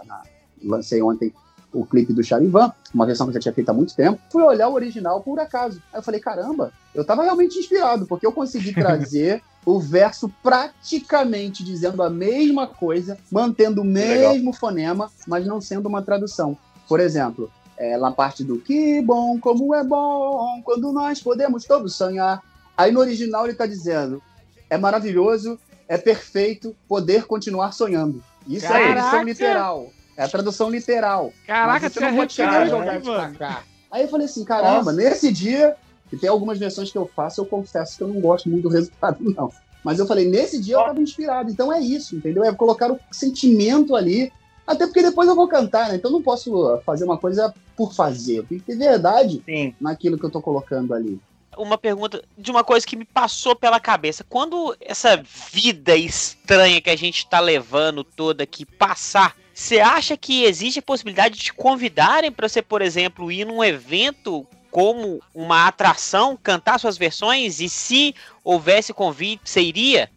lancei 0.63 1.03
ontem 1.03 1.33
o 1.73 1.85
clipe 1.85 2.13
do 2.13 2.23
Charivan, 2.23 2.73
uma 2.95 3.07
versão 3.07 3.27
que 3.27 3.31
eu 3.31 3.35
já 3.35 3.41
tinha 3.41 3.55
feito 3.55 3.69
há 3.69 3.73
muito 3.73 3.95
tempo. 3.95 4.21
Fui 4.31 4.43
olhar 4.43 4.69
o 4.69 4.75
original 4.75 5.21
por 5.23 5.39
acaso. 5.39 5.83
Aí 5.93 5.99
eu 5.99 6.03
falei, 6.03 6.21
caramba, 6.21 6.73
eu 6.95 7.05
tava 7.05 7.23
realmente 7.23 7.59
inspirado, 7.59 8.07
porque 8.07 8.27
eu 8.27 8.33
consegui 8.33 8.73
trazer 8.73 9.43
o 9.65 9.79
verso 9.79 10.33
praticamente 10.43 11.63
dizendo 11.65 12.03
a 12.03 12.11
mesma 12.11 12.67
coisa, 12.67 13.19
mantendo 13.31 13.83
o 13.83 13.85
Legal. 13.85 14.33
mesmo 14.33 14.53
fonema, 14.53 15.11
mas 15.27 15.47
não 15.47 15.61
sendo 15.61 15.87
uma 15.87 16.03
tradução. 16.03 16.57
Por 16.89 16.99
exemplo, 16.99 17.51
é, 17.77 17.97
na 17.97 18.11
parte 18.11 18.43
do 18.43 18.59
que 18.59 19.01
bom, 19.01 19.39
como 19.39 19.75
é 19.75 19.85
bom, 19.85 20.61
quando 20.65 20.93
nós 20.93 21.21
podemos 21.21 21.65
todos 21.65 21.95
sonhar. 21.95 22.43
Aí 22.77 22.91
no 22.91 23.01
original 23.01 23.47
ele 23.47 23.55
tá 23.55 23.67
dizendo, 23.67 24.23
é 24.69 24.77
maravilhoso, 24.77 25.59
é 25.89 25.97
perfeito 25.99 26.75
poder 26.89 27.27
continuar 27.27 27.73
sonhando. 27.73 28.23
Isso 28.47 28.67
é 28.67 28.69
a 28.69 28.73
tradução 28.73 29.11
Caraca! 29.11 29.25
literal. 29.25 29.93
É 30.21 30.25
a 30.25 30.29
tradução 30.29 30.69
literal. 30.69 31.33
Caraca, 31.47 31.89
você 31.89 31.95
você 31.95 32.01
não 32.01 32.17
pode 32.17 32.33
chegar 32.35 32.67
e 32.67 32.71
jogar 32.71 32.93
hein, 32.95 33.01
isso 33.01 33.11
pra 33.11 33.23
mano? 33.23 33.39
cá. 33.39 33.63
Aí 33.91 34.03
eu 34.03 34.09
falei 34.09 34.27
assim, 34.27 34.45
caramba, 34.45 34.93
nesse 34.93 35.33
dia, 35.33 35.75
e 36.13 36.17
tem 36.17 36.29
algumas 36.29 36.59
versões 36.59 36.93
que 36.93 36.99
eu 36.99 37.11
faço, 37.17 37.41
eu 37.41 37.47
confesso 37.47 37.97
que 37.97 38.03
eu 38.03 38.09
não 38.09 38.21
gosto 38.21 38.49
muito 38.49 38.65
do 38.65 38.69
resultado, 38.75 39.17
não. 39.21 39.51
Mas 39.83 39.99
eu 39.99 40.07
falei, 40.07 40.29
nesse 40.29 40.61
dia 40.61 40.75
eu 40.75 40.85
tava 40.85 41.01
inspirado. 41.01 41.51
Então 41.51 41.73
é 41.73 41.81
isso, 41.81 42.15
entendeu? 42.15 42.45
É 42.45 42.53
colocar 42.53 42.93
o 42.93 43.01
sentimento 43.11 43.97
ali. 43.97 44.31
Até 44.67 44.87
porque 44.87 45.03
depois 45.03 45.27
eu 45.27 45.35
vou 45.35 45.49
cantar, 45.49 45.89
né? 45.89 45.97
Então 45.97 46.11
eu 46.11 46.17
não 46.19 46.23
posso 46.23 46.81
fazer 46.85 47.05
uma 47.05 47.17
coisa 47.17 47.55
por 47.75 47.95
fazer. 47.95 48.41
Eu 48.41 48.45
tenho 48.45 48.61
que 48.61 48.67
ter 48.67 48.77
verdade 48.77 49.43
Sim. 49.47 49.75
naquilo 49.81 50.19
que 50.19 50.25
eu 50.27 50.31
tô 50.31 50.43
colocando 50.43 50.93
ali. 50.93 51.19
uma 51.57 51.79
pergunta 51.79 52.23
de 52.37 52.51
uma 52.51 52.63
coisa 52.63 52.87
que 52.87 52.95
me 52.95 53.07
passou 53.07 53.57
pela 53.57 53.81
cabeça. 53.81 54.23
Quando 54.29 54.77
essa 54.81 55.17
vida 55.51 55.97
estranha 55.97 56.81
que 56.83 56.91
a 56.91 56.97
gente 56.97 57.27
tá 57.27 57.41
levando 57.41 58.05
toda 58.05 58.45
aqui 58.45 58.67
passar, 58.67 59.35
você 59.61 59.79
acha 59.79 60.17
que 60.17 60.45
existe 60.45 60.79
a 60.79 60.83
possibilidade 60.83 61.37
de 61.37 61.45
te 61.45 61.53
convidarem 61.53 62.33
para 62.33 62.49
você, 62.49 62.63
por 62.63 62.81
exemplo, 62.81 63.31
ir 63.31 63.45
num 63.45 63.63
evento 63.63 64.47
como 64.71 65.21
uma 65.35 65.69
atração, 65.69 66.39
cantar 66.43 66.81
suas 66.81 66.97
versões? 66.97 67.61
E 67.61 67.69
se 67.69 68.15
houvesse 68.43 68.95
convite, 68.95 69.43
você 69.45 69.61
iria? 69.61 70.09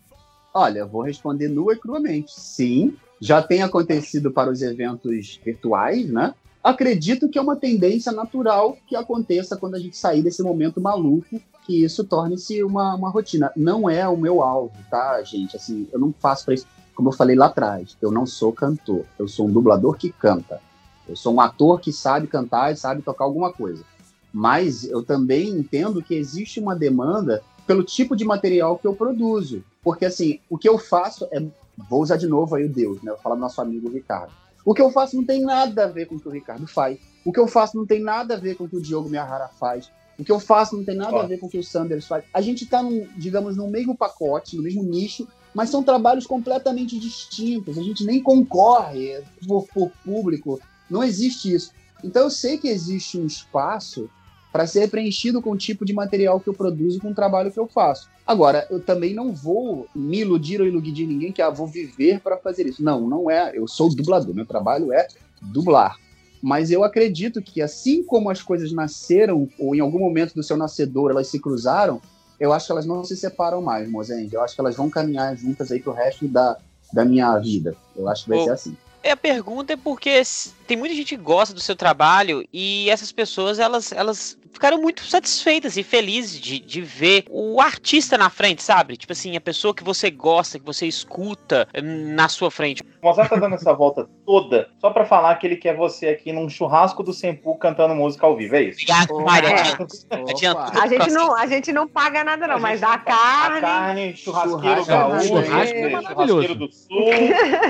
Olha, 0.54 0.86
vou 0.86 1.02
responder 1.02 1.50
nua 1.50 1.74
e 1.74 1.78
cruamente. 1.78 2.32
Sim, 2.32 2.96
já 3.20 3.42
tem 3.42 3.62
acontecido 3.62 4.32
para 4.32 4.50
os 4.50 4.62
eventos 4.62 5.42
virtuais, 5.44 6.10
né? 6.10 6.34
Acredito 6.64 7.28
que 7.28 7.38
é 7.38 7.42
uma 7.42 7.58
tendência 7.58 8.14
natural 8.14 8.78
que 8.88 8.96
aconteça 8.96 9.58
quando 9.58 9.76
a 9.76 9.80
gente 9.80 9.98
sair 9.98 10.22
desse 10.22 10.42
momento 10.42 10.80
maluco, 10.80 11.42
que 11.66 11.84
isso 11.84 12.06
torne-se 12.06 12.64
uma, 12.64 12.96
uma 12.96 13.10
rotina. 13.10 13.52
Não 13.58 13.90
é 13.90 14.08
o 14.08 14.16
meu 14.16 14.42
alvo, 14.42 14.74
tá, 14.90 15.22
gente? 15.24 15.58
Assim, 15.58 15.86
eu 15.92 16.00
não 16.00 16.14
faço 16.18 16.46
para 16.46 16.54
isso. 16.54 16.66
Como 16.96 17.10
eu 17.10 17.14
falei 17.14 17.36
lá 17.36 17.48
atrás, 17.48 17.98
eu 18.02 18.12
não 18.12 18.26
sou 18.26 18.54
cantor. 18.54 19.06
Eu 19.18 19.28
sou 19.28 19.48
um 19.48 19.52
dublador 19.52 19.96
que 19.96 20.12
canta. 20.12 20.62
Eu 21.08 21.16
sou 21.16 21.34
um 21.34 21.42
ator 21.42 21.80
que 21.80 21.92
sabe 21.92 22.28
cantar 22.28 22.72
e 22.72 22.78
sabe 22.78 23.02
tocar 23.02 23.26
alguma 23.26 23.52
coisa. 23.52 23.84
Mas 24.32 24.84
eu 24.84 25.04
também 25.04 25.50
entendo 25.50 26.02
que 26.02 26.16
existe 26.16 26.60
uma 26.60 26.76
demanda 26.76 27.44
pelo 27.68 27.84
tipo 27.84 28.16
de 28.16 28.26
material 28.26 28.78
que 28.78 28.88
eu 28.88 28.96
produzo. 28.96 29.64
Porque, 29.84 30.06
assim, 30.06 30.40
o 30.50 30.58
que 30.58 30.68
eu 30.68 30.78
faço 30.78 31.28
é. 31.32 31.44
Vou 31.90 32.04
usar 32.04 32.18
de 32.18 32.28
novo 32.28 32.54
aí 32.54 32.66
o 32.66 32.70
Deus, 32.70 33.02
né? 33.02 33.12
Vou 33.12 33.20
falar 33.20 33.34
do 33.34 33.42
nosso 33.42 33.60
amigo 33.60 33.90
Ricardo. 33.90 34.32
O 34.64 34.76
que 34.76 34.82
eu 34.82 34.92
faço 34.92 35.16
não 35.16 35.26
tem 35.26 35.42
nada 35.42 35.86
a 35.86 35.88
ver 35.88 36.06
com 36.06 36.16
o 36.16 36.20
que 36.20 36.28
o 36.28 36.32
Ricardo 36.32 36.68
faz. 36.68 37.00
O 37.26 37.34
que 37.34 37.40
eu 37.40 37.48
faço 37.48 37.76
não 37.76 37.86
tem 37.86 38.00
nada 38.00 38.36
a 38.36 38.38
ver 38.38 38.56
com 38.56 38.66
o 38.66 38.70
que 38.70 38.78
o 38.78 38.82
Diogo 38.82 39.10
Miyahara 39.10 39.48
faz. 39.48 39.90
O 40.18 40.24
que 40.24 40.32
eu 40.32 40.40
faço 40.40 40.78
não 40.78 40.84
tem 40.84 40.96
nada 40.96 41.16
Ó. 41.16 41.22
a 41.22 41.26
ver 41.26 41.40
com 41.40 41.48
o 41.48 41.50
que 41.50 41.58
o 41.58 41.64
Sanders 41.64 42.06
faz. 42.06 42.24
A 42.34 42.42
gente 42.42 42.66
tá, 42.66 42.84
num, 42.84 43.08
digamos, 43.18 43.58
no 43.58 43.68
mesmo 43.68 43.98
pacote, 43.98 44.56
no 44.56 44.64
mesmo 44.64 44.84
nicho, 44.84 45.28
mas 45.54 45.70
são 45.70 45.84
trabalhos 45.84 46.26
completamente 46.26 47.00
distintos. 47.00 47.78
A 47.78 47.84
gente 47.84 48.04
nem 48.04 48.22
concorre 48.22 49.22
por, 49.48 49.68
por 49.68 49.92
público. 50.04 50.60
Não 50.90 51.04
existe 51.04 51.54
isso. 51.54 51.72
Então 52.04 52.24
eu 52.24 52.30
sei 52.30 52.58
que 52.58 52.68
existe 52.68 53.18
um 53.18 53.26
espaço 53.26 54.10
para 54.52 54.68
ser 54.68 54.90
preenchido 54.90 55.42
com 55.42 55.52
o 55.52 55.58
tipo 55.58 55.84
de 55.84 55.94
material 55.94 56.40
que 56.40 56.48
eu 56.48 56.54
produzo 56.54 57.00
com 57.00 57.10
o 57.10 57.16
trabalho 57.16 57.52
que 57.52 57.60
eu 57.60 57.68
faço. 57.68 58.08
Agora, 58.26 58.68
eu 58.70 58.80
também 58.80 59.14
não 59.14 59.34
vou 59.34 59.88
me 59.96 60.20
iludir 60.20 60.62
ou 60.62 60.68
iludir 60.68 61.08
ninguém 61.08 61.32
que 61.32 61.42
ah, 61.42 61.50
vou 61.50 61.68
viver 61.68 62.20
para 62.20 62.38
fazer 62.38 62.68
isso. 62.68 62.84
Não, 62.84 63.08
não 63.08 63.30
é. 63.30 63.52
Eu 63.58 63.68
sou 63.68 63.94
dublador, 63.94 64.34
meu 64.34 64.46
trabalho 64.46 64.94
é 64.94 65.08
dublar. 65.42 65.98
Mas 66.42 66.70
eu 66.70 66.84
acredito 66.84 67.42
que 67.42 67.62
assim 67.62 68.04
como 68.04 68.30
as 68.30 68.42
coisas 68.42 68.72
nasceram, 68.72 69.50
ou 69.58 69.74
em 69.74 69.80
algum 69.80 70.00
momento 70.00 70.36
do 70.36 70.44
seu 70.44 70.56
nascedor 70.56 71.10
elas 71.10 71.28
se 71.28 71.40
cruzaram, 71.40 72.02
eu 72.40 72.52
acho 72.54 72.66
que 72.66 72.72
elas 72.72 72.86
não 72.86 73.04
se 73.04 73.16
separam 73.16 73.62
mais, 73.62 73.90
Mozende. 73.90 74.34
Eu 74.34 74.42
acho 74.42 74.56
que 74.56 74.62
elas 74.62 74.76
vão 74.76 74.90
caminhar 74.90 75.36
juntas 75.36 75.72
aí 75.72 75.82
pro 75.82 75.94
resto 75.94 76.28
da, 76.28 76.58
da 76.92 77.06
minha 77.06 77.38
vida. 77.40 77.76
Eu 77.96 78.08
acho 78.08 78.24
que 78.24 78.30
vai 78.30 78.44
ser 78.44 78.52
assim. 78.52 78.78
É, 79.04 79.12
a 79.12 79.18
pergunta 79.18 79.74
é 79.74 79.78
porque 79.78 80.22
tem 80.66 80.78
muita 80.78 80.96
gente 80.96 81.16
que 81.16 81.22
gosta 81.22 81.54
do 81.54 81.60
seu 81.60 81.76
trabalho 81.76 82.48
e 82.54 82.90
essas 82.90 83.12
pessoas 83.12 83.60
elas, 83.60 83.92
elas 83.92 84.38
ficaram 84.54 84.82
muito 84.82 85.04
satisfeitas 85.04 85.76
e 85.78 85.84
felizes 85.84 86.40
de, 86.40 86.60
de 86.60 86.82
ver 86.82 87.26
o 87.30 87.60
artista 87.60 88.18
na 88.18 88.30
frente, 88.30 88.64
sabe? 88.64 88.96
Tipo 88.96 89.12
assim, 89.12 89.36
a 89.36 89.42
pessoa 89.42 89.74
que 89.74 89.84
você 89.84 90.10
gosta, 90.10 90.60
que 90.60 90.66
você 90.66 90.86
escuta 90.86 91.68
hum, 91.76 92.14
na 92.14 92.30
sua 92.30 92.50
frente. 92.50 92.84
O 93.02 93.08
Mozart 93.08 93.30
tá 93.30 93.36
dando 93.36 93.56
essa 93.56 93.74
volta 93.74 94.08
toda 94.26 94.70
só 94.80 94.90
pra 94.92 95.06
falar 95.06 95.36
que 95.36 95.48
ele 95.48 95.58
quer 95.58 95.76
você 95.76 96.08
aqui 96.08 96.32
num 96.32 96.50
churrasco 96.50 97.04
do 97.04 97.12
Sempu 97.12 97.56
cantando 97.58 97.96
música 97.96 98.26
ao 98.26 98.36
vivo, 98.36 98.56
é 98.56 98.64
isso? 98.64 98.80
Obrigado, 98.84 99.12
Opa. 99.12 99.24
Maria. 99.24 99.50
É. 99.50 100.32
Adianta. 100.32 100.82
A 100.82 100.88
gente, 100.88 101.12
não, 101.12 101.36
a 101.36 101.48
gente 101.48 101.72
não 101.74 101.88
paga 101.88 102.24
nada, 102.24 102.48
não, 102.48 102.60
mas 102.60 102.82
dá 102.82 102.94
A 102.94 102.98
carne. 103.00 103.62
carne, 103.62 104.16
churrasqueiro 104.16 104.84
Churrasco, 104.84 104.88
gaúcho, 104.88 105.28
churrasco 105.28 105.78
é 105.78 106.02
churrasqueiro 106.02 106.56
do 106.56 106.72
sul, 106.72 107.10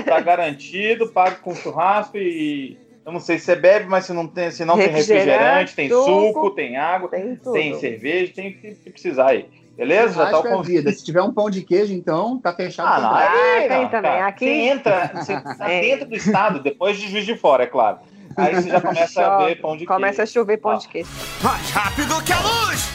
tá 0.04 0.20
garantido, 0.20 1.08
pago 1.08 1.36
com 1.40 1.54
churrasco 1.54 2.16
e 2.18 2.78
eu 3.04 3.12
não 3.12 3.20
sei 3.20 3.38
se 3.38 3.44
você 3.46 3.56
bebe, 3.56 3.86
mas 3.86 4.06
se 4.06 4.12
não 4.12 4.26
tem, 4.26 4.50
se 4.50 4.64
não 4.64 4.76
tem 4.76 4.86
Refrigerante, 4.88 5.26
refrigerante, 5.28 5.74
tem 5.76 5.88
suco, 5.88 6.04
suco, 6.32 6.50
tem 6.50 6.76
água, 6.76 7.08
Tem 7.10 7.36
tudo. 7.36 7.52
tem 7.52 7.78
cerveja, 7.78 8.32
tem 8.34 8.48
o 8.50 8.54
que 8.54 8.90
precisar 8.90 9.28
aí. 9.30 9.46
Beleza? 9.76 10.14
Já 10.24 10.30
tá 10.30 10.40
o 10.40 10.46
é 10.46 10.50
convite. 10.50 10.92
Se 10.92 11.04
tiver 11.04 11.20
um 11.22 11.32
pão 11.32 11.50
de 11.50 11.62
queijo, 11.62 11.92
então, 11.92 12.38
tá 12.38 12.54
fechado. 12.54 12.88
Ah, 12.88 13.00
não, 13.00 13.14
aí, 13.14 13.26
Ah, 13.64 13.68
tem 13.68 13.82
não, 13.82 13.88
também. 13.88 14.10
cara. 14.12 14.26
Aqui- 14.28 14.44
Você 14.46 14.50
entra, 14.52 15.10
você 15.14 15.40
tá 15.58 15.70
É. 15.70 15.80
dentro 15.80 16.06
do 16.08 16.14
estado, 16.14 16.60
depois 16.60 16.96
de 16.96 17.08
Juiz 17.08 17.26
de 17.26 17.36
Fora, 17.36 17.64
é 17.64 17.66
claro. 17.66 17.98
Aí 18.36 18.54
você 18.54 18.68
já 18.70 18.80
começa 18.80 19.26
a 19.26 19.44
ver 19.44 19.60
pão 19.60 19.76
de 19.76 19.84
Começa 19.84 20.22
a 20.22 20.24
queijo. 20.24 20.32
chover 20.32 20.56
pão 20.58 20.72
Ó. 20.72 20.76
de 20.76 20.88
queijo. 20.88 21.08
Mais 21.42 21.70
rápido 21.70 22.22
que 22.22 22.32
a 22.32 22.40
luz! 22.40 22.88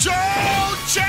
Joe 0.00 0.12
Jack! 0.92 1.06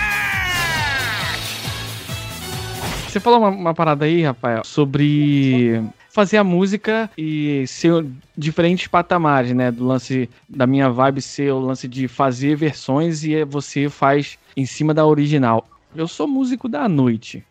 Você 3.07 3.19
falou 3.19 3.39
uma, 3.39 3.49
uma 3.49 3.73
parada 3.73 4.05
aí, 4.05 4.23
Rafael, 4.23 4.63
sobre 4.63 5.83
fazer 6.09 6.37
a 6.37 6.43
música 6.43 7.09
e 7.17 7.65
ser 7.67 8.05
diferentes 8.37 8.87
patamares, 8.87 9.53
né? 9.53 9.71
Do 9.71 9.85
lance 9.85 10.29
da 10.47 10.67
minha 10.67 10.89
vibe 10.89 11.21
ser 11.21 11.51
o 11.51 11.59
lance 11.59 11.87
de 11.87 12.07
fazer 12.07 12.55
versões 12.55 13.23
e 13.23 13.43
você 13.45 13.89
faz 13.89 14.37
em 14.57 14.65
cima 14.65 14.93
da 14.93 15.05
original. 15.05 15.67
Eu 15.95 16.07
sou 16.07 16.27
músico 16.27 16.67
da 16.67 16.89
noite. 16.89 17.43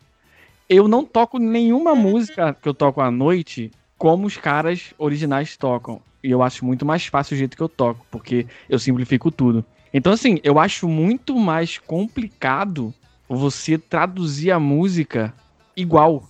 Eu 0.69 0.87
não 0.87 1.03
toco 1.03 1.39
nenhuma 1.39 1.95
música 1.95 2.53
que 2.53 2.69
eu 2.69 2.73
toco 2.73 3.01
à 3.01 3.09
noite 3.09 3.71
como 3.97 4.27
os 4.27 4.37
caras 4.37 4.93
originais 4.97 5.57
tocam. 5.57 5.99
E 6.23 6.29
eu 6.31 6.43
acho 6.43 6.65
muito 6.65 6.85
mais 6.85 7.05
fácil 7.05 7.35
o 7.35 7.37
jeito 7.37 7.57
que 7.57 7.63
eu 7.63 7.69
toco, 7.69 8.05
porque 8.11 8.45
eu 8.69 8.77
simplifico 8.77 9.31
tudo. 9.31 9.63
Então, 9.93 10.13
assim, 10.13 10.39
eu 10.43 10.59
acho 10.59 10.87
muito 10.87 11.35
mais 11.37 11.77
complicado 11.77 12.93
você 13.27 13.77
traduzir 13.77 14.51
a 14.51 14.59
música 14.59 15.33
igual. 15.75 16.27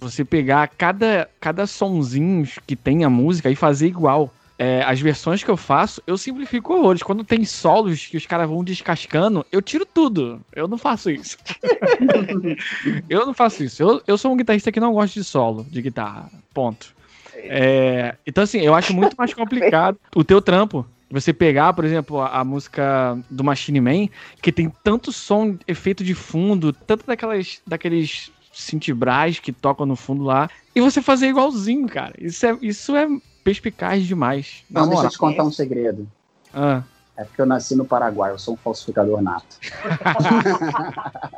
Você 0.00 0.24
pegar 0.24 0.68
cada, 0.68 1.28
cada 1.40 1.66
sonzinho 1.66 2.46
que 2.66 2.76
tem 2.76 3.04
a 3.04 3.10
música 3.10 3.50
e 3.50 3.56
fazer 3.56 3.86
igual. 3.86 4.32
É, 4.56 4.84
as 4.84 5.00
versões 5.00 5.42
que 5.42 5.50
eu 5.50 5.56
faço, 5.56 6.00
eu 6.06 6.16
simplifico 6.16 6.74
horrores. 6.74 7.02
Quando 7.02 7.24
tem 7.24 7.44
solos 7.44 8.06
que 8.06 8.16
os 8.16 8.24
caras 8.24 8.48
vão 8.48 8.62
descascando, 8.62 9.44
eu 9.50 9.60
tiro 9.60 9.84
tudo. 9.84 10.40
Eu 10.54 10.68
não 10.68 10.78
faço 10.78 11.10
isso. 11.10 11.36
eu 13.10 13.26
não 13.26 13.34
faço 13.34 13.64
isso. 13.64 13.82
Eu, 13.82 14.00
eu 14.06 14.16
sou 14.16 14.32
um 14.32 14.36
guitarrista 14.36 14.70
que 14.70 14.78
não 14.78 14.92
gosta 14.92 15.18
de 15.18 15.24
solo 15.24 15.66
de 15.68 15.82
guitarra. 15.82 16.30
Ponto. 16.52 16.94
É, 17.36 18.14
então, 18.24 18.44
assim, 18.44 18.60
eu 18.60 18.74
acho 18.74 18.94
muito 18.94 19.16
mais 19.16 19.34
complicado 19.34 19.98
o 20.14 20.22
teu 20.22 20.40
trampo. 20.40 20.86
Você 21.10 21.32
pegar, 21.32 21.72
por 21.72 21.84
exemplo, 21.84 22.20
a, 22.20 22.40
a 22.40 22.44
música 22.44 23.16
do 23.30 23.44
Machine 23.44 23.80
Man, 23.80 24.08
que 24.40 24.50
tem 24.50 24.72
tanto 24.82 25.12
som, 25.12 25.56
efeito 25.66 26.02
de 26.02 26.14
fundo, 26.14 26.72
tanto 26.72 27.06
daquelas, 27.06 27.60
daqueles 27.66 28.32
synthbras 28.54 29.38
que 29.38 29.52
tocam 29.52 29.84
no 29.86 29.96
fundo 29.96 30.22
lá, 30.24 30.48
e 30.74 30.80
você 30.80 31.02
fazer 31.02 31.28
igualzinho, 31.28 31.86
cara. 31.88 32.14
Isso 32.18 32.46
é, 32.46 32.56
isso 32.62 32.96
é 32.96 33.06
perspicaz 33.42 34.04
demais. 34.06 34.64
Não, 34.70 34.88
deixa 34.88 35.04
eu 35.04 35.10
te 35.10 35.18
contar 35.18 35.42
um 35.44 35.50
segredo. 35.52 36.08
Ah, 36.52 36.82
É 37.16 37.24
porque 37.24 37.40
eu 37.40 37.46
nasci 37.46 37.74
no 37.76 37.84
Paraguai, 37.84 38.30
eu 38.32 38.38
sou 38.38 38.54
um 38.54 38.56
falsificador 38.56 39.20
nato. 39.22 39.56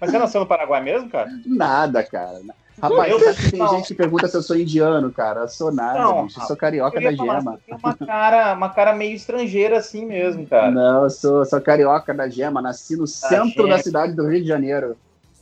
Mas 0.00 0.10
você 0.10 0.18
nasceu 0.18 0.40
no 0.40 0.46
Paraguai 0.46 0.82
mesmo, 0.82 1.08
cara? 1.08 1.30
Nada, 1.46 2.02
cara. 2.02 2.40
Rapaz, 2.80 3.10
Eu- 3.10 3.50
tem 3.50 3.58
não. 3.58 3.68
gente 3.68 3.88
que 3.88 3.94
pergunta 3.94 4.28
se 4.28 4.36
eu 4.36 4.42
sou 4.42 4.56
indiano, 4.56 5.10
cara. 5.10 5.40
Eu 5.42 5.48
sou 5.48 5.72
nada, 5.72 5.98
Não, 5.98 6.26
bicho. 6.26 6.38
Eu 6.40 6.44
sou 6.46 6.56
carioca 6.56 6.98
Eu 6.98 7.04
da 7.04 7.12
gema. 7.12 7.58
tem 7.64 7.74
uma 7.82 7.94
cara, 7.96 8.52
uma 8.54 8.68
cara 8.68 8.94
meio 8.94 9.14
estrangeira 9.14 9.78
assim 9.78 10.04
mesmo, 10.04 10.46
cara. 10.46 10.70
Não, 10.70 11.04
eu 11.04 11.10
sou, 11.10 11.44
sou 11.46 11.60
carioca 11.60 12.12
da 12.12 12.28
gema. 12.28 12.60
Nasci 12.60 12.96
no 12.96 13.06
centro 13.06 13.62
gema. 13.62 13.68
da 13.76 13.78
cidade 13.82 14.12
do 14.14 14.26
Rio 14.28 14.42
de 14.42 14.48
Janeiro. 14.48 14.96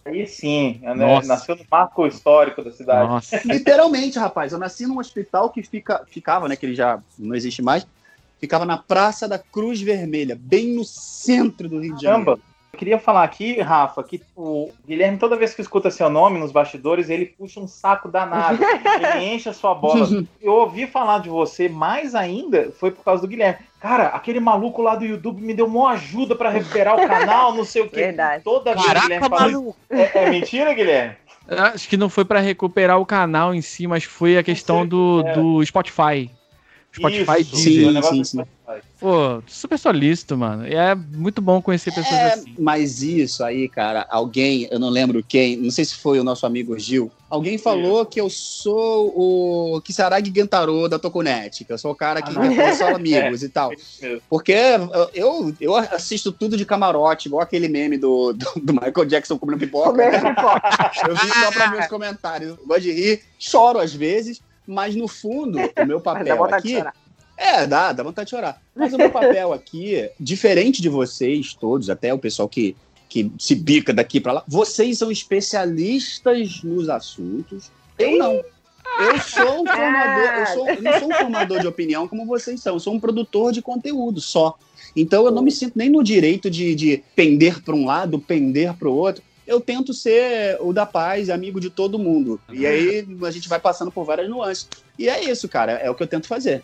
Aí 0.04 0.26
sim, 0.26 0.80
né? 0.82 1.22
Nasceu 1.24 1.56
no 1.56 1.64
marco 1.70 2.06
histórico 2.06 2.62
da 2.62 2.70
cidade. 2.70 3.08
nossa. 3.08 3.40
Literalmente, 3.44 4.18
rapaz. 4.18 4.52
Eu 4.52 4.58
nasci 4.58 4.86
num 4.86 4.98
hospital 4.98 5.50
que 5.50 5.62
fica, 5.62 6.04
ficava, 6.06 6.46
né? 6.46 6.56
Que 6.56 6.66
ele 6.66 6.74
já 6.74 7.00
não 7.18 7.34
existe 7.34 7.62
mais. 7.62 7.86
Ficava 8.38 8.66
na 8.66 8.76
Praça 8.76 9.26
da 9.26 9.38
Cruz 9.38 9.80
Vermelha, 9.80 10.38
bem 10.38 10.74
no 10.74 10.84
centro 10.84 11.68
do 11.68 11.80
Rio 11.80 11.96
de 11.96 12.02
Janeiro. 12.02 12.40
Queria 12.74 12.98
falar 12.98 13.22
aqui, 13.24 13.60
Rafa, 13.60 14.02
que 14.02 14.20
o 14.36 14.70
Guilherme, 14.86 15.16
toda 15.18 15.36
vez 15.36 15.54
que 15.54 15.62
escuta 15.62 15.90
seu 15.90 16.10
nome 16.10 16.38
nos 16.38 16.52
bastidores, 16.52 17.08
ele 17.08 17.26
puxa 17.26 17.60
um 17.60 17.66
saco 17.66 18.08
danado. 18.08 18.58
ele 18.62 19.24
enche 19.34 19.48
a 19.48 19.52
sua 19.52 19.74
bola. 19.74 20.06
Eu 20.40 20.52
ouvi 20.52 20.86
falar 20.86 21.20
de 21.20 21.28
você 21.28 21.68
mais 21.68 22.14
ainda, 22.14 22.72
foi 22.78 22.90
por 22.90 23.04
causa 23.04 23.22
do 23.22 23.28
Guilherme. 23.28 23.58
Cara, 23.80 24.08
aquele 24.08 24.40
maluco 24.40 24.80
lá 24.82 24.94
do 24.96 25.04
YouTube 25.04 25.42
me 25.42 25.54
deu 25.54 25.66
uma 25.66 25.90
ajuda 25.92 26.34
pra 26.34 26.50
recuperar 26.50 26.94
o 26.94 27.06
canal, 27.06 27.54
não 27.54 27.64
sei 27.64 27.82
o 27.82 27.88
quê. 27.88 27.96
Verdade. 28.06 28.42
Toda 28.42 28.72
vez 28.72 28.82
o 28.82 28.86
Caraca, 28.86 29.06
Guilherme 29.06 29.28
fala 29.28 29.48
isso. 29.48 29.76
É, 29.90 30.24
é 30.24 30.30
mentira, 30.30 30.72
Guilherme? 30.72 31.16
Acho 31.46 31.88
que 31.88 31.96
não 31.96 32.08
foi 32.08 32.24
pra 32.24 32.40
recuperar 32.40 32.98
o 32.98 33.04
canal 33.04 33.54
em 33.54 33.60
si, 33.60 33.86
mas 33.86 34.04
foi 34.04 34.38
a 34.38 34.42
questão 34.42 34.86
do, 34.86 35.22
É. 35.26 35.34
do 35.34 35.64
Spotify. 35.64 36.30
Spotify 36.94 37.40
Isso, 37.40 37.56
Deezer. 37.56 38.02
sim, 38.04 38.18
do 38.18 38.24
sim. 38.24 38.42
Pô, 38.98 39.42
super 39.46 39.78
solícito, 39.78 40.36
mano. 40.36 40.66
E 40.66 40.74
é 40.74 40.94
muito 40.94 41.42
bom 41.42 41.60
conhecer 41.60 41.92
pessoas 41.92 42.14
É, 42.18 42.32
assim. 42.32 42.54
mas 42.58 43.02
isso 43.02 43.44
aí, 43.44 43.68
cara, 43.68 44.06
alguém, 44.08 44.66
eu 44.70 44.78
não 44.78 44.88
lembro 44.88 45.22
quem, 45.22 45.56
não 45.56 45.70
sei 45.70 45.84
se 45.84 45.94
foi 45.96 46.18
o 46.18 46.24
nosso 46.24 46.46
amigo 46.46 46.78
Gil, 46.78 47.10
alguém 47.28 47.58
falou 47.58 48.06
que 48.06 48.18
eu 48.18 48.30
sou 48.30 49.12
o 49.14 49.80
Kisaragi 49.82 50.32
Gentaro 50.34 50.88
da 50.88 50.98
Tokunet, 50.98 51.64
que 51.64 51.72
eu 51.72 51.76
sou 51.76 51.92
o 51.92 51.94
cara 51.94 52.22
que 52.22 52.30
Ah, 52.30 52.74
só 52.74 52.94
amigos 52.94 53.42
e 53.44 53.48
tal. 53.50 53.70
É. 54.00 54.18
Porque 54.30 54.54
eu, 55.12 55.54
eu 55.60 55.76
assisto 55.76 56.32
tudo 56.32 56.56
de 56.56 56.64
camarote, 56.64 57.28
igual 57.28 57.42
aquele 57.42 57.68
meme 57.68 57.98
do, 57.98 58.32
do, 58.32 58.52
do 58.62 58.72
Michael 58.72 59.04
Jackson 59.04 59.38
comendo 59.38 59.58
pipoca. 59.58 59.90
Comendo 59.90 60.22
né? 60.24 60.34
pipoca. 60.34 60.90
Eu 61.06 61.14
vi 61.14 61.28
só 61.28 61.50
pra 61.52 61.66
ver 61.66 61.80
os 61.80 61.86
comentários. 61.86 62.56
Eu 62.58 62.66
gosto 62.66 62.82
de 62.82 62.92
rir, 62.92 63.22
choro 63.38 63.78
às 63.78 63.92
vezes, 63.92 64.40
mas 64.66 64.96
no 64.96 65.06
fundo, 65.06 65.58
o 65.58 65.86
meu 65.86 65.98
dá 65.98 66.02
papel 66.14 66.44
aqui. 66.44 66.76
chorar. 66.78 66.94
É, 67.36 67.66
dá, 67.66 67.92
dá 67.92 68.02
vontade 68.02 68.26
de 68.26 68.30
chorar. 68.30 68.60
Mas 68.74 68.92
o 68.92 68.98
meu 68.98 69.10
papel 69.10 69.52
aqui, 69.52 70.08
diferente 70.18 70.80
de 70.80 70.88
vocês 70.88 71.54
todos, 71.54 71.90
até 71.90 72.12
o 72.14 72.18
pessoal 72.18 72.48
que, 72.48 72.76
que 73.08 73.30
se 73.38 73.54
bica 73.54 73.92
daqui 73.92 74.20
pra 74.20 74.32
lá, 74.32 74.44
vocês 74.46 74.98
são 74.98 75.10
especialistas 75.10 76.62
nos 76.62 76.88
assuntos. 76.88 77.70
Eu 77.98 78.18
não. 78.18 78.42
Eu 79.00 79.18
sou 79.18 79.62
um 79.62 79.66
formador, 79.66 80.34
eu, 80.38 80.46
sou, 80.46 80.68
eu 80.68 80.82
não 80.82 80.98
sou 81.00 81.08
um 81.08 81.14
formador 81.14 81.60
de 81.60 81.66
opinião 81.66 82.06
como 82.06 82.26
vocês 82.26 82.60
são, 82.60 82.74
eu 82.74 82.80
sou 82.80 82.94
um 82.94 83.00
produtor 83.00 83.50
de 83.50 83.60
conteúdo 83.60 84.20
só. 84.20 84.56
Então 84.94 85.24
eu 85.24 85.32
não 85.32 85.42
me 85.42 85.50
sinto 85.50 85.76
nem 85.76 85.88
no 85.88 86.04
direito 86.04 86.48
de, 86.48 86.74
de 86.74 87.02
pender 87.16 87.60
para 87.62 87.74
um 87.74 87.84
lado, 87.84 88.20
pender 88.20 88.72
para 88.74 88.88
o 88.88 88.94
outro. 88.94 89.22
Eu 89.46 89.60
tento 89.60 89.92
ser 89.92 90.56
o 90.60 90.72
da 90.72 90.86
paz, 90.86 91.28
amigo 91.28 91.60
de 91.60 91.70
todo 91.70 91.98
mundo. 91.98 92.40
E 92.52 92.66
aí 92.66 93.06
a 93.26 93.30
gente 93.30 93.48
vai 93.48 93.58
passando 93.58 93.90
por 93.90 94.04
várias 94.04 94.28
nuances. 94.28 94.68
E 94.98 95.08
é 95.08 95.24
isso, 95.24 95.48
cara, 95.48 95.72
é 95.72 95.90
o 95.90 95.94
que 95.94 96.02
eu 96.02 96.06
tento 96.06 96.26
fazer. 96.26 96.62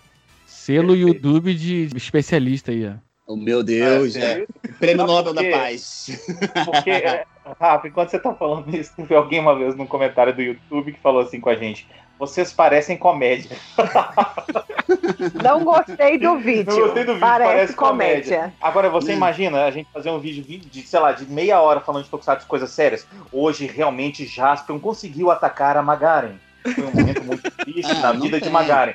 Selo 0.61 0.95
YouTube 0.95 1.55
de 1.55 1.89
especialista 1.97 2.71
aí, 2.71 2.87
ó. 2.87 2.93
Oh, 3.27 3.35
meu 3.37 3.63
Deus, 3.63 4.15
É, 4.15 4.19
é. 4.19 4.23
sério? 4.23 4.49
Prêmio 4.79 4.97
Não, 4.99 5.07
Nobel 5.07 5.33
porque- 5.35 5.51
da 5.51 5.57
Paz. 5.59 6.21
Porque, 6.67 6.91
é, 6.91 7.25
Rafa, 7.59 7.89
enquanto 7.89 8.11
você 8.11 8.19
tá 8.19 8.35
falando 8.35 8.69
isso, 8.77 8.93
teve 8.95 9.15
alguém 9.15 9.41
uma 9.41 9.57
vez 9.57 9.75
no 9.75 9.87
comentário 9.87 10.35
do 10.35 10.43
YouTube 10.43 10.93
que 10.93 11.01
falou 11.01 11.23
assim 11.23 11.41
com 11.41 11.49
a 11.49 11.55
gente: 11.55 11.89
vocês 12.19 12.53
parecem 12.53 12.99
comédia. 12.99 13.57
Não 15.43 15.65
gostei 15.65 16.19
do 16.19 16.39
vídeo. 16.39 16.73
Não 16.75 16.81
gostei 16.81 17.05
do 17.05 17.13
vídeo, 17.15 17.21
Parece, 17.21 17.51
parece 17.53 17.75
comédia. 17.75 18.37
comédia. 18.37 18.55
Agora, 18.61 18.91
você 18.91 19.13
Hum. 19.13 19.17
imagina 19.17 19.65
a 19.65 19.71
gente 19.71 19.89
fazer 19.93 20.11
um 20.11 20.19
vídeo 20.19 20.43
de, 20.43 20.83
sei 20.83 21.01
lá, 21.01 21.13
de 21.13 21.25
meia 21.25 21.61
hora 21.61 21.81
falando 21.81 22.05
de 22.05 22.11
Tokusatsu 22.11 22.47
coisas 22.47 22.71
sérias. 22.71 23.07
Hoje, 23.33 23.67
realmente, 23.67 24.27
Jaspion 24.27 24.79
conseguiu 24.79 25.31
atacar 25.31 25.77
a 25.79 25.83
Magaren. 25.83 26.35
Foi 26.75 26.85
um 26.85 26.91
momento 26.93 27.25
muito 27.25 27.51
triste 27.51 27.91
Ah, 27.93 28.01
na 28.01 28.13
não 28.13 28.21
vida 28.21 28.39
de. 28.41 28.51
Magaren. 28.51 28.93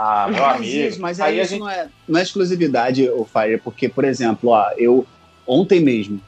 Ah, 0.00 0.28
meu 0.30 0.40
Mas 0.40 0.56
amigo. 0.58 0.76
isso, 0.76 1.00
mas 1.00 1.20
aí 1.20 1.34
aí 1.34 1.40
isso 1.40 1.50
gente. 1.50 1.60
não, 1.60 1.68
é, 1.68 1.88
não 2.06 2.20
é 2.20 2.22
exclusividade, 2.22 3.10
o 3.10 3.24
Fire, 3.24 3.58
porque, 3.58 3.88
por 3.88 4.04
exemplo, 4.04 4.50
ó, 4.50 4.70
eu 4.76 5.04
ontem 5.44 5.80
mesmo 5.80 6.20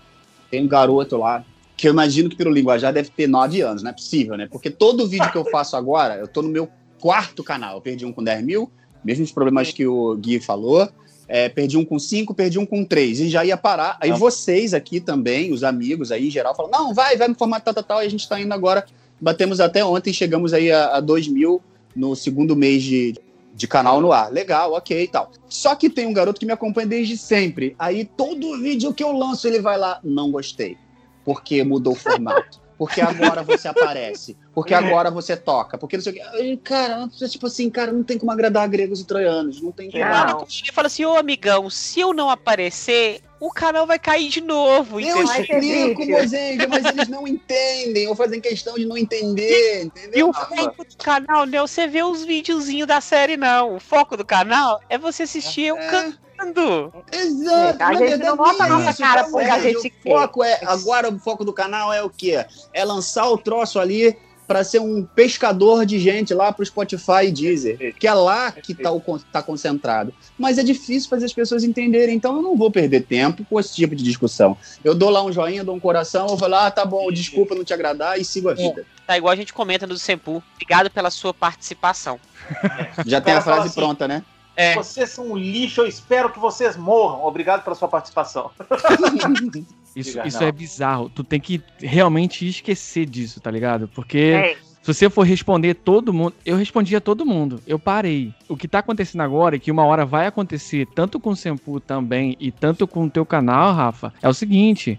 tem 0.51 0.65
um 0.65 0.67
garoto 0.67 1.17
lá 1.19 1.45
que 1.77 1.87
eu 1.87 1.93
imagino 1.93 2.29
que 2.29 2.35
pelo 2.35 2.51
linguajar 2.51 2.93
deve 2.93 3.11
ter 3.11 3.29
nove 3.29 3.61
anos, 3.61 3.85
não 3.85 3.91
é 3.91 3.93
possível, 3.93 4.37
né? 4.37 4.49
Porque 4.51 4.71
todo 4.71 5.07
vídeo 5.07 5.31
que 5.31 5.39
eu 5.39 5.45
faço 5.45 5.77
agora, 5.77 6.17
eu 6.17 6.27
tô 6.27 6.43
no 6.43 6.49
meu 6.49 6.69
quarto 7.01 7.45
canal. 7.45 7.77
Eu 7.77 7.81
perdi 7.81 8.05
um 8.05 8.13
com 8.13 8.25
10 8.25 8.43
mil, 8.45 8.69
mesmos 9.05 9.31
problemas 9.31 9.71
que 9.71 9.87
o 9.87 10.17
Gui 10.17 10.41
falou. 10.41 10.89
É, 11.29 11.49
perdi 11.49 11.77
um 11.79 11.85
com 11.85 11.97
5, 11.97 12.35
perdi 12.35 12.59
um 12.59 12.67
com 12.67 12.85
3. 12.85 13.21
E 13.21 13.29
já 13.31 13.45
ia 13.45 13.57
parar. 13.57 13.97
Aí 14.01 14.11
Não. 14.11 14.17
vocês 14.17 14.75
aqui 14.75 14.99
também, 14.99 15.53
os 15.53 15.63
amigos 15.63 16.11
aí 16.11 16.27
em 16.27 16.31
geral, 16.31 16.57
falam: 16.57 16.73
não, 16.73 16.93
vai, 16.93 17.17
vai 17.17 17.29
no 17.29 17.37
formato 17.37 17.67
tal, 17.67 17.75
tal, 17.75 17.85
tal. 17.85 18.03
E 18.03 18.07
a 18.07 18.11
gente 18.11 18.29
tá 18.29 18.41
indo 18.41 18.53
agora. 18.53 18.85
Batemos 19.21 19.61
até 19.61 19.85
ontem, 19.85 20.13
chegamos 20.13 20.53
aí 20.53 20.73
a, 20.73 20.97
a 20.97 21.01
2 21.01 21.29
mil 21.29 21.63
no 21.95 22.17
segundo 22.17 22.57
mês 22.57 22.83
de, 22.83 23.15
de 23.55 23.67
canal 23.67 24.01
no 24.01 24.13
ar. 24.13 24.31
Legal, 24.31 24.73
ok 24.73 25.03
e 25.03 25.09
tal. 25.09 25.31
Só 25.49 25.75
que 25.75 25.91
tem 25.91 26.07
um 26.07 26.13
garoto 26.13 26.41
que 26.41 26.47
me 26.47 26.53
acompanha 26.53 26.87
desde 26.87 27.17
sempre. 27.17 27.75
Aí 27.79 28.05
todo 28.05 28.61
vídeo 28.61 28.93
que 28.95 29.05
eu 29.05 29.13
lanço, 29.13 29.47
ele 29.47 29.61
vai 29.61 29.79
lá, 29.79 30.01
não 30.03 30.31
gostei. 30.31 30.77
Porque 31.25 31.63
mudou 31.63 31.93
o 31.93 31.97
formato. 31.97 32.61
Porque 32.81 33.03
agora 33.03 33.43
você 33.43 33.69
aparece. 33.69 34.39
Porque 34.55 34.73
agora 34.73 35.11
você 35.11 35.37
toca. 35.37 35.77
Porque 35.77 35.99
não 35.99 36.03
sei 36.03 36.13
o 36.13 36.17
quê. 36.17 36.59
Cara, 36.65 37.09
tipo 37.29 37.47
assim, 37.47 37.69
cara, 37.69 37.93
não 37.93 38.03
tem 38.03 38.17
como 38.17 38.33
agradar 38.33 38.67
gregos 38.71 39.01
e 39.01 39.07
troianos. 39.07 39.61
Não 39.61 39.71
tem 39.71 39.91
como. 39.91 40.03
Não. 40.03 40.41
Ele 40.41 40.73
fala 40.73 40.87
assim, 40.87 41.05
ô 41.05 41.15
amigão, 41.15 41.69
se 41.69 42.01
eu 42.01 42.15
não 42.15 42.31
aparecer, 42.31 43.21
o 43.41 43.51
canal 43.51 43.87
vai 43.87 43.99
cair 43.99 44.29
de 44.29 44.41
novo. 44.43 45.01
Eu 45.01 45.23
explico. 45.25 46.05
Mozenga, 46.07 46.69
mas 46.69 46.85
eles 46.85 47.09
não 47.09 47.27
entendem, 47.27 48.07
ou 48.07 48.15
fazem 48.15 48.41
questão 48.41 48.75
de 48.75 48.85
não 48.85 48.97
entender, 48.99 49.81
E 49.81 49.85
entendeu? 49.87 50.29
o 50.29 50.33
foco 50.33 50.85
do 50.85 50.97
canal 51.03 51.47
não 51.47 51.59
é 51.59 51.63
você 51.63 51.87
ver 51.89 52.05
os 52.05 52.23
videozinhos 52.25 52.87
da 52.87 53.01
série, 53.01 53.37
não. 53.37 53.77
O 53.77 53.81
foco 53.81 54.17
do 54.17 54.25
canal 54.25 54.81
é 54.91 54.99
você 54.99 55.23
assistir 55.23 55.63
eu 55.63 55.77
É. 55.79 55.89
cantando. 55.89 56.93
Exato. 57.13 57.83
A 57.83 57.93
na 57.93 57.95
gente 57.99 58.17
não 58.19 58.37
bota 58.37 58.63
a 58.63 58.67
é 58.67 58.69
nossa 58.71 58.95
cara 59.03 59.25
tá 59.25 59.31
porque 59.31 59.51
a 59.51 59.59
gente 59.59 59.77
O 59.89 59.91
quer. 59.91 60.11
foco 60.11 60.45
é, 60.45 60.59
agora 60.65 61.09
o 61.09 61.19
foco 61.19 61.45
do 61.45 61.53
canal 61.53 61.93
é 61.93 62.03
o 62.03 62.09
quê? 62.11 62.45
É 62.73 62.85
lançar 62.85 63.29
o 63.29 63.37
troço 63.39 63.79
ali 63.79 64.17
para 64.51 64.65
ser 64.65 64.81
um 64.81 65.05
pescador 65.05 65.87
de 65.87 65.97
gente 66.01 66.35
lá 66.35 66.53
pro 66.53 66.67
Spotify 66.67 67.27
e 67.27 67.31
Deezer, 67.31 67.95
que 67.97 68.05
é 68.05 68.13
lá 68.13 68.51
que 68.51 68.75
tá, 68.75 68.91
o, 68.91 69.01
con- 69.01 69.21
tá 69.31 69.41
concentrado. 69.41 70.13
Mas 70.37 70.59
é 70.59 70.65
difícil 70.65 71.09
fazer 71.09 71.27
as 71.27 71.33
pessoas 71.33 71.63
entenderem, 71.63 72.17
então 72.17 72.35
eu 72.35 72.43
não 72.43 72.57
vou 72.57 72.69
perder 72.69 73.03
tempo 73.03 73.47
com 73.49 73.61
esse 73.61 73.73
tipo 73.73 73.95
de 73.95 74.03
discussão. 74.03 74.57
Eu 74.83 74.93
dou 74.93 75.09
lá 75.09 75.23
um 75.23 75.31
joinha, 75.31 75.63
dou 75.63 75.77
um 75.77 75.79
coração, 75.79 76.27
eu 76.29 76.37
falo, 76.37 76.57
ah, 76.57 76.69
tá 76.69 76.85
bom, 76.85 77.13
desculpa 77.13 77.55
não 77.55 77.63
te 77.63 77.73
agradar 77.73 78.21
e 78.21 78.25
sigo 78.25 78.49
a 78.49 78.55
vida. 78.55 78.85
Tá 79.07 79.17
igual 79.17 79.33
a 79.33 79.37
gente 79.37 79.53
comenta 79.53 79.87
no 79.87 79.97
Sempu. 79.97 80.43
Obrigado 80.57 80.91
pela 80.91 81.11
sua 81.13 81.33
participação. 81.33 82.19
Já 83.07 83.21
tem 83.21 83.35
a 83.35 83.41
frase 83.41 83.69
assim, 83.69 83.75
pronta, 83.77 84.09
né? 84.09 84.25
É. 84.57 84.75
Vocês 84.75 85.11
são 85.11 85.31
um 85.31 85.37
lixo, 85.37 85.83
eu 85.83 85.87
espero 85.87 86.33
que 86.33 86.41
vocês 86.41 86.77
morram. 86.77 87.25
Obrigado 87.25 87.63
pela 87.63 87.77
sua 87.77 87.87
participação. 87.87 88.51
Isso, 89.95 90.13
Diga, 90.13 90.29
isso 90.29 90.41
não. 90.41 90.47
é 90.47 90.53
bizarro. 90.53 91.11
Tu 91.11 91.25
tem 91.25 91.41
que 91.41 91.63
realmente 91.79 92.47
esquecer 92.47 93.07
disso, 93.07 93.41
tá 93.41 93.51
ligado? 93.51 93.89
Porque 93.89 94.19
É, 94.19 94.57
se 94.83 94.95
você 94.95 95.11
for 95.11 95.23
responder 95.23 95.75
todo 95.75 96.13
mundo, 96.13 96.35
eu 96.45 96.57
respondi 96.57 96.97
a 96.97 97.01
todo 97.01 97.27
mundo. 97.27 97.61
Eu 97.67 97.79
parei. 97.79 98.33
O 98.49 98.57
que 98.57 98.67
tá 98.67 98.79
acontecendo 98.79 99.21
agora 99.21 99.57
e 99.57 99.61
que 99.61 99.71
uma 99.71 99.85
hora 99.85 100.07
vai 100.07 100.27
acontecer, 100.27 100.87
tanto 100.95 101.21
com 101.21 101.31
o 101.31 101.37
Sempu 101.37 101.81
também 101.81 102.37
e 102.41 102.51
tanto 102.51 102.87
com 102.87 103.05
o 103.05 103.11
teu 103.11 103.27
canal, 103.27 103.75
Rafa, 103.75 104.13
é 104.23 104.29
o 104.29 104.35
seguinte: 104.35 104.99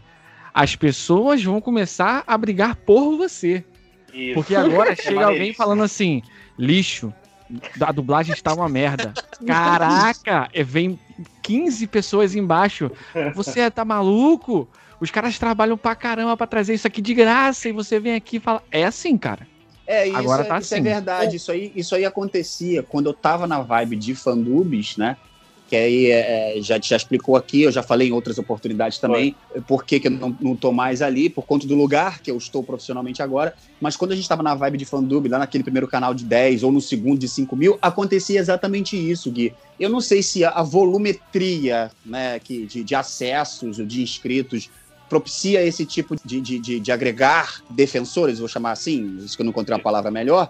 as 0.54 0.76
pessoas 0.76 1.44
vão 1.44 1.60
começar 1.60 2.24
a 2.28 2.38
brigar 2.38 2.76
por 2.76 3.18
você. 3.18 3.64
Isso. 4.14 4.36
Porque 4.36 4.56
agora 4.56 4.96
chega 5.02 5.26
alguém 5.26 5.54
falando 5.54 5.84
assim: 5.84 6.22
lixo, 6.60 7.12
a 7.80 7.92
dublagem 7.92 8.34
está 8.34 8.54
uma 8.54 8.70
merda. 8.70 9.14
Caraca, 9.48 10.48
é, 10.54 10.64
vem 10.64 11.00
15 11.42 11.88
pessoas 11.88 12.36
embaixo. 12.36 12.92
Você 13.34 13.70
tá 13.72 13.84
maluco? 13.84 14.68
Os 15.02 15.10
caras 15.10 15.40
trabalham 15.40 15.76
pra 15.76 15.96
caramba 15.96 16.38
pra 16.38 16.46
trazer 16.46 16.76
isso 16.76 16.86
aqui 16.86 17.02
de 17.02 17.16
graça 17.16 17.68
e 17.68 17.72
você 17.72 18.00
vem 18.00 18.14
aqui 18.14 18.38
e 18.38 18.40
fala. 18.40 18.62
É 18.72 18.86
assim, 18.86 19.18
cara. 19.18 19.48
É, 19.88 20.08
isso, 20.08 20.16
Agora 20.16 20.44
é, 20.44 20.46
tá 20.46 20.60
isso 20.60 20.74
é 20.74 20.78
assim. 20.78 20.84
verdade. 20.84 21.36
Isso 21.38 21.52
aí, 21.52 21.72
isso 21.76 21.96
aí 21.96 22.06
acontecia 22.06 22.84
quando 22.84 23.08
eu 23.08 23.14
tava 23.14 23.48
na 23.48 23.62
vibe 23.62 23.96
de 23.96 24.14
fandubes, 24.14 24.96
né? 24.96 25.18
Que 25.68 25.76
aí 25.76 26.12
é, 26.12 26.58
é, 26.58 26.62
já, 26.62 26.78
já 26.80 26.98
explicou 26.98 27.36
aqui, 27.36 27.62
eu 27.62 27.72
já 27.72 27.82
falei 27.82 28.10
em 28.10 28.12
outras 28.12 28.38
oportunidades 28.38 29.00
também, 29.00 29.34
por 29.66 29.86
que, 29.86 30.02
que 30.02 30.08
eu 30.08 30.12
não, 30.12 30.38
não 30.40 30.54
tô 30.54 30.70
mais 30.72 31.02
ali, 31.02 31.30
por 31.30 31.46
conta 31.46 31.66
do 31.66 31.76
lugar 31.76 32.20
que 32.20 32.30
eu 32.30 32.38
estou 32.38 32.62
profissionalmente 32.62 33.24
agora. 33.24 33.56
Mas 33.80 33.96
quando 33.96 34.12
a 34.12 34.16
gente 34.16 34.28
tava 34.28 34.44
na 34.44 34.54
vibe 34.54 34.78
de 34.78 34.86
fandub, 34.86 35.30
lá 35.30 35.40
naquele 35.40 35.64
primeiro 35.64 35.88
canal 35.88 36.14
de 36.14 36.26
10 36.26 36.64
ou 36.64 36.74
no 36.74 36.82
segundo 36.82 37.20
de 37.20 37.30
5 37.30 37.56
mil, 37.56 37.80
acontecia 37.82 38.38
exatamente 38.38 38.98
isso, 38.98 39.32
Gui. 39.32 39.54
Eu 39.80 39.90
não 39.90 40.02
sei 40.02 40.22
se 40.22 40.44
a, 40.44 40.50
a 40.50 40.62
volumetria 40.62 41.90
né, 42.06 42.38
que, 42.38 42.66
de, 42.66 42.84
de 42.84 42.94
acessos, 42.94 43.78
de 43.88 44.04
inscritos, 44.04 44.70
propicia 45.12 45.62
esse 45.62 45.86
tipo 45.86 46.16
de, 46.24 46.40
de, 46.40 46.58
de, 46.58 46.80
de 46.80 46.90
agregar 46.90 47.62
defensores, 47.70 48.40
vou 48.40 48.48
chamar 48.48 48.72
assim, 48.72 49.18
isso 49.18 49.36
que 49.36 49.42
eu 49.42 49.44
não 49.44 49.50
encontrei 49.52 49.76
uma 49.76 49.84
palavra 49.84 50.10
melhor, 50.10 50.50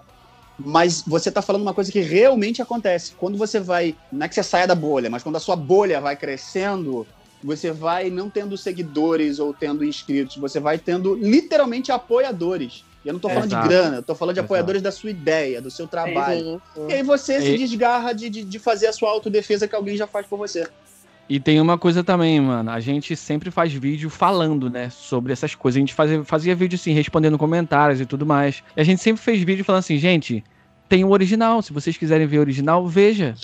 mas 0.56 1.02
você 1.02 1.30
está 1.30 1.42
falando 1.42 1.62
uma 1.62 1.74
coisa 1.74 1.90
que 1.90 1.98
realmente 1.98 2.62
acontece. 2.62 3.12
Quando 3.18 3.36
você 3.36 3.58
vai, 3.58 3.96
não 4.12 4.24
é 4.24 4.28
que 4.28 4.36
você 4.36 4.42
saia 4.44 4.68
da 4.68 4.76
bolha, 4.76 5.10
mas 5.10 5.24
quando 5.24 5.34
a 5.34 5.40
sua 5.40 5.56
bolha 5.56 6.00
vai 6.00 6.14
crescendo, 6.14 7.04
você 7.42 7.72
vai 7.72 8.08
não 8.08 8.30
tendo 8.30 8.56
seguidores 8.56 9.40
ou 9.40 9.52
tendo 9.52 9.84
inscritos, 9.84 10.36
você 10.36 10.60
vai 10.60 10.78
tendo 10.78 11.16
literalmente 11.16 11.90
apoiadores. 11.90 12.84
E 13.04 13.08
eu 13.08 13.14
não 13.14 13.18
tô 13.20 13.30
falando 13.30 13.46
Exato. 13.46 13.62
de 13.62 13.68
grana, 13.68 13.96
eu 13.96 14.02
tô 14.04 14.14
falando 14.14 14.34
de 14.34 14.38
Exato. 14.38 14.46
apoiadores 14.46 14.80
da 14.80 14.92
sua 14.92 15.10
ideia, 15.10 15.60
do 15.60 15.72
seu 15.72 15.88
trabalho. 15.88 16.62
E 16.88 16.92
aí 16.92 17.02
você 17.02 17.40
se 17.40 17.48
E- 17.48 17.58
desgarra 17.58 18.12
de, 18.12 18.30
de, 18.30 18.44
de 18.44 18.58
fazer 18.60 18.86
a 18.86 18.92
sua 18.92 19.10
autodefesa 19.10 19.66
que 19.66 19.74
alguém 19.74 19.96
já 19.96 20.06
faz 20.06 20.24
por 20.28 20.38
você. 20.38 20.68
E 21.28 21.40
tem 21.40 21.60
uma 21.60 21.78
coisa 21.78 22.04
também, 22.04 22.40
mano. 22.40 22.70
A 22.70 22.80
gente 22.80 23.16
sempre 23.16 23.50
faz 23.50 23.72
vídeo 23.72 24.10
falando, 24.10 24.68
né? 24.68 24.90
Sobre 24.90 25.32
essas 25.32 25.54
coisas. 25.54 25.76
A 25.76 25.80
gente 25.80 25.94
fazia, 25.94 26.24
fazia 26.24 26.54
vídeo 26.54 26.76
assim, 26.76 26.92
respondendo 26.92 27.38
comentários 27.38 28.00
e 28.00 28.06
tudo 28.06 28.26
mais. 28.26 28.62
E 28.76 28.80
a 28.80 28.84
gente 28.84 29.00
sempre 29.00 29.22
fez 29.22 29.42
vídeo 29.42 29.64
falando 29.64 29.80
assim, 29.80 29.98
gente. 29.98 30.44
Tem 30.88 31.04
o 31.04 31.10
original, 31.10 31.62
se 31.62 31.72
vocês 31.72 31.96
quiserem 31.96 32.26
ver 32.26 32.36
o 32.36 32.40
original, 32.42 32.86
veja. 32.86 33.34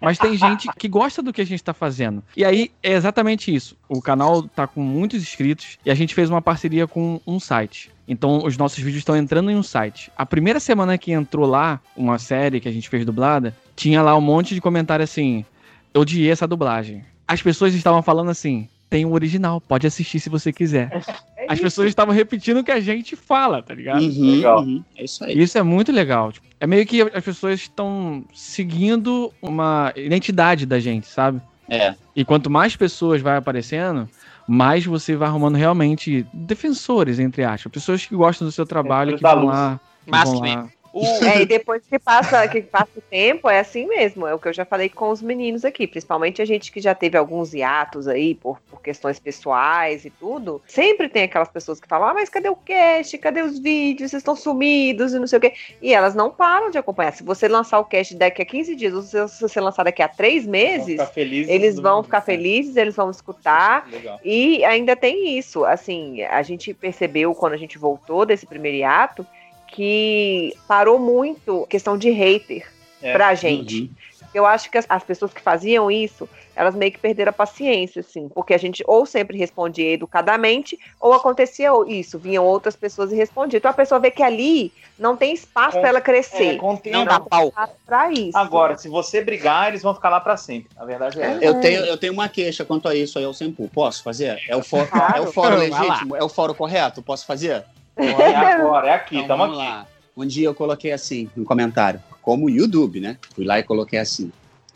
Mas 0.00 0.16
tem 0.16 0.38
gente 0.38 0.70
que 0.78 0.88
gosta 0.88 1.20
do 1.20 1.34
que 1.34 1.42
a 1.42 1.44
gente 1.44 1.62
tá 1.62 1.74
fazendo. 1.74 2.22
E 2.34 2.42
aí 2.42 2.70
é 2.82 2.94
exatamente 2.94 3.54
isso. 3.54 3.76
O 3.90 4.00
canal 4.00 4.42
tá 4.42 4.66
com 4.66 4.80
muitos 4.80 5.20
inscritos 5.20 5.76
e 5.84 5.90
a 5.90 5.94
gente 5.94 6.14
fez 6.14 6.30
uma 6.30 6.40
parceria 6.40 6.86
com 6.86 7.20
um 7.26 7.38
site. 7.38 7.90
Então 8.08 8.42
os 8.42 8.56
nossos 8.56 8.78
vídeos 8.78 9.00
estão 9.00 9.14
entrando 9.14 9.50
em 9.50 9.56
um 9.56 9.62
site. 9.62 10.10
A 10.16 10.24
primeira 10.24 10.58
semana 10.58 10.96
que 10.96 11.12
entrou 11.12 11.46
lá, 11.46 11.78
uma 11.94 12.18
série 12.18 12.58
que 12.58 12.68
a 12.68 12.72
gente 12.72 12.88
fez 12.88 13.04
dublada, 13.04 13.54
tinha 13.76 14.00
lá 14.00 14.16
um 14.16 14.22
monte 14.22 14.54
de 14.54 14.60
comentário 14.62 15.04
assim: 15.04 15.44
eu 15.92 16.00
odiei 16.00 16.30
essa 16.30 16.46
dublagem. 16.46 17.04
As 17.26 17.40
pessoas 17.42 17.74
estavam 17.74 18.02
falando 18.02 18.30
assim: 18.30 18.68
tem 18.90 19.04
o 19.04 19.12
original, 19.12 19.60
pode 19.60 19.86
assistir 19.86 20.20
se 20.20 20.28
você 20.28 20.52
quiser. 20.52 20.90
É 21.36 21.46
As 21.46 21.54
isso. 21.54 21.62
pessoas 21.62 21.88
estavam 21.88 22.14
repetindo 22.14 22.58
o 22.58 22.64
que 22.64 22.70
a 22.70 22.80
gente 22.80 23.16
fala, 23.16 23.62
tá 23.62 23.74
ligado? 23.74 24.02
Uhum, 24.02 24.30
Legal. 24.36 24.60
uhum. 24.62 24.84
É 24.96 25.04
isso 25.04 25.24
aí. 25.24 25.38
Isso 25.38 25.58
é 25.58 25.62
muito 25.62 25.90
legal. 25.92 26.32
Tipo, 26.32 26.46
é 26.60 26.66
meio 26.66 26.86
que 26.86 27.02
as 27.02 27.24
pessoas 27.24 27.60
estão 27.60 28.24
seguindo 28.32 29.32
uma 29.42 29.92
identidade 29.96 30.64
da 30.66 30.78
gente, 30.78 31.06
sabe? 31.06 31.40
É. 31.68 31.94
E 32.14 32.24
quanto 32.24 32.48
mais 32.50 32.76
pessoas 32.76 33.20
vai 33.20 33.36
aparecendo, 33.36 34.08
mais 34.46 34.84
você 34.86 35.16
vai 35.16 35.28
arrumando 35.28 35.56
realmente 35.56 36.26
defensores, 36.32 37.18
entre 37.18 37.42
aspas. 37.44 37.72
Pessoas 37.72 38.06
que 38.06 38.14
gostam 38.14 38.46
do 38.46 38.52
seu 38.52 38.64
trabalho, 38.66 39.16
que 39.16 39.22
Defensores 39.22 39.22
da 39.22 39.34
vão 39.40 39.44
luz. 39.46 39.56
lá. 39.58 39.80
que 40.04 40.10
Massa 40.10 40.32
vão 40.32 40.40
mesmo. 40.42 40.62
lá. 40.62 40.68
O, 40.94 41.04
É, 41.24 41.42
e 41.42 41.46
depois 41.46 41.82
que 41.84 41.98
passa, 41.98 42.46
que 42.46 42.62
passa 42.62 42.90
o 42.96 43.00
tempo, 43.00 43.50
é 43.50 43.58
assim 43.58 43.84
mesmo. 43.86 44.28
É 44.28 44.32
o 44.32 44.38
que 44.38 44.46
eu 44.46 44.52
já 44.52 44.64
falei 44.64 44.88
com 44.88 45.10
os 45.10 45.20
meninos 45.20 45.64
aqui. 45.64 45.88
Principalmente 45.88 46.40
a 46.40 46.44
gente 46.44 46.70
que 46.70 46.80
já 46.80 46.94
teve 46.94 47.18
alguns 47.18 47.52
hiatos 47.52 48.06
aí 48.06 48.36
por, 48.36 48.60
por 48.70 48.80
questões 48.80 49.18
pessoais 49.18 50.04
e 50.04 50.10
tudo. 50.10 50.62
Sempre 50.68 51.08
tem 51.08 51.24
aquelas 51.24 51.48
pessoas 51.48 51.80
que 51.80 51.88
falam: 51.88 52.08
ah, 52.08 52.14
mas 52.14 52.28
cadê 52.28 52.48
o 52.48 52.54
cast? 52.54 53.18
Cadê 53.18 53.42
os 53.42 53.58
vídeos? 53.58 54.12
Vocês 54.12 54.20
estão 54.20 54.36
sumidos 54.36 55.12
e 55.12 55.18
não 55.18 55.26
sei 55.26 55.38
o 55.38 55.40
quê. 55.40 55.54
E 55.82 55.92
elas 55.92 56.14
não 56.14 56.30
param 56.30 56.70
de 56.70 56.78
acompanhar. 56.78 57.12
Se 57.12 57.24
você 57.24 57.48
lançar 57.48 57.80
o 57.80 57.84
cast 57.84 58.14
daqui 58.14 58.40
a 58.40 58.44
15 58.46 58.76
dias, 58.76 58.94
ou 58.94 59.02
se 59.02 59.40
você 59.40 59.60
lançar 59.60 59.82
daqui 59.82 60.00
a 60.00 60.08
3 60.08 60.44
Vão 60.44 60.52
meses, 60.52 61.08
felizes 61.10 61.50
eles 61.52 61.76
vão 61.76 61.96
mundo. 61.96 62.04
ficar 62.04 62.20
felizes, 62.20 62.76
eles 62.76 62.94
vão 62.94 63.10
escutar. 63.10 63.88
Legal. 63.90 64.20
E 64.24 64.64
ainda 64.64 64.94
tem 64.94 65.36
isso, 65.36 65.64
assim, 65.64 66.22
a 66.22 66.42
gente 66.42 66.72
percebeu 66.72 67.34
quando 67.34 67.54
a 67.54 67.56
gente 67.56 67.78
voltou 67.78 68.24
desse 68.24 68.46
primeiro 68.46 68.78
hiato 68.78 69.26
que 69.74 70.54
parou 70.68 70.98
muito 70.98 71.64
a 71.64 71.66
questão 71.66 71.98
de 71.98 72.10
hater 72.10 72.66
É. 73.02 73.12
pra 73.12 73.34
gente. 73.34 73.82
Uhum. 73.82 73.90
Eu 74.32 74.46
acho 74.46 74.68
que 74.70 74.76
as, 74.78 74.84
as 74.88 75.04
pessoas 75.04 75.32
que 75.32 75.40
faziam 75.40 75.88
isso, 75.88 76.28
elas 76.56 76.74
meio 76.74 76.90
que 76.90 76.98
perderam 76.98 77.30
a 77.30 77.32
paciência, 77.32 78.00
assim, 78.00 78.28
porque 78.28 78.52
a 78.52 78.58
gente 78.58 78.82
ou 78.86 79.06
sempre 79.06 79.38
respondia 79.38 79.92
educadamente, 79.92 80.76
ou 81.00 81.12
acontecia 81.12 81.68
isso, 81.86 82.18
vinham 82.18 82.44
outras 82.44 82.74
pessoas 82.74 83.12
e 83.12 83.14
respondiam. 83.14 83.58
Então 83.58 83.70
a 83.70 83.74
pessoa 83.74 84.00
vê 84.00 84.10
que 84.10 84.24
ali 84.24 84.72
não 84.98 85.16
tem 85.16 85.32
espaço 85.34 85.72
Com- 85.74 85.80
para 85.80 85.88
ela 85.88 85.98
É, 85.98 86.02
crescer. 86.02 86.58
tempo. 86.58 86.80
não 86.90 87.04
dá 87.04 87.20
pau. 87.20 87.52
Pra 87.86 88.10
isso. 88.10 88.36
Agora, 88.36 88.76
se 88.76 88.88
você 88.88 89.22
brigar, 89.22 89.68
eles 89.68 89.82
vão 89.82 89.94
ficar 89.94 90.08
lá 90.10 90.18
pra 90.20 90.36
sempre. 90.36 90.68
A 90.76 90.84
verdade 90.84 91.20
é. 91.22 91.38
Eu 91.40 91.60
tenho, 91.60 91.84
eu 91.84 91.96
tenho 91.96 92.12
uma 92.12 92.28
queixa 92.28 92.64
quanto 92.64 92.88
a 92.88 92.94
isso 92.94 93.18
aí 93.20 93.24
ao 93.24 93.34
Sempu. 93.34 93.68
Posso 93.72 94.02
fazer? 94.02 94.40
É 94.48 94.56
o, 94.56 94.64
fórum, 94.64 94.86
Claro. 94.86 95.16
é 95.16 95.20
o 95.20 95.32
fórum 95.32 95.56
legítimo? 95.56 96.16
É 96.16 96.24
o 96.24 96.28
fórum 96.28 96.54
correto? 96.54 97.02
Posso 97.02 97.24
fazer? 97.24 97.64
Então, 97.98 98.20
é 98.20 98.34
agora, 98.54 98.88
é 98.88 98.92
aqui, 98.94 99.14
Então, 99.16 99.22
estamos 99.36 99.46
vamos 99.46 99.58
aqui. 99.60 99.68
lá. 99.70 99.86
Um 100.16 100.26
dia 100.26 100.46
eu 100.46 100.54
coloquei 100.54 100.92
assim, 100.92 101.28
no 101.34 101.44
comentário, 101.44 102.00
como 102.22 102.46
o 102.46 102.50
YouTube, 102.50 103.00
né? 103.00 103.18
Fui 103.34 103.44
lá 103.44 103.58
e 103.58 103.62
coloquei 103.62 103.98
assim. 103.98 104.30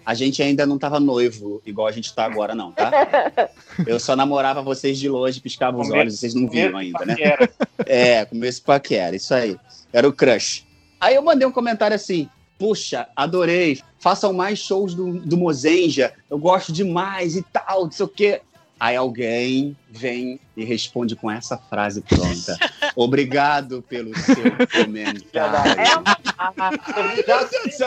A 0.05 0.14
gente 0.14 0.43
ainda 0.43 0.64
não 0.66 0.79
tava 0.79 0.99
noivo, 0.99 1.61
igual 1.66 1.87
a 1.87 1.93
gente 1.93 2.12
tá 2.14 2.25
agora, 2.25 2.55
não, 2.55 2.73
tá? 2.73 2.91
Eu 3.87 4.01
só 4.01 4.16
namorava 4.16 4.62
vocês 4.62 4.99
de 4.99 5.09
longe, 5.09 5.39
piscava 5.41 5.77
os 5.77 5.83
Começo- 5.87 6.01
olhos, 6.01 6.19
vocês 6.19 6.35
não 6.35 6.49
viram 6.49 6.73
Começo 6.73 6.97
ainda, 6.99 7.05
né? 7.07 7.16
É, 7.87 8.25
começo 8.25 8.62
paquera, 8.62 9.14
isso 9.14 9.33
aí. 9.35 9.57
Era 9.93 10.09
o 10.09 10.12
crush. 10.12 10.64
Aí 11.01 11.14
eu 11.14 11.23
mandei 11.23 11.47
um 11.47 11.53
comentário 11.53 11.95
assim: 11.95 12.29
Puxa, 12.59 13.07
adorei. 13.14 13.81
Façam 14.01 14.33
mais 14.33 14.59
shows 14.59 14.95
do, 14.95 15.21
do 15.21 15.37
Mozenja. 15.37 16.12
Eu 16.31 16.39
gosto 16.39 16.73
demais 16.73 17.37
e 17.37 17.43
tal, 17.43 17.85
não 17.85 17.91
sei 17.91 18.05
o 18.07 18.09
quê. 18.09 18.41
Aí 18.81 18.97
alguém 18.97 19.77
vem 19.91 20.41
e 20.57 20.64
responde 20.64 21.14
com 21.16 21.31
essa 21.31 21.57
frase 21.59 22.01
pronta. 22.01 22.57
Obrigado 23.01 23.81
pelo 23.89 24.13
seu 24.19 24.35
comentário. 24.85 25.81
É 25.81 25.97
uma- 25.97 26.17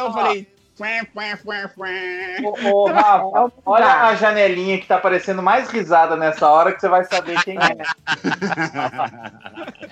eu 0.02 0.12
falei, 0.14 0.48
Ô, 2.44 2.70
ô, 2.72 2.88
Rafa, 2.88 3.52
olha 3.66 4.04
a 4.04 4.16
janelinha 4.16 4.78
que 4.80 4.88
tá 4.88 4.96
aparecendo 4.96 5.44
mais 5.44 5.70
risada 5.70 6.16
nessa 6.16 6.48
hora 6.50 6.72
que 6.72 6.80
você 6.80 6.88
vai 6.88 7.04
saber 7.04 7.44
quem 7.44 7.58
é. 7.58 7.78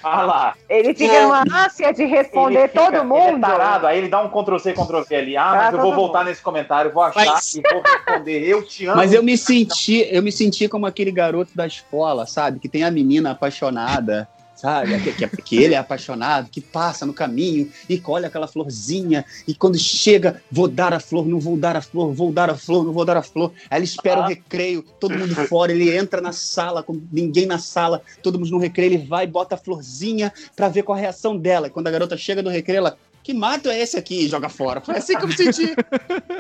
Olha 0.02 0.22
lá. 0.24 0.56
Ele 0.70 0.94
fica 0.96 1.22
numa 1.24 1.44
ânsia 1.66 1.94
de 1.94 2.06
responder 2.06 2.60
Ele 2.60 2.68
fica- 2.70 2.80
todo 2.82 2.94
ele 2.94 3.02
é 3.02 3.04
mundo. 3.04 3.42
tarado, 3.42 3.86
aí 3.88 3.98
ele 3.98 4.08
dá 4.08 4.22
um 4.24 4.30
Ctrl-C, 4.30 4.74
Ctrl-V 4.74 5.16
ali. 5.16 5.36
Ah, 5.38 5.52
mas 5.52 5.62
Ah, 5.62 5.66
eu 5.68 5.72
todo 5.72 5.82
vou 5.82 5.92
mundo. 5.92 6.00
voltar 6.02 6.24
nesse 6.26 6.42
comentário, 6.42 6.92
vou 6.92 7.04
achar 7.04 7.26
Mas- 7.26 7.54
e 7.56 7.62
vou 7.62 7.82
responder. 7.82 8.48
Eu 8.48 8.64
te 8.66 8.86
amo. 8.86 8.96
Mas 8.98 9.14
eu 9.14 9.22
me 9.22 9.38
senti, 9.38 10.08
eu 10.10 10.24
me 10.24 10.32
senti 10.32 10.68
como 10.68 10.86
aquele 10.88 11.12
garoto 11.12 11.52
da 11.56 11.68
escola, 11.68 12.26
sabe? 12.26 12.60
Que 12.60 12.68
tem 12.70 12.84
a 12.84 12.90
menina 12.90 13.32
apaixonada, 13.32 14.28
sabe? 14.60 15.00
Que, 15.02 15.14
que- 15.14 15.42
que 15.42 15.64
ele 15.64 15.74
é 15.74 15.78
apaixonado, 15.78 16.50
que 16.50 16.60
passa 16.60 17.06
no 17.06 17.14
caminho 17.14 17.72
e 17.88 17.98
colhe 18.00 18.26
aquela 18.26 18.48
florzinha, 18.48 19.24
e 19.48 19.54
quando 19.54 19.78
chega, 19.78 20.42
vou 20.52 20.68
dar 20.68 20.94
a 20.94 21.00
flor, 21.00 21.26
não 21.26 21.40
vou 21.40 21.56
dar 21.58 21.78
a 21.78 21.82
flor, 21.82 22.14
vou 22.14 22.32
dar 22.32 22.50
a 22.50 22.56
flor, 22.56 22.84
não 22.86 22.92
vou 22.94 23.06
dar 23.06 23.18
a 23.18 23.22
flor. 23.24 23.52
Aí 23.70 23.78
ele 23.80 23.86
espera 23.86 24.20
o 24.22 24.28
recreio, 24.28 24.82
todo 25.00 25.18
mundo 25.18 25.34
fora, 25.48 25.72
ele 25.72 25.96
entra 25.96 26.20
na 26.20 26.32
sala, 26.34 26.84
com 26.84 27.00
ninguém 27.12 27.46
na 27.46 27.58
sala, 27.58 28.02
todo 28.22 28.38
mundo 28.38 28.52
no 28.52 28.58
recreio, 28.60 28.94
ele 28.94 29.06
vai 29.08 29.24
e 29.24 29.28
bota 29.28 29.56
a 29.56 29.58
florzinha 29.58 30.32
pra 30.56 30.68
ver 30.70 30.84
qual 30.84 30.98
a 30.98 31.02
reação 31.02 31.38
dela. 31.38 31.68
E 31.68 31.70
quando 31.70 31.88
a 31.88 31.92
garota 31.92 32.18
chega 32.18 32.44
do 32.44 32.50
recreio, 32.50 32.80
ela. 32.80 32.98
Que 33.22 33.34
mato 33.34 33.70
é 33.70 33.78
esse 33.80 33.98
aqui? 33.98 34.26
E 34.26 34.28
joga 34.30 34.48
fora. 34.50 34.80
Foi 34.82 34.96
assim 34.98 35.16
que 35.16 35.24
eu 35.24 35.28
me 35.28 35.36
senti. 35.36 35.76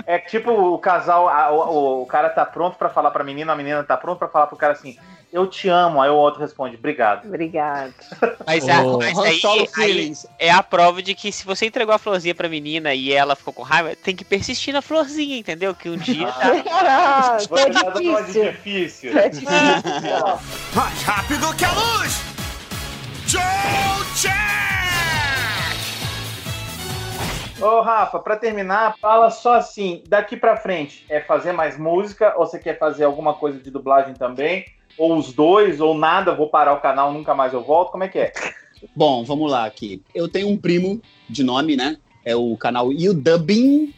É 0.07 0.17
tipo 0.17 0.49
o 0.51 0.77
casal, 0.79 1.27
a- 1.27 1.51
o, 1.51 2.01
o 2.03 2.05
cara 2.05 2.29
tá 2.29 2.45
pronto 2.45 2.77
pra 2.77 2.89
falar 2.89 3.11
pra 3.11 3.23
menina, 3.23 3.51
a 3.51 3.55
menina 3.55 3.83
tá 3.83 3.97
pronto 3.97 4.17
pra 4.17 4.29
falar 4.29 4.47
pro 4.47 4.55
cara 4.57 4.73
assim, 4.73 4.97
eu 5.31 5.45
te 5.47 5.69
amo. 5.69 6.01
Aí 6.01 6.09
o 6.09 6.15
outro 6.15 6.39
responde, 6.41 6.75
obrigado. 6.75 7.25
Obrigado. 7.27 7.93
Mas, 8.45 8.67
a- 8.67 8.81
Oh. 8.83 8.97
mas 8.97 9.17
aí, 9.19 9.41
aí 9.77 10.13
é 10.39 10.51
a 10.51 10.63
prova 10.63 11.01
de 11.01 11.13
que 11.13 11.31
se 11.31 11.45
você 11.45 11.65
entregou 11.67 11.93
a 11.93 11.97
florzinha 11.99 12.33
pra 12.35 12.49
menina 12.49 12.93
e 12.93 13.11
ela 13.13 13.35
ficou 13.35 13.53
com 13.53 13.61
raiva, 13.63 13.95
tem 13.95 14.15
que 14.15 14.23
persistir 14.25 14.73
na 14.73 14.81
florzinha, 14.81 15.37
entendeu? 15.37 15.73
Que 15.75 15.89
um 15.89 15.97
dia 15.97 16.27
tá. 16.31 16.49
Ah, 16.91 17.37
foi 17.47 17.69
tá 17.71 17.83
dando 17.83 18.01
uma 18.09 18.23
de 18.23 18.31
difícil. 18.33 18.51
difícil. 18.51 19.11
Foi 19.13 19.29
difícil. 19.29 20.39
Mais 20.75 21.03
rápido 21.03 21.55
que 21.55 21.65
a 21.65 21.71
luz! 21.71 22.21
Joe 23.27 23.41
Jack! 24.15 24.39
Ô, 27.61 27.81
Rafa, 27.81 28.19
pra 28.19 28.37
terminar, 28.37 28.95
fala 29.01 29.29
só 29.29 29.55
assim, 29.55 30.01
daqui 30.07 30.37
pra 30.37 30.55
frente, 30.55 31.05
é 31.09 31.19
fazer 31.19 31.51
mais 31.51 31.77
música 31.77 32.33
ou 32.37 32.45
você 32.45 32.57
quer 32.57 32.79
fazer 32.79 33.03
alguma 33.03 33.33
coisa 33.33 33.59
de 33.59 33.69
dublagem 33.69 34.13
também? 34.13 34.65
Ou 34.99 35.17
os 35.17 35.31
dois, 35.33 35.79
ou 35.79 35.97
nada, 35.97 36.35
vou 36.35 36.49
parar 36.49 36.73
o 36.73 36.81
canal, 36.81 37.13
nunca 37.13 37.33
mais 37.33 37.53
eu 37.53 37.63
volto, 37.63 37.91
como 37.91 38.03
é 38.03 38.07
que 38.09 38.19
é? 38.19 38.33
Bom, 38.95 39.23
vamos 39.23 39.49
lá 39.49 39.65
aqui. 39.65 40.01
Eu 40.13 40.27
tenho 40.27 40.49
um 40.49 40.57
primo 40.57 41.01
de 41.29 41.41
nome, 41.41 41.75
né? 41.75 41.97
É 42.25 42.35
o 42.35 42.55
canal 42.57 42.89
UDubbing, 42.89 43.93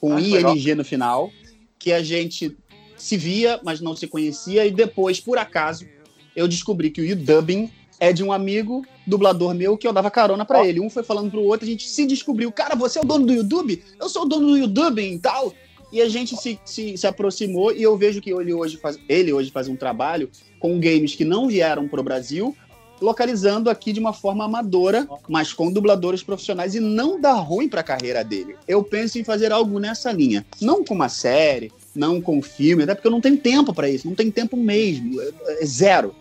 com 0.00 0.14
Ah. 0.16 0.20
ING 0.20 0.74
no 0.74 0.84
final, 0.84 1.30
que 1.78 1.92
a 1.92 2.02
gente 2.02 2.56
se 2.96 3.16
via, 3.16 3.60
mas 3.62 3.80
não 3.80 3.94
se 3.94 4.06
conhecia, 4.06 4.64
e 4.66 4.70
depois, 4.70 5.20
por 5.20 5.36
acaso, 5.38 5.86
eu 6.34 6.48
descobri 6.48 6.90
que 6.90 7.00
o 7.00 7.12
UDubbing 7.12 7.70
é 8.00 8.12
de 8.12 8.24
um 8.24 8.32
amigo 8.32 8.84
dublador 9.06 9.54
meu 9.54 9.76
que 9.76 9.86
eu 9.86 9.92
dava 9.92 10.10
carona 10.10 10.44
pra 10.44 10.60
Ó. 10.60 10.64
ele. 10.64 10.80
Um 10.80 10.88
foi 10.88 11.02
falando 11.02 11.30
pro 11.30 11.42
outro, 11.42 11.66
a 11.66 11.70
gente 11.70 11.86
se 11.88 12.06
descobriu. 12.06 12.50
Cara, 12.52 12.74
você 12.74 12.98
é 12.98 13.02
o 13.02 13.04
dono 13.04 13.26
do 13.26 13.32
YouTube? 13.32 13.82
Eu 14.00 14.08
sou 14.08 14.22
o 14.22 14.24
dono 14.24 14.46
do 14.46 14.64
UDubbing 14.64 15.14
e 15.14 15.18
tal. 15.18 15.52
E 15.90 16.02
a 16.02 16.08
gente 16.08 16.36
se, 16.36 16.58
se, 16.64 16.96
se 16.96 17.06
aproximou 17.06 17.72
e 17.72 17.82
eu 17.82 17.96
vejo 17.96 18.20
que 18.20 18.30
ele 18.30 18.52
hoje, 18.52 18.76
faz, 18.76 18.98
ele 19.08 19.32
hoje 19.32 19.50
faz 19.50 19.68
um 19.68 19.76
trabalho 19.76 20.30
com 20.58 20.78
games 20.78 21.14
que 21.14 21.24
não 21.24 21.48
vieram 21.48 21.88
pro 21.88 22.02
Brasil, 22.02 22.54
localizando 23.00 23.70
aqui 23.70 23.92
de 23.92 24.00
uma 24.00 24.12
forma 24.12 24.44
amadora, 24.44 25.08
mas 25.28 25.52
com 25.52 25.72
dubladores 25.72 26.22
profissionais 26.22 26.74
e 26.74 26.80
não 26.80 27.20
dá 27.20 27.32
ruim 27.32 27.68
para 27.68 27.80
a 27.80 27.84
carreira 27.84 28.22
dele. 28.22 28.56
Eu 28.66 28.82
penso 28.82 29.18
em 29.18 29.24
fazer 29.24 29.52
algo 29.52 29.78
nessa 29.78 30.12
linha, 30.12 30.44
não 30.60 30.84
com 30.84 30.94
uma 30.94 31.08
série, 31.08 31.72
não 31.94 32.20
com 32.20 32.42
filme, 32.42 32.82
até 32.82 32.94
porque 32.94 33.06
eu 33.06 33.12
não 33.12 33.20
tenho 33.20 33.36
tempo 33.36 33.72
para 33.72 33.88
isso, 33.88 34.06
não 34.06 34.14
tenho 34.14 34.32
tempo 34.32 34.56
mesmo, 34.56 35.20
é, 35.20 35.62
é 35.62 35.66
zero. 35.66 36.14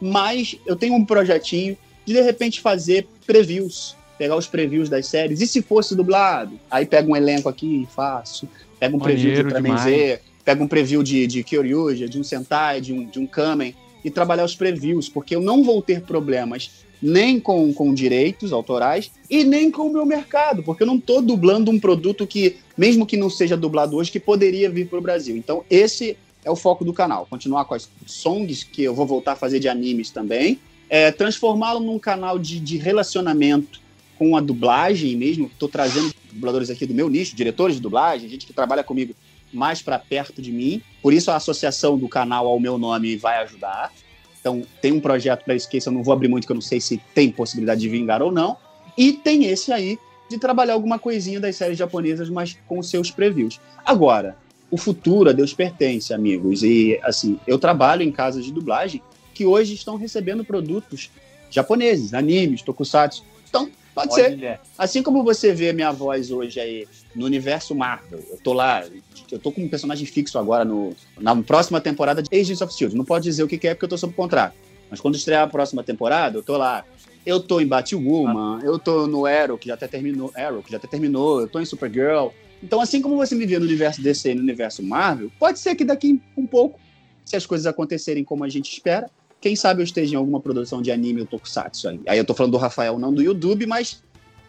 Mas 0.00 0.56
eu 0.66 0.76
tenho 0.76 0.94
um 0.94 1.04
projetinho 1.04 1.76
de 2.06 2.14
de 2.14 2.20
repente 2.22 2.60
fazer 2.60 3.06
previews, 3.26 3.94
pegar 4.16 4.36
os 4.36 4.46
previews 4.46 4.88
das 4.88 5.06
séries. 5.06 5.40
E 5.40 5.46
se 5.46 5.60
fosse 5.60 5.94
dublado, 5.94 6.58
aí 6.70 6.86
pega 6.86 7.10
um 7.10 7.16
elenco 7.16 7.48
aqui, 7.48 7.86
faço, 7.94 8.48
pega 8.80 8.96
um 8.96 8.98
preview 8.98 9.34
de 9.34 9.42
Maneiro 9.42 9.48
Ultraman 9.48 9.76
demais. 9.76 9.84
Z, 9.84 10.20
pega 10.44 10.64
um 10.64 10.66
preview 10.66 11.02
de, 11.02 11.26
de 11.26 11.44
Kyoryuja, 11.44 12.08
de 12.08 12.18
um 12.18 12.24
Sentai, 12.24 12.80
de 12.80 12.92
um, 12.92 13.04
de 13.04 13.18
um 13.18 13.26
Kamen 13.26 13.74
e 14.04 14.10
trabalhar 14.10 14.44
os 14.44 14.56
previews, 14.56 15.08
porque 15.08 15.36
eu 15.36 15.40
não 15.40 15.62
vou 15.62 15.82
ter 15.82 16.00
problemas 16.00 16.70
nem 17.02 17.38
com, 17.40 17.72
com 17.72 17.94
direitos 17.94 18.52
autorais 18.52 19.10
e 19.28 19.44
nem 19.44 19.70
com 19.70 19.86
o 19.86 19.92
meu 19.92 20.04
mercado, 20.04 20.62
porque 20.62 20.82
eu 20.82 20.86
não 20.86 20.96
estou 20.96 21.22
dublando 21.22 21.70
um 21.70 21.78
produto 21.78 22.26
que, 22.26 22.56
mesmo 22.76 23.06
que 23.06 23.16
não 23.16 23.30
seja 23.30 23.56
dublado 23.56 23.96
hoje, 23.96 24.10
que 24.10 24.20
poderia 24.20 24.68
vir 24.70 24.88
para 24.88 24.98
o 24.98 25.02
Brasil. 25.02 25.36
Então, 25.36 25.64
esse 25.70 26.16
é 26.44 26.50
o 26.50 26.56
foco 26.56 26.84
do 26.84 26.92
canal. 26.92 27.26
Continuar 27.28 27.64
com 27.64 27.74
as 27.74 27.88
songs, 28.06 28.64
que 28.64 28.82
eu 28.82 28.94
vou 28.94 29.06
voltar 29.06 29.32
a 29.32 29.36
fazer 29.36 29.60
de 29.60 29.68
animes 29.68 30.10
também, 30.10 30.58
é, 30.88 31.10
transformá-lo 31.10 31.80
num 31.80 31.98
canal 31.98 32.38
de, 32.38 32.58
de 32.58 32.76
relacionamento 32.76 33.80
com 34.18 34.36
a 34.36 34.40
dublagem 34.40 35.16
mesmo. 35.16 35.46
Estou 35.46 35.68
trazendo 35.68 36.12
dubladores 36.32 36.70
aqui 36.70 36.86
do 36.86 36.94
meu 36.94 37.08
nicho, 37.08 37.34
diretores 37.34 37.76
de 37.76 37.82
dublagem, 37.82 38.28
gente 38.28 38.46
que 38.46 38.52
trabalha 38.52 38.82
comigo 38.82 39.14
mais 39.52 39.82
para 39.82 39.98
perto 39.98 40.40
de 40.40 40.52
mim. 40.52 40.82
Por 41.02 41.12
isso 41.12 41.30
a 41.30 41.36
associação 41.36 41.98
do 41.98 42.08
canal 42.08 42.46
ao 42.46 42.60
meu 42.60 42.78
nome 42.78 43.16
vai 43.16 43.42
ajudar. 43.42 43.92
Então 44.40 44.62
tem 44.80 44.92
um 44.92 45.00
projeto 45.00 45.44
para 45.44 45.54
isso 45.54 45.68
que 45.68 45.78
eu 45.78 45.92
não 45.92 46.02
vou 46.02 46.14
abrir 46.14 46.28
muito, 46.28 46.46
que 46.46 46.52
eu 46.52 46.54
não 46.54 46.62
sei 46.62 46.80
se 46.80 47.00
tem 47.14 47.30
possibilidade 47.30 47.80
de 47.80 47.88
vingar 47.88 48.22
ou 48.22 48.32
não. 48.32 48.56
E 48.96 49.12
tem 49.12 49.44
esse 49.44 49.72
aí 49.72 49.98
de 50.28 50.38
trabalhar 50.38 50.74
alguma 50.74 50.98
coisinha 50.98 51.40
das 51.40 51.56
séries 51.56 51.76
japonesas, 51.76 52.30
mas 52.30 52.56
com 52.66 52.82
seus 52.82 53.10
previews. 53.10 53.60
Agora, 53.84 54.36
o 54.70 54.76
futuro 54.76 55.28
a 55.28 55.32
Deus 55.32 55.52
pertence, 55.52 56.14
amigos. 56.14 56.62
E 56.62 56.98
assim, 57.02 57.38
eu 57.46 57.58
trabalho 57.58 58.02
em 58.02 58.12
casas 58.12 58.44
de 58.44 58.52
dublagem 58.52 59.02
que 59.34 59.44
hoje 59.44 59.74
estão 59.74 59.96
recebendo 59.96 60.44
produtos 60.44 61.10
japoneses, 61.50 62.14
animes, 62.14 62.62
tokusatsu. 62.62 63.24
Então, 63.48 63.68
pode 63.94 64.14
ser. 64.14 64.32
Olha, 64.32 64.60
Assim 64.78 65.02
como 65.02 65.22
você 65.22 65.52
vê 65.52 65.72
minha 65.72 65.92
voz 65.92 66.30
hoje 66.30 66.60
aí 66.60 66.88
no 67.14 67.26
universo 67.26 67.74
Marvel, 67.74 68.20
eu 68.30 68.38
tô 68.42 68.52
lá, 68.52 68.84
eu 69.30 69.38
tô 69.38 69.50
com 69.52 69.62
um 69.62 69.68
personagem 69.68 70.06
fixo 70.06 70.38
agora 70.38 70.64
no, 70.64 70.94
na 71.18 71.34
próxima 71.42 71.80
temporada 71.80 72.22
de 72.22 72.28
Agents 72.32 72.60
of 72.60 72.72
S.H.I.E.L.D. 72.72 72.96
Não 72.96 73.04
pode 73.04 73.24
dizer 73.24 73.42
o 73.42 73.48
que 73.48 73.66
é 73.66 73.74
porque 73.74 73.84
eu 73.84 73.88
tô 73.88 73.98
sob 73.98 74.12
contrato. 74.12 74.54
Mas 74.90 75.00
quando 75.00 75.14
estrear 75.14 75.44
a 75.44 75.46
próxima 75.46 75.84
temporada, 75.84 76.38
eu 76.38 76.42
tô 76.42 76.56
lá. 76.56 76.84
Eu 77.24 77.38
tô 77.38 77.60
em 77.60 77.66
Batwoman, 77.66 78.60
eu 78.62 78.78
tô 78.78 79.06
no 79.06 79.26
Arrow, 79.26 79.58
que 79.58 79.68
já 79.68 79.74
até 79.74 79.86
terminou, 79.86 80.32
Arrow, 80.34 80.62
que 80.62 80.70
já 80.70 80.78
até 80.78 80.88
terminou, 80.88 81.42
eu 81.42 81.48
tô 81.48 81.60
em 81.60 81.66
Supergirl. 81.66 82.28
Então, 82.62 82.80
assim 82.80 83.00
como 83.00 83.16
você 83.16 83.34
me 83.34 83.46
vê 83.46 83.58
no 83.58 83.66
universo 83.66 84.02
DC 84.02 84.32
e 84.32 84.34
no 84.34 84.40
universo 84.40 84.82
Marvel, 84.82 85.30
pode 85.38 85.58
ser 85.58 85.74
que 85.74 85.84
daqui 85.84 86.20
um 86.36 86.46
pouco, 86.46 86.80
se 87.24 87.36
as 87.36 87.46
coisas 87.46 87.66
acontecerem 87.66 88.24
como 88.24 88.42
a 88.42 88.48
gente 88.48 88.72
espera, 88.72 89.10
quem 89.40 89.56
sabe 89.56 89.80
eu 89.80 89.84
esteja 89.84 90.14
em 90.14 90.16
alguma 90.16 90.40
produção 90.40 90.82
de 90.82 90.92
anime 90.92 91.22
ou 91.22 91.26
tokusatsu 91.26 91.88
aí. 91.88 92.00
Aí 92.06 92.18
eu 92.18 92.24
tô 92.24 92.34
falando 92.34 92.52
do 92.52 92.58
Rafael, 92.58 92.98
não 92.98 93.12
do 93.12 93.22
YouTube, 93.22 93.66
mas 93.66 94.02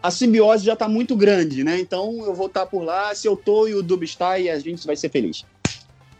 a 0.03 0.11
simbiose 0.11 0.65
já 0.65 0.75
tá 0.75 0.87
muito 0.87 1.15
grande, 1.15 1.63
né? 1.63 1.79
Então 1.79 2.25
eu 2.25 2.33
vou 2.33 2.47
estar 2.47 2.65
por 2.65 2.83
lá, 2.83 3.13
se 3.15 3.27
eu 3.27 3.37
tô, 3.37 3.63
o 3.63 3.69
YouTube 3.69 4.03
está 4.03 4.37
e 4.37 4.49
a 4.49 4.59
gente 4.59 4.85
vai 4.85 4.95
ser 4.95 5.09
feliz. 5.09 5.45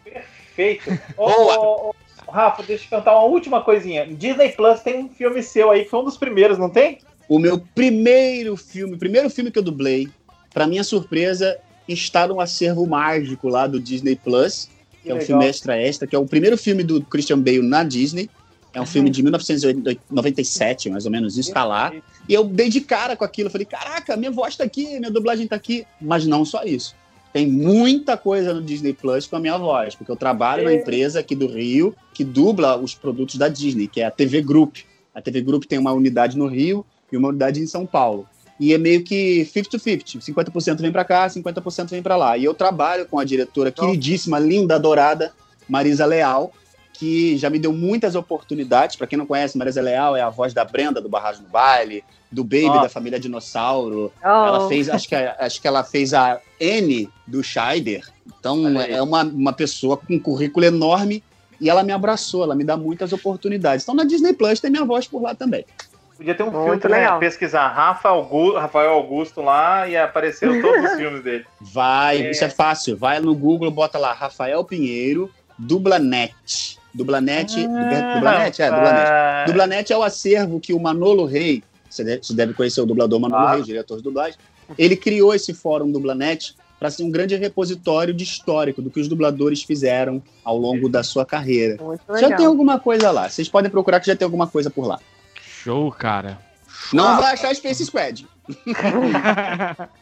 perfeito. 0.04 0.90
Ô, 1.16 1.30
ô, 1.30 1.90
ô, 1.90 2.30
Rafa, 2.30 2.62
deixa 2.62 2.84
eu 2.84 2.90
cantar 2.90 3.12
uma 3.12 3.24
última 3.24 3.62
coisinha. 3.62 4.06
Disney 4.06 4.52
Plus 4.52 4.80
tem 4.80 5.04
um 5.04 5.08
filme 5.08 5.42
seu 5.42 5.70
aí, 5.70 5.84
que 5.84 5.90
foi 5.90 6.00
um 6.00 6.04
dos 6.04 6.16
primeiros, 6.16 6.56
não 6.56 6.70
tem? 6.70 6.98
O 7.28 7.38
meu 7.38 7.60
primeiro 7.74 8.56
filme, 8.56 8.94
o 8.94 8.98
primeiro 8.98 9.28
filme 9.28 9.50
que 9.50 9.58
eu 9.58 9.62
dublei, 9.62 10.08
pra 10.52 10.66
minha 10.66 10.84
surpresa, 10.84 11.58
está 11.86 12.26
no 12.26 12.40
acervo 12.40 12.86
mágico 12.86 13.48
lá 13.48 13.66
do 13.66 13.80
Disney 13.80 14.16
Plus, 14.16 14.68
que 15.02 15.10
é 15.10 15.14
um 15.14 15.18
legal. 15.18 15.26
filme 15.26 15.46
extra 15.46 15.76
extra, 15.76 16.06
que 16.06 16.14
é 16.14 16.18
o 16.18 16.26
primeiro 16.26 16.56
filme 16.56 16.82
do 16.82 17.02
Christian 17.02 17.40
Bale 17.40 17.62
na 17.62 17.82
Disney. 17.82 18.30
É 18.74 18.80
um 18.80 18.86
filme 18.86 19.10
de 19.10 19.22
1997, 19.22 20.90
mais 20.90 21.04
ou 21.04 21.10
menos, 21.10 21.36
isso 21.36 21.52
tá 21.52 21.64
lá. 21.64 21.92
E 22.28 22.32
eu 22.34 22.44
dei 22.44 22.68
de 22.68 22.80
cara 22.80 23.16
com 23.16 23.24
aquilo. 23.24 23.50
Falei, 23.50 23.66
caraca, 23.66 24.16
minha 24.16 24.30
voz 24.30 24.56
tá 24.56 24.64
aqui, 24.64 24.98
minha 24.98 25.10
dublagem 25.10 25.46
tá 25.46 25.56
aqui. 25.56 25.84
Mas 26.00 26.26
não 26.26 26.44
só 26.44 26.64
isso. 26.64 26.94
Tem 27.32 27.46
muita 27.46 28.16
coisa 28.16 28.52
no 28.52 28.62
Disney 28.62 28.92
Plus 28.92 29.26
com 29.26 29.36
a 29.36 29.40
minha 29.40 29.56
voz, 29.56 29.94
porque 29.94 30.10
eu 30.10 30.16
trabalho 30.16 30.64
na 30.64 30.72
É. 30.72 30.76
empresa 30.76 31.20
aqui 31.20 31.34
do 31.34 31.46
Rio 31.46 31.94
que 32.14 32.24
dubla 32.24 32.76
os 32.76 32.94
produtos 32.94 33.36
da 33.36 33.48
Disney, 33.48 33.86
que 33.88 34.00
é 34.00 34.04
a 34.04 34.10
TV 34.10 34.42
Group. 34.42 34.76
A 35.14 35.20
TV 35.20 35.40
Group 35.40 35.64
tem 35.64 35.78
uma 35.78 35.92
unidade 35.92 36.36
no 36.36 36.46
Rio 36.46 36.84
e 37.10 37.16
uma 37.16 37.28
unidade 37.28 37.60
em 37.60 37.66
São 37.66 37.86
Paulo. 37.86 38.26
E 38.60 38.72
é 38.74 38.78
meio 38.78 39.02
que 39.02 39.46
50-50. 39.52 40.18
50% 40.20 40.80
vem 40.80 40.92
para 40.92 41.04
cá, 41.04 41.26
50% 41.28 41.88
vem 41.90 42.02
para 42.02 42.16
lá. 42.16 42.36
E 42.36 42.44
eu 42.44 42.54
trabalho 42.54 43.06
com 43.06 43.18
a 43.18 43.24
diretora 43.24 43.72
queridíssima, 43.72 44.38
linda, 44.38 44.74
adorada, 44.76 45.32
Marisa 45.68 46.04
Leal, 46.06 46.52
que 47.02 47.36
já 47.36 47.50
me 47.50 47.58
deu 47.58 47.72
muitas 47.72 48.14
oportunidades. 48.14 48.94
Para 48.94 49.08
quem 49.08 49.18
não 49.18 49.26
conhece, 49.26 49.58
Marisa 49.58 49.82
Leal 49.82 50.14
é 50.14 50.20
a 50.20 50.30
voz 50.30 50.54
da 50.54 50.64
Brenda 50.64 51.00
do 51.00 51.08
Barragem 51.08 51.42
no 51.42 51.48
Baile, 51.48 52.04
do 52.30 52.44
Baby 52.44 52.68
Ó. 52.68 52.80
da 52.80 52.88
família 52.88 53.18
Dinossauro. 53.18 54.12
Oh, 54.22 54.28
Ela 54.28 54.68
fez, 54.68 54.88
acho 54.88 55.08
que, 55.08 55.14
acho 55.16 55.60
que 55.60 55.66
ela 55.66 55.82
fez 55.82 56.14
a 56.14 56.38
N 56.60 57.10
do 57.26 57.42
Scheider. 57.42 58.08
Então 58.38 58.78
é 58.80 59.02
uma, 59.02 59.24
uma 59.24 59.52
pessoa 59.52 59.96
com 59.96 60.14
um 60.14 60.18
currículo 60.20 60.64
enorme 60.64 61.24
e 61.60 61.68
ela 61.68 61.82
me 61.82 61.90
abraçou, 61.92 62.44
ela 62.44 62.54
me 62.54 62.62
dá 62.62 62.76
muitas 62.76 63.12
oportunidades. 63.12 63.82
Então 63.84 63.96
na 63.96 64.04
Disney 64.04 64.32
Plus 64.32 64.60
tem 64.60 64.70
minha 64.70 64.84
voz 64.84 65.08
por 65.08 65.20
lá 65.20 65.34
também. 65.34 65.66
Podia 66.16 66.36
ter 66.36 66.44
um 66.44 66.52
Muito 66.52 66.70
filtro, 66.70 66.88
né? 66.88 66.98
legal. 66.98 67.18
Pesquisar 67.18 67.66
Rafa 67.66 68.10
Augusto, 68.10 68.58
Rafael 68.60 68.92
Augusto 68.92 69.42
lá 69.42 69.88
e 69.88 69.96
apareceram 69.96 70.62
todos 70.62 70.84
os 70.84 70.92
filmes 70.96 71.24
dele. 71.24 71.44
Vai, 71.60 72.18
É. 72.22 72.30
isso 72.30 72.44
é 72.44 72.48
fácil. 72.48 72.96
Vai 72.96 73.18
no 73.18 73.34
Google, 73.34 73.72
bota 73.72 73.98
lá 73.98 74.12
Rafael 74.12 74.62
Pinheiro, 74.62 75.28
Dublanet. 75.58 76.80
Dublanet, 76.94 77.54
Dublanet, 77.56 78.62
é, 78.62 78.70
Dublanet. 78.70 79.10
Ah, 79.10 79.44
Dublanet 79.46 79.92
é 79.92 79.96
o 79.96 80.02
acervo 80.02 80.60
que 80.60 80.72
o 80.72 80.80
Manolo 80.80 81.24
Rey, 81.24 81.62
você 81.88 82.04
deve, 82.04 82.22
você 82.22 82.34
deve 82.34 82.54
conhecer 82.54 82.80
o 82.80 82.86
dublador 82.86 83.18
Manolo 83.20 83.42
Claro. 83.42 83.56
Rey, 83.56 83.66
diretor 83.66 83.96
de 83.96 84.02
dublagem, 84.02 84.38
ele 84.78 84.96
criou 84.96 85.34
esse 85.34 85.52
fórum 85.52 85.90
Dublanet 85.90 86.54
para 86.78 86.90
ser 86.90 87.04
um 87.04 87.10
grande 87.10 87.36
repositório 87.36 88.12
de 88.12 88.24
histórico 88.24 88.82
do 88.82 88.90
que 88.90 88.98
os 88.98 89.06
dubladores 89.06 89.62
fizeram 89.62 90.20
ao 90.44 90.58
longo 90.58 90.88
da 90.88 91.02
sua 91.04 91.24
carreira. 91.24 91.76
Muito 91.80 92.02
Já 92.18 92.36
tem 92.36 92.44
alguma 92.44 92.80
coisa 92.80 93.10
lá. 93.12 93.28
Vocês 93.28 93.48
podem 93.48 93.70
procurar 93.70 94.00
que 94.00 94.06
já 94.06 94.16
tem 94.16 94.24
alguma 94.24 94.48
coisa 94.48 94.68
por 94.68 94.86
lá. 94.86 94.98
Show, 95.62 95.92
cara. 95.92 96.38
Não 96.92 97.18
vai 97.18 97.34
achar 97.34 97.54
Space 97.54 97.86
Squad. 97.86 98.26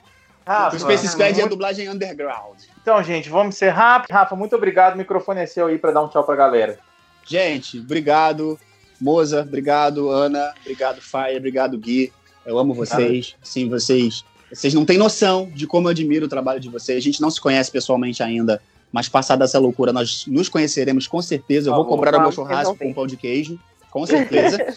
Rafa, 0.50 0.76
O 0.76 0.80
Space 0.80 1.06
Squad 1.08 1.30
é 1.32 1.34
muito- 1.34 1.50
dublagem 1.50 1.88
underground. 1.88 2.58
Então, 2.82 3.02
gente, 3.02 3.28
vamos 3.28 3.54
ser 3.56 3.68
rápido. 3.70 4.10
Rafa, 4.12 4.34
muito 4.34 4.56
obrigado. 4.56 4.94
O 4.94 4.98
microfone 4.98 5.40
é 5.40 5.46
seu 5.46 5.66
aí 5.68 5.78
pra 5.78 5.92
dar 5.92 6.02
um 6.02 6.08
tchau 6.08 6.24
pra 6.24 6.34
galera. 6.34 6.78
Gente, 7.26 7.78
obrigado. 7.78 8.58
Moza, 9.00 9.42
obrigado. 9.42 10.10
Ana, 10.10 10.52
obrigado, 10.60 11.00
Fire, 11.00 11.36
obrigado, 11.36 11.78
Gui. 11.78 12.12
Eu 12.44 12.58
amo 12.58 12.74
vocês. 12.74 13.36
Sim, 13.42 13.68
vocês. 13.68 14.24
Vocês 14.52 14.74
não 14.74 14.84
têm 14.84 14.98
noção 14.98 15.48
de 15.54 15.66
como 15.66 15.86
eu 15.86 15.92
admiro 15.92 16.26
o 16.26 16.28
trabalho 16.28 16.58
de 16.58 16.68
vocês. 16.68 16.98
A 16.98 17.00
gente 17.00 17.20
não 17.20 17.30
se 17.30 17.40
conhece 17.40 17.70
pessoalmente 17.70 18.20
ainda, 18.22 18.60
mas 18.90 19.08
passada 19.08 19.44
essa 19.44 19.58
loucura, 19.60 19.92
nós 19.92 20.26
nos 20.26 20.48
conheceremos 20.48 21.06
com 21.06 21.22
certeza. 21.22 21.70
Eu 21.70 21.74
vou 21.76 21.84
comprar 21.84 22.16
o 22.18 22.22
meu 22.22 22.32
churrasco 22.32 22.76
com 22.76 22.92
pão 22.92 23.06
de 23.06 23.16
queijo, 23.16 23.58
com 23.90 24.04
certeza. 24.04 24.58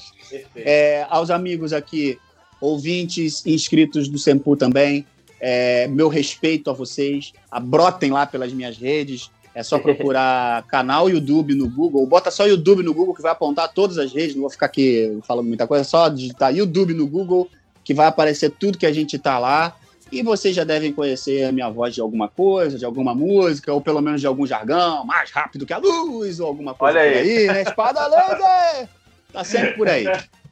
É, 0.56 1.06
aos 1.12 1.30
amigos 1.30 1.74
aqui, 1.74 2.18
ouvintes, 2.60 3.46
inscritos 3.46 4.08
do 4.08 4.18
Sempu 4.18 4.56
também, 4.56 5.06
é, 5.46 5.88
meu 5.90 6.08
respeito 6.08 6.70
a 6.70 6.74
vocês. 6.74 7.34
Abrotem 7.52 8.12
lá 8.12 8.26
pelas 8.26 8.54
minhas 8.54 8.78
redes. 8.78 9.30
É 9.54 9.62
só 9.62 9.78
procurar 9.78 10.64
canal 10.72 11.10
YouTube 11.10 11.54
no 11.54 11.70
Google. 11.70 12.08
Bota 12.08 12.32
só 12.32 12.48
YouTube 12.48 12.82
no 12.82 12.94
Google 12.94 13.14
que 13.14 13.22
vai 13.22 13.34
apontar 13.34 13.74
todas 13.74 13.98
as 13.98 14.14
redes. 14.14 14.36
Não 14.36 14.44
vou 14.44 14.50
ficar 14.50 14.68
aqui 14.68 15.20
falando 15.28 15.48
muita 15.48 15.68
coisa. 15.68 15.82
É 15.82 15.84
só 15.84 16.08
digitar 16.08 16.56
YouTube 16.56 16.94
no 16.94 17.06
Google 17.06 17.50
que 17.84 17.94
vai 17.94 18.08
aparecer 18.08 18.52
tudo 18.52 18.78
que 18.78 18.86
a 18.86 18.94
gente 18.94 19.20
tá 19.20 19.38
lá. 19.38 19.76
E 20.10 20.24
vocês 20.24 20.56
já 20.56 20.64
devem 20.64 20.94
conhecer 20.94 21.44
a 21.44 21.52
minha 21.52 21.70
voz 21.70 21.94
de 21.94 22.00
alguma 22.00 22.30
coisa, 22.30 22.78
de 22.78 22.86
alguma 22.86 23.14
música, 23.14 23.74
ou 23.74 23.82
pelo 23.82 24.00
menos 24.00 24.22
de 24.22 24.28
algum 24.28 24.48
jargão, 24.48 25.04
mais 25.04 25.30
rápido 25.30 25.66
que 25.66 25.74
a 25.74 25.78
luz, 25.78 26.40
ou 26.40 26.48
alguma 26.48 26.74
coisa 26.74 27.00
Olha 27.00 27.10
aí. 27.10 27.38
aí, 27.40 27.48
né? 27.48 27.64
Espada 27.64 28.08
laser! 28.08 28.88
Tá 29.34 29.44
sempre 29.44 29.74
por 29.74 29.90
aí. 29.90 30.06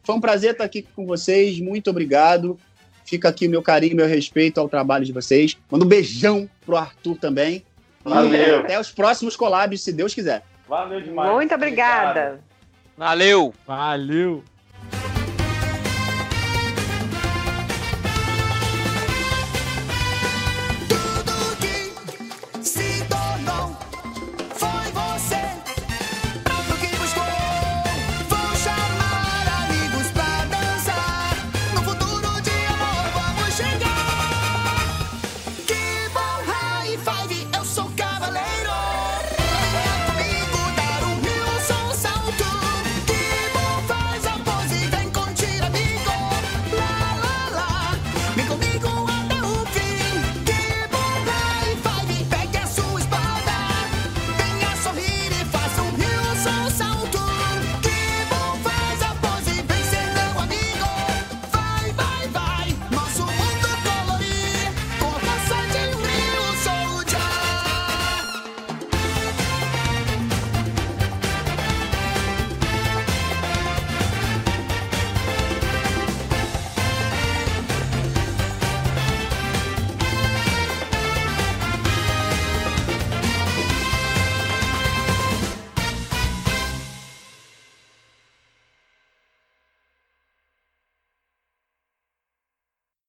Foi 0.04 0.16
um 0.16 0.20
prazer 0.20 0.52
estar 0.52 0.66
aqui 0.66 0.82
com 0.82 1.06
vocês. 1.06 1.62
Muito 1.62 1.90
obrigado. 1.90 2.60
Fica 3.06 3.30
aqui 3.30 3.48
o 3.48 3.50
meu 3.50 3.62
carinho, 3.62 3.96
meu 3.96 4.08
respeito 4.08 4.60
ao 4.60 4.70
trabalho 4.70 5.06
de 5.06 5.12
vocês. 5.12 5.58
Manda 5.70 5.86
um 5.86 5.88
beijão 5.88 6.50
pro 6.66 6.78
Arthur 6.78 7.18
também. 7.18 7.66
E 8.06 8.10
Valeu. 8.10 8.60
até 8.60 8.80
os 8.80 8.92
próximos 8.92 9.36
collabs, 9.36 9.82
se 9.82 9.92
Deus 9.92 10.14
quiser. 10.14 10.44
Valeu 10.68 11.02
demais. 11.02 11.32
Muito 11.32 11.54
obrigada. 11.54 12.40
Valeu! 12.98 13.54
Valeu! 13.66 14.44